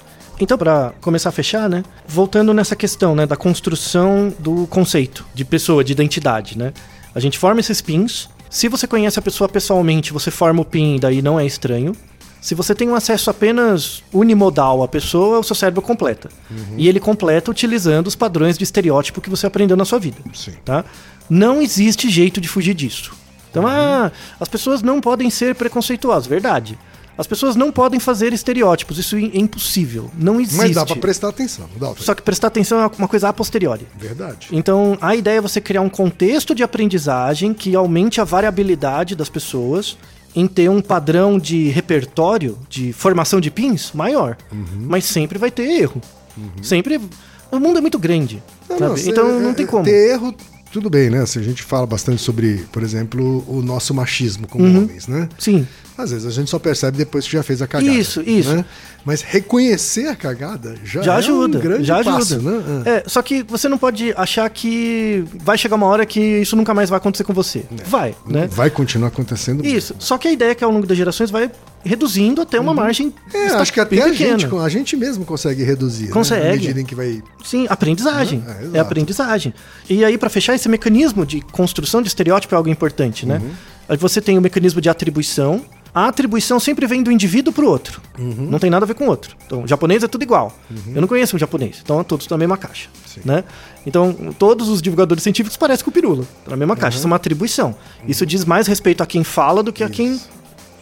Então, 0.40 0.57
para 0.57 0.94
começar 1.03 1.29
a 1.29 1.33
fechar, 1.33 1.68
né? 1.68 1.85
Voltando 2.09 2.55
nessa 2.55 2.74
questão, 2.74 3.14
né, 3.14 3.26
da 3.26 3.37
construção 3.37 4.33
do 4.38 4.66
conceito 4.66 5.26
de 5.35 5.44
pessoa, 5.44 5.85
de 5.85 5.92
identidade, 5.92 6.57
né? 6.57 6.72
A 7.14 7.20
gente 7.20 7.38
forma 7.38 7.61
esses 7.61 7.83
pins. 7.83 8.29
Se 8.48 8.66
você 8.66 8.87
conhece 8.87 9.18
a 9.18 9.22
pessoa 9.22 9.48
pessoalmente, 9.48 10.12
você 10.12 10.31
forma 10.31 10.62
o 10.62 10.64
pin, 10.64 10.98
daí 10.98 11.20
não 11.20 11.38
é 11.38 11.44
estranho. 11.44 11.94
Se 12.40 12.55
você 12.55 12.74
tem 12.74 12.88
um 12.88 12.94
acesso 12.94 13.29
apenas 13.29 14.03
unimodal 14.12 14.83
à 14.83 14.88
pessoa, 14.88 15.40
o 15.40 15.42
seu 15.42 15.55
cérebro 15.55 15.83
completa. 15.83 16.31
E 16.79 16.88
ele 16.88 16.98
completa 16.98 17.50
utilizando 17.50 18.07
os 18.07 18.16
padrões 18.16 18.57
de 18.57 18.64
estereótipo 18.64 19.20
que 19.20 19.29
você 19.29 19.46
aprendeu 19.46 19.76
na 19.76 19.85
sua 19.85 19.98
vida. 19.98 20.16
Sim. 20.33 20.55
Tá? 20.64 20.85
Não 21.29 21.61
existe 21.61 22.09
jeito 22.09 22.40
de 22.40 22.48
fugir 22.48 22.72
disso. 22.72 23.12
Então, 23.50 23.66
ah, 23.66 24.11
as 24.38 24.48
pessoas 24.48 24.81
não 24.81 25.03
podem 25.03 25.29
ser 25.29 25.55
preconceituosas. 25.55 26.26
Verdade. 26.26 26.79
As 27.20 27.26
pessoas 27.26 27.54
não 27.54 27.70
podem 27.70 28.00
fazer 28.00 28.33
estereótipos. 28.33 28.96
Isso 28.96 29.14
é 29.16 29.20
impossível. 29.35 30.11
Não 30.18 30.40
existe. 30.40 30.56
Mas 30.56 30.74
dá 30.74 30.87
pra 30.87 30.96
prestar 30.96 31.28
atenção, 31.28 31.68
pra... 31.78 31.92
Só 31.98 32.14
que 32.14 32.22
prestar 32.22 32.46
atenção 32.46 32.80
é 32.80 32.90
uma 32.98 33.06
coisa 33.06 33.28
a 33.28 33.33
posteriori. 33.33 33.87
Verdade. 33.98 34.48
Então, 34.50 34.96
a 35.02 35.14
ideia 35.14 35.37
é 35.37 35.40
você 35.40 35.61
criar 35.61 35.83
um 35.83 35.90
contexto 35.90 36.54
de 36.54 36.62
aprendizagem 36.62 37.52
que 37.52 37.74
aumente 37.76 38.22
a 38.22 38.24
variabilidade 38.24 39.14
das 39.14 39.28
pessoas 39.28 39.98
em 40.35 40.46
ter 40.46 40.70
um 40.70 40.80
padrão 40.80 41.38
de 41.38 41.68
repertório, 41.68 42.56
de 42.70 42.92
formação 42.94 43.38
de 43.38 43.50
pins 43.50 43.92
maior. 43.92 44.38
Uhum. 44.50 44.87
Mas 44.88 45.04
sempre 45.04 45.38
vai 45.38 45.50
ter 45.50 45.64
erro. 45.64 46.00
Sempre. 46.62 46.98
O 47.52 47.59
mundo 47.59 47.78
é 47.78 47.80
muito 47.83 47.98
grande. 47.98 48.42
Não, 48.68 48.78
não, 48.78 48.96
então 48.96 49.28
é- 49.28 49.40
não 49.40 49.52
tem 49.52 49.66
é- 49.66 49.68
como. 49.68 49.85
Ter 49.85 50.12
erro, 50.12 50.35
tudo 50.72 50.88
bem, 50.88 51.11
né? 51.11 51.26
Se 51.26 51.38
a 51.38 51.42
gente 51.42 51.62
fala 51.62 51.85
bastante 51.87 52.22
sobre, 52.22 52.64
por 52.72 52.83
exemplo, 52.83 53.44
o 53.48 53.61
nosso 53.61 53.92
machismo 53.92 54.46
como 54.46 54.64
Uhum. 54.64 54.85
homens, 54.85 55.06
né? 55.09 55.28
Sim. 55.38 55.66
Às 56.02 56.10
vezes 56.10 56.26
a 56.26 56.30
gente 56.30 56.50
só 56.50 56.58
percebe 56.58 56.96
depois 56.98 57.26
que 57.26 57.32
já 57.32 57.42
fez 57.42 57.60
a 57.62 57.66
cagada. 57.66 57.92
Isso, 57.92 58.22
isso. 58.22 58.54
né? 58.54 58.64
Mas 59.04 59.22
reconhecer 59.22 60.06
a 60.08 60.14
cagada 60.16 60.74
já, 60.84 61.00
já 61.02 61.14
é 61.14 61.16
ajuda, 61.16 61.58
um 61.58 61.60
grande 61.60 61.84
já 61.84 61.96
ajuda. 61.98 62.16
passo, 62.18 62.38
né? 62.40 62.82
Ah. 62.86 62.90
É, 62.90 63.04
só 63.06 63.22
que 63.22 63.42
você 63.42 63.68
não 63.68 63.78
pode 63.78 64.12
achar 64.16 64.48
que 64.50 65.24
vai 65.42 65.56
chegar 65.56 65.76
uma 65.76 65.86
hora 65.86 66.04
que 66.04 66.20
isso 66.20 66.54
nunca 66.54 66.74
mais 66.74 66.90
vai 66.90 66.98
acontecer 66.98 67.24
com 67.24 67.32
você. 67.32 67.64
Vai, 67.86 68.14
né? 68.26 68.46
Vai 68.50 68.68
continuar 68.70 69.08
acontecendo. 69.08 69.64
Isso. 69.64 69.94
Só 69.98 70.18
que 70.18 70.28
a 70.28 70.32
ideia 70.32 70.50
é 70.50 70.54
que 70.54 70.62
ao 70.64 70.70
longo 70.70 70.86
das 70.86 70.96
gerações 70.98 71.30
vai 71.30 71.50
reduzindo 71.82 72.42
até 72.42 72.60
uma 72.60 72.74
margem 72.74 73.12
É, 73.32 73.46
acho 73.48 73.72
que 73.72 73.80
até 73.80 73.96
bem 73.96 74.04
a 74.04 74.08
pequena. 74.10 74.38
gente, 74.38 74.54
a 74.54 74.68
gente 74.68 74.96
mesmo 74.96 75.24
consegue 75.24 75.62
reduzir. 75.62 76.06
né? 76.06 76.12
Consegue. 76.12 76.44
Na 76.44 76.50
medida 76.52 76.80
em 76.80 76.84
que 76.84 76.94
vai. 76.94 77.22
Sim, 77.42 77.66
aprendizagem. 77.70 78.44
É, 78.46 78.50
É, 78.50 78.64
exato. 78.64 78.80
aprendizagem. 78.80 79.54
E 79.88 80.04
aí, 80.04 80.18
pra 80.18 80.28
fechar, 80.28 80.54
esse 80.54 80.68
mecanismo 80.68 81.24
de 81.24 81.40
construção 81.40 82.02
de 82.02 82.08
estereótipo 82.08 82.54
é 82.54 82.58
algo 82.58 82.68
importante, 82.68 83.24
né? 83.24 83.40
Uhum. 83.42 83.96
Você 83.96 84.20
tem 84.20 84.36
o 84.38 84.40
mecanismo 84.42 84.80
de 84.80 84.88
atribuição. 84.90 85.62
A 85.94 86.07
atribuição 86.07 86.61
sempre 86.61 86.87
vem 86.87 87.03
do 87.03 87.11
indivíduo 87.11 87.53
pro 87.53 87.68
outro. 87.68 88.00
Uhum. 88.18 88.48
Não 88.50 88.59
tem 88.59 88.70
nada 88.70 88.85
a 88.85 88.87
ver 88.87 88.94
com 88.94 89.05
o 89.07 89.09
outro. 89.09 89.37
Então, 89.44 89.66
japonês 89.66 90.03
é 90.03 90.09
tudo 90.09 90.22
igual. 90.22 90.57
Eu 90.94 91.00
não 91.00 91.09
conheço 91.09 91.35
um 91.35 91.38
japonês. 91.38 91.81
Então, 91.83 92.03
todos 92.05 92.24
estão 92.24 92.37
na 92.37 92.40
mesma 92.40 92.57
caixa. 92.57 92.88
Né? 93.24 93.44
Então, 93.85 94.14
todos 94.38 94.68
os 94.68 94.81
divulgadores 94.81 95.22
científicos 95.22 95.57
parecem 95.57 95.85
com 95.85 95.90
o 95.90 95.92
pirula. 95.92 96.22
Estão 96.22 96.50
na 96.50 96.57
mesma 96.57 96.76
caixa. 96.76 96.96
Isso 96.96 97.07
é 97.07 97.09
uma 97.09 97.16
atribuição. 97.16 97.74
Isso 98.07 98.24
diz 98.24 98.44
mais 98.44 98.66
respeito 98.66 99.03
a 99.03 99.07
quem 99.07 99.24
fala 99.24 99.62
do 99.62 99.72
que 99.72 99.83
a 99.83 99.88
quem 99.88 100.20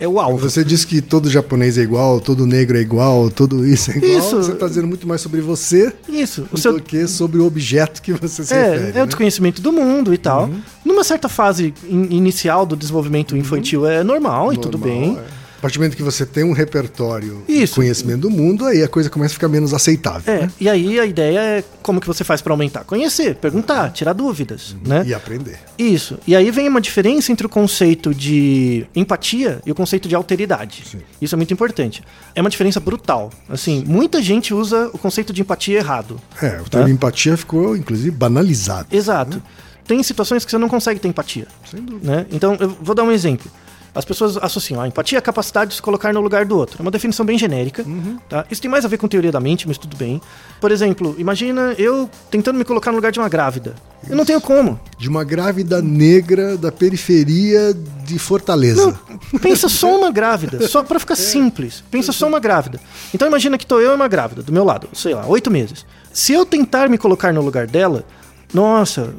é 0.00 0.06
o 0.08 0.18
alvo. 0.20 0.38
Você 0.48 0.64
diz 0.64 0.84
que 0.84 1.00
todo 1.00 1.28
japonês 1.30 1.76
é 1.78 1.82
igual, 1.82 2.20
todo 2.20 2.46
negro 2.46 2.76
é 2.76 2.80
igual, 2.80 3.30
tudo 3.30 3.66
isso 3.66 3.90
é 3.90 3.96
igual. 3.96 4.18
Isso. 4.18 4.36
Você 4.36 4.52
está 4.52 4.66
dizendo 4.68 4.86
muito 4.86 5.06
mais 5.06 5.20
sobre 5.20 5.40
você 5.40 5.92
Isso. 6.08 6.42
O 6.52 6.54
do 6.54 6.60
seu, 6.60 6.80
que 6.80 7.06
sobre 7.06 7.38
o 7.38 7.46
objeto 7.46 8.00
que 8.02 8.12
você 8.12 8.44
se 8.44 8.54
É, 8.54 8.70
refere. 8.70 8.90
é 8.90 8.92
né? 8.92 8.98
Uhum. 8.98 9.02
o 9.04 9.06
desconhecimento 9.06 9.60
do 9.62 9.72
mundo 9.72 10.14
e 10.14 10.18
tal. 10.18 10.50
Numa 10.84 11.02
certa 11.04 11.28
fase 11.28 11.74
in- 11.88 12.08
inicial 12.16 12.64
do 12.64 12.76
desenvolvimento 12.76 13.36
infantil 13.36 13.86
é 13.86 14.02
normal, 14.04 14.52
e 14.52 14.56
tudo 14.58 14.76
Uhum. 14.78 14.86
Normal, 14.86 15.14
bem. 15.14 15.18
é. 15.18 15.37
A 15.58 15.60
partir 15.60 15.78
do 15.78 15.80
momento 15.80 15.96
que 15.96 16.04
você 16.04 16.24
tem 16.24 16.44
um 16.44 16.52
repertório 16.52 17.42
Isso. 17.48 17.72
de 17.72 17.80
conhecimento 17.80 18.20
do 18.20 18.30
mundo, 18.30 18.64
aí 18.64 18.80
a 18.80 18.86
coisa 18.86 19.10
começa 19.10 19.32
a 19.32 19.34
ficar 19.34 19.48
menos 19.48 19.74
aceitável. 19.74 20.32
É, 20.32 20.42
né? 20.42 20.52
e 20.60 20.68
aí 20.68 21.00
a 21.00 21.04
ideia 21.04 21.40
é 21.40 21.64
como 21.82 22.00
que 22.00 22.06
você 22.06 22.22
faz 22.22 22.40
pra 22.40 22.52
aumentar? 22.52 22.84
Conhecer, 22.84 23.34
perguntar, 23.34 23.90
tirar 23.90 24.12
dúvidas, 24.12 24.76
né? 24.86 25.00
Uhum. 25.00 25.06
E 25.06 25.14
aprender. 25.14 25.58
Isso. 25.76 26.16
E 26.28 26.36
aí 26.36 26.48
vem 26.52 26.68
uma 26.68 26.80
diferença 26.80 27.32
entre 27.32 27.44
o 27.44 27.48
conceito 27.48 28.14
de 28.14 28.86
empatia 28.94 29.60
e 29.66 29.72
o 29.72 29.74
conceito 29.74 30.08
de 30.08 30.14
alteridade. 30.14 30.84
Isso 31.20 31.34
é 31.34 31.36
muito 31.36 31.52
importante. 31.52 32.04
É 32.36 32.40
uma 32.40 32.50
diferença 32.50 32.78
brutal. 32.78 33.32
Assim, 33.48 33.82
muita 33.84 34.22
gente 34.22 34.54
usa 34.54 34.88
o 34.92 34.98
conceito 34.98 35.32
de 35.32 35.42
empatia 35.42 35.78
errado. 35.78 36.20
É, 36.40 36.60
o 36.60 36.70
termo 36.70 36.88
empatia 36.88 37.36
ficou, 37.36 37.76
inclusive, 37.76 38.12
banalizado. 38.12 38.86
Exato. 38.92 39.42
Tem 39.88 40.00
situações 40.04 40.44
que 40.44 40.50
você 40.52 40.58
não 40.58 40.68
consegue 40.68 41.00
ter 41.00 41.08
empatia. 41.08 41.48
Sem 41.68 41.82
dúvida. 41.82 42.16
Né? 42.16 42.26
Então, 42.30 42.56
eu 42.60 42.76
vou 42.80 42.94
dar 42.94 43.02
um 43.02 43.10
exemplo. 43.10 43.50
As 43.98 44.04
pessoas 44.04 44.36
associam 44.36 44.80
a 44.80 44.86
empatia 44.86 45.18
à 45.18 45.20
capacidade 45.20 45.70
de 45.70 45.76
se 45.76 45.82
colocar 45.82 46.12
no 46.14 46.20
lugar 46.20 46.44
do 46.44 46.56
outro. 46.56 46.76
É 46.78 46.82
uma 46.82 46.90
definição 46.90 47.26
bem 47.26 47.36
genérica. 47.36 47.84
Tá? 48.28 48.46
Isso 48.48 48.62
tem 48.62 48.70
mais 48.70 48.84
a 48.84 48.88
ver 48.88 48.96
com 48.96 49.08
teoria 49.08 49.32
da 49.32 49.40
mente, 49.40 49.66
mas 49.66 49.76
tudo 49.76 49.96
bem. 49.96 50.22
Por 50.60 50.70
exemplo, 50.70 51.16
imagina 51.18 51.74
eu 51.76 52.08
tentando 52.30 52.56
me 52.56 52.64
colocar 52.64 52.92
no 52.92 52.96
lugar 52.96 53.10
de 53.10 53.18
uma 53.18 53.28
grávida. 53.28 53.74
Eu 54.08 54.14
não 54.14 54.24
tenho 54.24 54.40
como. 54.40 54.78
De 54.96 55.08
uma 55.08 55.24
grávida 55.24 55.82
negra 55.82 56.56
da 56.56 56.70
periferia 56.70 57.74
de 58.04 58.20
Fortaleza. 58.20 58.96
Pensa 59.42 59.68
só 59.68 59.98
uma 59.98 60.12
grávida, 60.12 60.68
só 60.68 60.84
pra 60.84 61.00
ficar 61.00 61.16
simples. 61.16 61.82
Pensa 61.90 62.12
só 62.12 62.28
uma 62.28 62.38
grávida. 62.38 62.80
Então 63.12 63.26
imagina 63.26 63.58
que 63.58 63.66
tô 63.66 63.80
eu 63.80 63.90
e 63.90 63.94
uma 63.96 64.06
grávida 64.06 64.44
do 64.44 64.52
meu 64.52 64.62
lado, 64.62 64.88
sei 64.92 65.12
lá, 65.12 65.26
oito 65.26 65.50
meses. 65.50 65.84
Se 66.12 66.32
eu 66.32 66.46
tentar 66.46 66.88
me 66.88 66.98
colocar 66.98 67.32
no 67.32 67.42
lugar 67.42 67.66
dela, 67.66 68.04
nossa, 68.52 69.14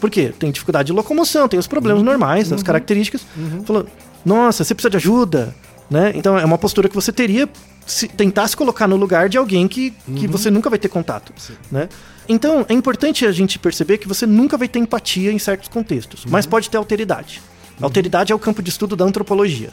por 0.00 0.10
quê? 0.10 0.32
Tem 0.38 0.50
dificuldade 0.50 0.86
de 0.86 0.92
locomoção, 0.92 1.48
tem 1.48 1.58
os 1.58 1.66
problemas 1.66 2.02
normais, 2.02 2.52
as 2.52 2.62
características. 2.62 3.26
Falou, 3.66 3.86
nossa, 4.24 4.64
você 4.64 4.74
precisa 4.74 4.90
de 4.90 4.96
ajuda, 4.96 5.54
né? 5.90 6.12
Então 6.14 6.38
é 6.38 6.44
uma 6.44 6.58
postura 6.58 6.88
que 6.88 6.94
você 6.94 7.12
teria 7.12 7.48
se 7.86 8.06
tentar 8.06 8.46
se 8.46 8.56
colocar 8.56 8.86
no 8.86 8.96
lugar 8.96 9.28
de 9.28 9.36
alguém 9.36 9.66
que, 9.66 9.90
que 10.16 10.26
você 10.26 10.50
nunca 10.50 10.70
vai 10.70 10.78
ter 10.78 10.88
contato, 10.88 11.32
né? 11.70 11.88
Então, 12.28 12.64
é 12.68 12.72
importante 12.72 13.26
a 13.26 13.32
gente 13.32 13.58
perceber 13.58 13.98
que 13.98 14.06
você 14.06 14.24
nunca 14.24 14.56
vai 14.56 14.68
ter 14.68 14.78
empatia 14.78 15.32
em 15.32 15.38
certos 15.38 15.68
contextos, 15.68 16.24
mas 16.26 16.46
pode 16.46 16.70
ter 16.70 16.76
alteridade. 16.76 17.42
Alteridade 17.80 18.30
é 18.30 18.34
o 18.34 18.38
campo 18.38 18.62
de 18.62 18.70
estudo 18.70 18.94
da 18.94 19.04
antropologia. 19.04 19.70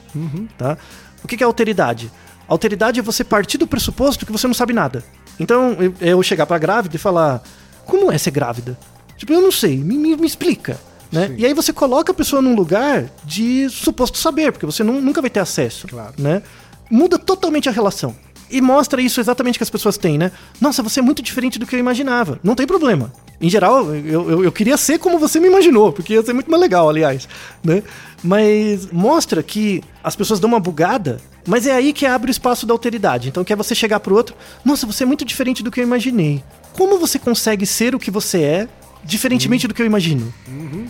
Tá? 0.58 0.76
O 1.24 1.28
que 1.28 1.44
é 1.44 1.46
alteridade? 1.46 2.12
Alteridade 2.48 3.00
é 3.00 3.04
você 3.04 3.24
partir 3.24 3.58
do 3.60 3.68
pressuposto 3.68 4.26
que 4.26 4.32
você 4.32 4.48
não 4.48 4.54
sabe 4.56 4.74
nada. 4.74 5.04
Então, 5.40 5.74
eu, 5.74 5.94
eu 6.00 6.24
chegar 6.24 6.46
pra 6.48 6.58
grávida 6.58 6.96
e 6.96 7.00
falar: 7.00 7.44
Como 7.86 8.12
é 8.12 8.18
ser 8.18 8.32
grávida? 8.32 8.78
Tipo, 9.18 9.34
eu 9.34 9.42
não 9.42 9.52
sei, 9.52 9.78
me, 9.78 9.98
me- 9.98 10.16
me 10.16 10.28
explica. 10.28 10.80
Né? 11.12 11.34
E 11.38 11.46
aí 11.46 11.54
você 11.54 11.72
coloca 11.74 12.12
a 12.12 12.16
pessoa 12.16 12.42
num 12.42 12.54
lugar 12.56 13.06
de 13.24 13.70
suposto 13.70 14.18
saber, 14.18 14.52
porque 14.52 14.66
você 14.66 14.84
nu- 14.84 15.02
nunca 15.02 15.22
vai 15.22 15.30
ter 15.30 15.40
acesso. 15.40 15.88
Claro. 15.88 16.14
Né? 16.18 16.42
Muda 16.90 17.18
totalmente 17.18 17.68
a 17.70 17.72
relação. 17.72 18.16
E 18.50 18.62
mostra 18.62 19.02
isso 19.02 19.20
exatamente 19.20 19.58
que 19.60 19.64
as 19.64 19.70
pessoas 19.70 19.98
têm, 19.98 20.18
né? 20.18 20.32
Nossa, 20.62 20.82
você 20.82 21.02
é 21.02 21.04
muito 21.04 21.22
diferente 21.22 21.60
do 21.60 21.66
que 21.66 21.76
eu 21.76 21.80
imaginava. 21.80 22.40
Não 22.42 22.56
tem 22.56 22.66
problema. 22.66 23.12
Em 23.42 23.50
geral, 23.50 23.94
eu, 23.94 24.30
eu, 24.32 24.44
eu 24.46 24.52
queria 24.54 24.78
ser 24.78 25.00
como 25.00 25.20
você 25.20 25.38
me 25.38 25.48
imaginou, 25.48 25.92
porque 25.92 26.14
ia 26.14 26.24
ser 26.24 26.32
muito 26.32 26.50
mais 26.50 26.62
legal, 26.62 26.88
aliás. 26.90 27.28
Né? 27.62 27.84
Mas 28.24 28.90
mostra 28.92 29.44
que 29.44 29.84
as 30.04 30.16
pessoas 30.16 30.40
dão 30.40 30.50
uma 30.50 30.60
bugada, 30.62 31.20
mas 31.46 31.68
é 31.68 31.72
aí 31.74 31.92
que 31.92 32.06
abre 32.06 32.30
o 32.30 32.32
espaço 32.32 32.66
da 32.66 32.74
alteridade. 32.74 33.28
Então, 33.28 33.44
que 33.44 33.52
é 33.52 33.56
você 33.56 33.76
chegar 33.76 34.00
pro 34.00 34.16
outro, 34.16 34.34
nossa, 34.64 34.86
você 34.88 35.04
é 35.04 35.06
muito 35.06 35.26
diferente 35.26 35.62
do 35.62 35.70
que 35.70 35.80
eu 35.82 35.84
imaginei. 35.84 36.42
Como 36.74 36.98
você 36.98 37.20
consegue 37.20 37.66
ser 37.66 37.94
o 37.96 38.00
que 38.00 38.10
você 38.10 38.42
é, 38.42 38.68
diferentemente 39.08 39.68
do 39.68 39.74
que 39.74 39.82
eu 39.82 39.86
imagino? 39.86 40.32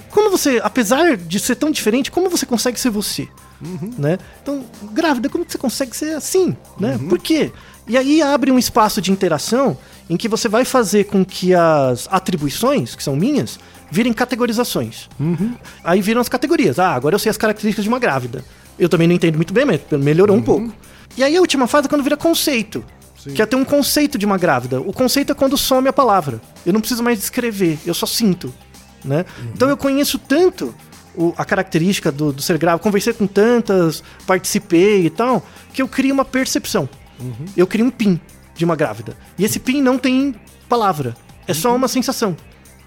Como 0.09 0.29
você, 0.29 0.59
apesar 0.63 1.15
de 1.15 1.39
ser 1.39 1.55
tão 1.55 1.71
diferente, 1.71 2.11
como 2.11 2.29
você 2.29 2.45
consegue 2.45 2.79
ser 2.79 2.89
você? 2.89 3.27
Né? 3.97 4.17
Então, 4.41 4.65
grávida, 4.91 5.29
como 5.29 5.45
que 5.45 5.51
você 5.51 5.57
consegue 5.57 5.95
ser 5.95 6.15
assim? 6.15 6.55
Né? 6.79 6.99
Por 7.07 7.19
quê? 7.19 7.51
E 7.87 7.95
aí 7.97 8.21
abre 8.21 8.51
um 8.51 8.59
espaço 8.59 9.01
de 9.01 9.11
interação 9.11 9.77
em 10.09 10.17
que 10.17 10.27
você 10.27 10.49
vai 10.49 10.65
fazer 10.65 11.05
com 11.05 11.23
que 11.23 11.53
as 11.53 12.07
atribuições, 12.11 12.95
que 12.95 13.03
são 13.03 13.15
minhas, 13.15 13.59
virem 13.89 14.11
categorizações. 14.11 15.07
Aí 15.83 16.01
viram 16.01 16.19
as 16.19 16.27
categorias. 16.27 16.79
Ah, 16.79 16.93
agora 16.93 17.15
eu 17.15 17.19
sei 17.19 17.29
as 17.29 17.37
características 17.37 17.83
de 17.83 17.89
uma 17.89 17.99
grávida. 17.99 18.43
Eu 18.77 18.89
também 18.89 19.07
não 19.07 19.15
entendo 19.15 19.35
muito 19.35 19.53
bem, 19.53 19.65
mas 19.65 19.79
melhorou 19.99 20.35
um 20.35 20.41
pouco. 20.41 20.73
E 21.15 21.23
aí 21.23 21.35
a 21.35 21.39
última 21.39 21.65
fase 21.65 21.87
é 21.87 21.89
quando 21.89 22.03
vira 22.03 22.17
conceito. 22.17 22.83
Que 23.33 23.41
é 23.41 23.45
ter 23.45 23.55
um 23.55 23.65
conceito 23.65 24.17
de 24.17 24.25
uma 24.25 24.37
grávida. 24.37 24.79
O 24.81 24.93
conceito 24.93 25.31
é 25.31 25.35
quando 25.35 25.57
some 25.57 25.87
a 25.87 25.93
palavra. 25.93 26.41
Eu 26.65 26.73
não 26.73 26.79
preciso 26.79 27.03
mais 27.03 27.17
descrever, 27.19 27.77
eu 27.85 27.93
só 27.93 28.05
sinto. 28.05 28.53
Né? 29.03 29.25
Então 29.53 29.69
eu 29.69 29.77
conheço 29.77 30.17
tanto 30.19 30.73
o- 31.15 31.33
a 31.37 31.45
característica 31.45 32.11
do, 32.11 32.31
do 32.33 32.41
ser 32.41 32.57
grávida, 32.57 32.83
conversei 32.83 33.13
com 33.13 33.25
tantas, 33.27 34.03
participei 34.25 35.05
e 35.05 35.09
tal, 35.09 35.45
que 35.73 35.81
eu 35.81 35.87
crio 35.87 36.13
uma 36.13 36.25
percepção. 36.25 36.87
Eu 37.55 37.65
crio 37.65 37.85
um 37.85 37.89
PIN 37.89 38.19
de 38.55 38.65
uma 38.65 38.75
grávida. 38.75 39.15
E 39.37 39.45
esse 39.45 39.59
PIN 39.59 39.81
não 39.81 39.97
tem 39.97 40.35
palavra. 40.69 41.15
É 41.47 41.53
só 41.53 41.75
uma 41.75 41.87
sensação. 41.87 42.35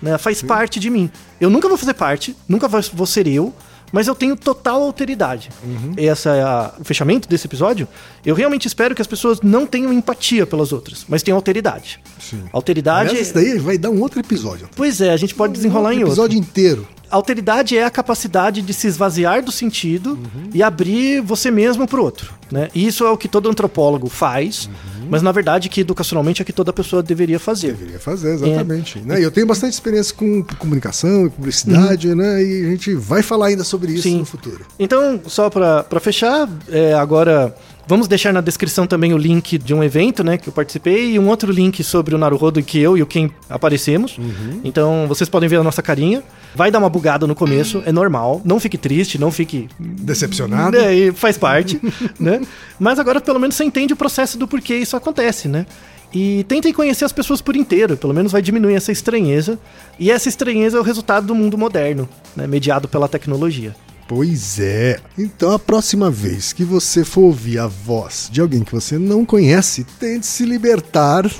Né? 0.03 0.17
Faz 0.19 0.43
parte 0.43 0.79
de 0.81 0.89
mim. 0.91 1.11
Eu 1.41 1.51
nunca 1.51 1.69
vou 1.69 1.77
fazer 1.77 1.95
parte, 1.95 2.37
nunca 2.49 2.69
vou 2.69 3.07
ser 3.07 3.27
eu, 3.27 3.55
mas 3.93 4.07
eu 4.07 4.15
tenho 4.15 4.37
total 4.37 4.83
alteridade. 4.83 5.51
Essa 5.97 6.31
é 6.31 6.43
a- 6.43 6.73
o 6.81 6.85
fechamento 6.85 7.29
desse 7.29 7.47
episódio. 7.47 7.87
Eu 8.25 8.35
realmente 8.35 8.67
espero 8.67 8.95
que 8.95 9.03
as 9.03 9.09
pessoas 9.09 9.41
não 9.43 9.67
tenham 9.67 9.93
empatia 9.93 10.47
pelas 10.47 10.73
outras, 10.73 11.05
mas 11.09 11.23
tenham 11.23 11.37
alteridade. 11.37 12.01
Sim. 12.19 12.43
Alteridade. 12.53 13.11
Aliás, 13.11 13.27
isso 13.29 13.35
daí 13.35 13.59
vai 13.59 13.77
dar 13.79 13.91
um 13.91 14.01
outro 14.01 14.21
episódio. 14.21 14.69
Pois 14.77 15.01
é, 15.01 15.13
a 15.13 15.17
gente 15.17 15.35
pode 15.35 15.53
desenrolar 15.53 15.91
um 15.91 15.93
em 15.93 15.97
outro. 15.99 16.09
episódio 16.13 16.39
inteiro. 16.39 16.87
Alteridade 17.11 17.77
é 17.77 17.85
a 17.85 17.91
capacidade 17.91 18.63
de 18.63 18.73
se 18.73 18.87
esvaziar 18.87 19.43
do 19.45 19.51
sentido 19.51 20.11
Uhum. 20.11 20.51
e 20.55 20.63
abrir 20.63 21.21
você 21.21 21.51
mesmo 21.51 21.85
pro 21.89 22.03
outro, 22.05 22.33
né? 22.53 22.69
E 22.73 22.87
isso 22.87 23.05
é 23.05 23.11
o 23.11 23.17
que 23.17 23.27
todo 23.27 23.51
antropólogo 23.51 24.09
faz, 24.09 24.67
Uhum. 24.67 25.00
Mas 25.11 25.23
na 25.23 25.33
verdade 25.33 25.69
que 25.69 25.81
educacionalmente 25.81 26.41
é 26.41 26.45
que 26.45 26.53
toda 26.53 26.73
pessoa 26.73 27.03
deveria 27.03 27.39
fazer. 27.39 27.73
Deveria 27.73 27.99
fazer, 27.99 28.35
exatamente. 28.35 28.99
Né? 29.01 29.21
E 29.21 29.23
eu 29.23 29.31
tenho 29.31 29.47
bastante 29.47 29.73
experiência 29.73 30.15
com 30.15 30.43
comunicação 30.59 31.27
e 31.27 31.31
publicidade, 31.31 32.15
né? 32.15 32.43
E 32.43 32.67
a 32.67 32.71
gente 32.71 32.95
vai 32.95 33.23
falar 33.23 33.47
ainda 33.47 33.65
sobre 33.65 33.93
isso 33.93 34.05
Sim. 34.05 34.21
no 34.21 34.25
futuro. 34.25 34.65
Então, 34.79 35.21
só 35.27 35.51
pra 35.51 35.83
pra 35.83 36.01
fechar, 36.01 36.49
é, 36.71 36.95
agora 36.95 37.55
vamos 37.91 38.07
deixar 38.07 38.33
na 38.33 38.41
descrição 38.41 38.87
também 38.87 39.13
o 39.13 39.19
link 39.19 39.59
de 39.59 39.75
um 39.75 39.83
evento, 39.83 40.23
né, 40.23 40.39
que 40.39 40.49
eu 40.49 40.53
participei 40.53 41.15
e 41.15 41.19
um 41.19 41.27
outro 41.27 41.51
link 41.51 41.83
sobre 41.83 42.15
o 42.15 42.19
Naruhodo 42.19 42.63
que 42.63 42.79
eu 42.79 42.97
e 42.97 43.03
o 43.03 43.07
Ken 43.07 43.29
aparecemos. 43.49 44.17
Uhum. 44.17 44.61
Então, 44.63 45.07
vocês 45.09 45.29
podem 45.29 45.49
ver 45.49 45.57
a 45.57 45.63
nossa 45.65 45.83
carinha. 45.83 46.23
Vai 46.55 46.71
dar 46.71 46.79
uma 46.79 46.89
bugada 46.89 47.27
no 47.27 47.35
começo, 47.35 47.83
é 47.85 47.91
normal. 47.91 48.41
Não 48.45 48.61
fique 48.61 48.79
triste, 48.79 49.19
não 49.19 49.33
fique 49.33 49.69
Decepcionado? 49.77 50.77
É, 50.77 50.95
e 50.95 51.13
faz 51.13 51.37
parte, 51.37 51.81
né? 52.19 52.41
Mas 52.79 53.01
agora 53.01 53.21
pelo 53.21 53.41
menos 53.41 53.57
você 53.57 53.65
entende 53.65 53.93
o 53.93 53.97
processo 53.97 54.39
do 54.39 54.47
porquê 54.47 54.77
isso 54.77 54.97
acontece, 54.97 55.49
né? 55.49 55.67
E 56.15 56.45
tentem 56.45 56.73
conhecer 56.73 57.05
as 57.05 57.13
pessoas 57.13 57.41
por 57.41 57.57
inteiro, 57.57 57.97
pelo 57.97 58.15
menos 58.15 58.31
vai 58.31 58.41
diminuir 58.41 58.75
essa 58.75 58.93
estranheza. 58.93 59.59
E 59.99 60.13
essa 60.13 60.29
estranheza 60.29 60.79
é 60.79 60.81
o 60.81 60.85
resultado 60.85 61.27
do 61.27 61.35
mundo 61.35 61.59
moderno, 61.59 62.09
né? 62.37 62.47
mediado 62.47 62.87
pela 62.87 63.09
tecnologia. 63.09 63.75
Pois 64.11 64.59
é. 64.59 64.99
Então, 65.17 65.53
a 65.53 65.59
próxima 65.59 66.11
vez 66.11 66.53
que 66.53 66.65
você 66.65 67.05
for 67.05 67.21
ouvir 67.21 67.61
a 67.61 67.69
voz 67.69 68.29
de 68.29 68.41
alguém 68.41 68.65
que 68.65 68.73
você 68.73 68.99
não 68.99 69.25
conhece, 69.25 69.85
tente 70.01 70.27
se 70.27 70.45
libertar 70.45 71.31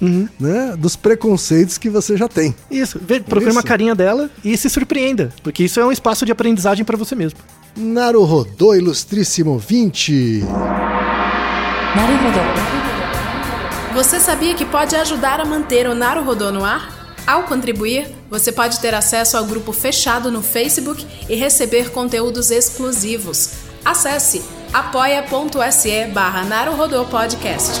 Uhum. 0.00 0.28
Né? 0.38 0.74
dos 0.78 0.94
preconceitos 0.94 1.78
que 1.78 1.88
você 1.88 2.18
já 2.18 2.28
tem. 2.28 2.54
Isso, 2.70 3.00
procure 3.26 3.50
uma 3.50 3.62
carinha 3.62 3.94
dela 3.94 4.30
e 4.44 4.54
se 4.56 4.68
surpreenda, 4.68 5.32
porque 5.42 5.64
isso 5.64 5.80
é 5.80 5.86
um 5.86 5.92
espaço 5.92 6.26
de 6.26 6.32
aprendizagem 6.32 6.84
para 6.84 6.98
você 6.98 7.14
mesmo. 7.14 7.38
Naruhodô, 7.74 8.74
ilustríssimo 8.74 9.58
20. 9.58 10.40
Naruhodô. 11.96 12.40
Você 13.94 14.20
sabia 14.20 14.54
que 14.54 14.66
pode 14.66 14.94
ajudar 14.96 15.40
a 15.40 15.44
manter 15.46 15.86
o 15.86 15.94
Naruhodô 15.94 16.52
no 16.52 16.62
ar? 16.62 17.14
Ao 17.26 17.42
contribuir, 17.44 18.06
você 18.30 18.50
pode 18.50 18.80
ter 18.80 18.94
acesso 18.94 19.36
ao 19.36 19.44
grupo 19.44 19.72
fechado 19.72 20.30
no 20.30 20.42
Facebook 20.42 21.06
e 21.28 21.34
receber 21.34 21.90
conteúdos 21.90 22.50
exclusivos. 22.50 23.50
Acesse 23.84 24.42
apoia.se 24.72 26.06
barra 26.06 26.44
Podcast. 27.06 27.80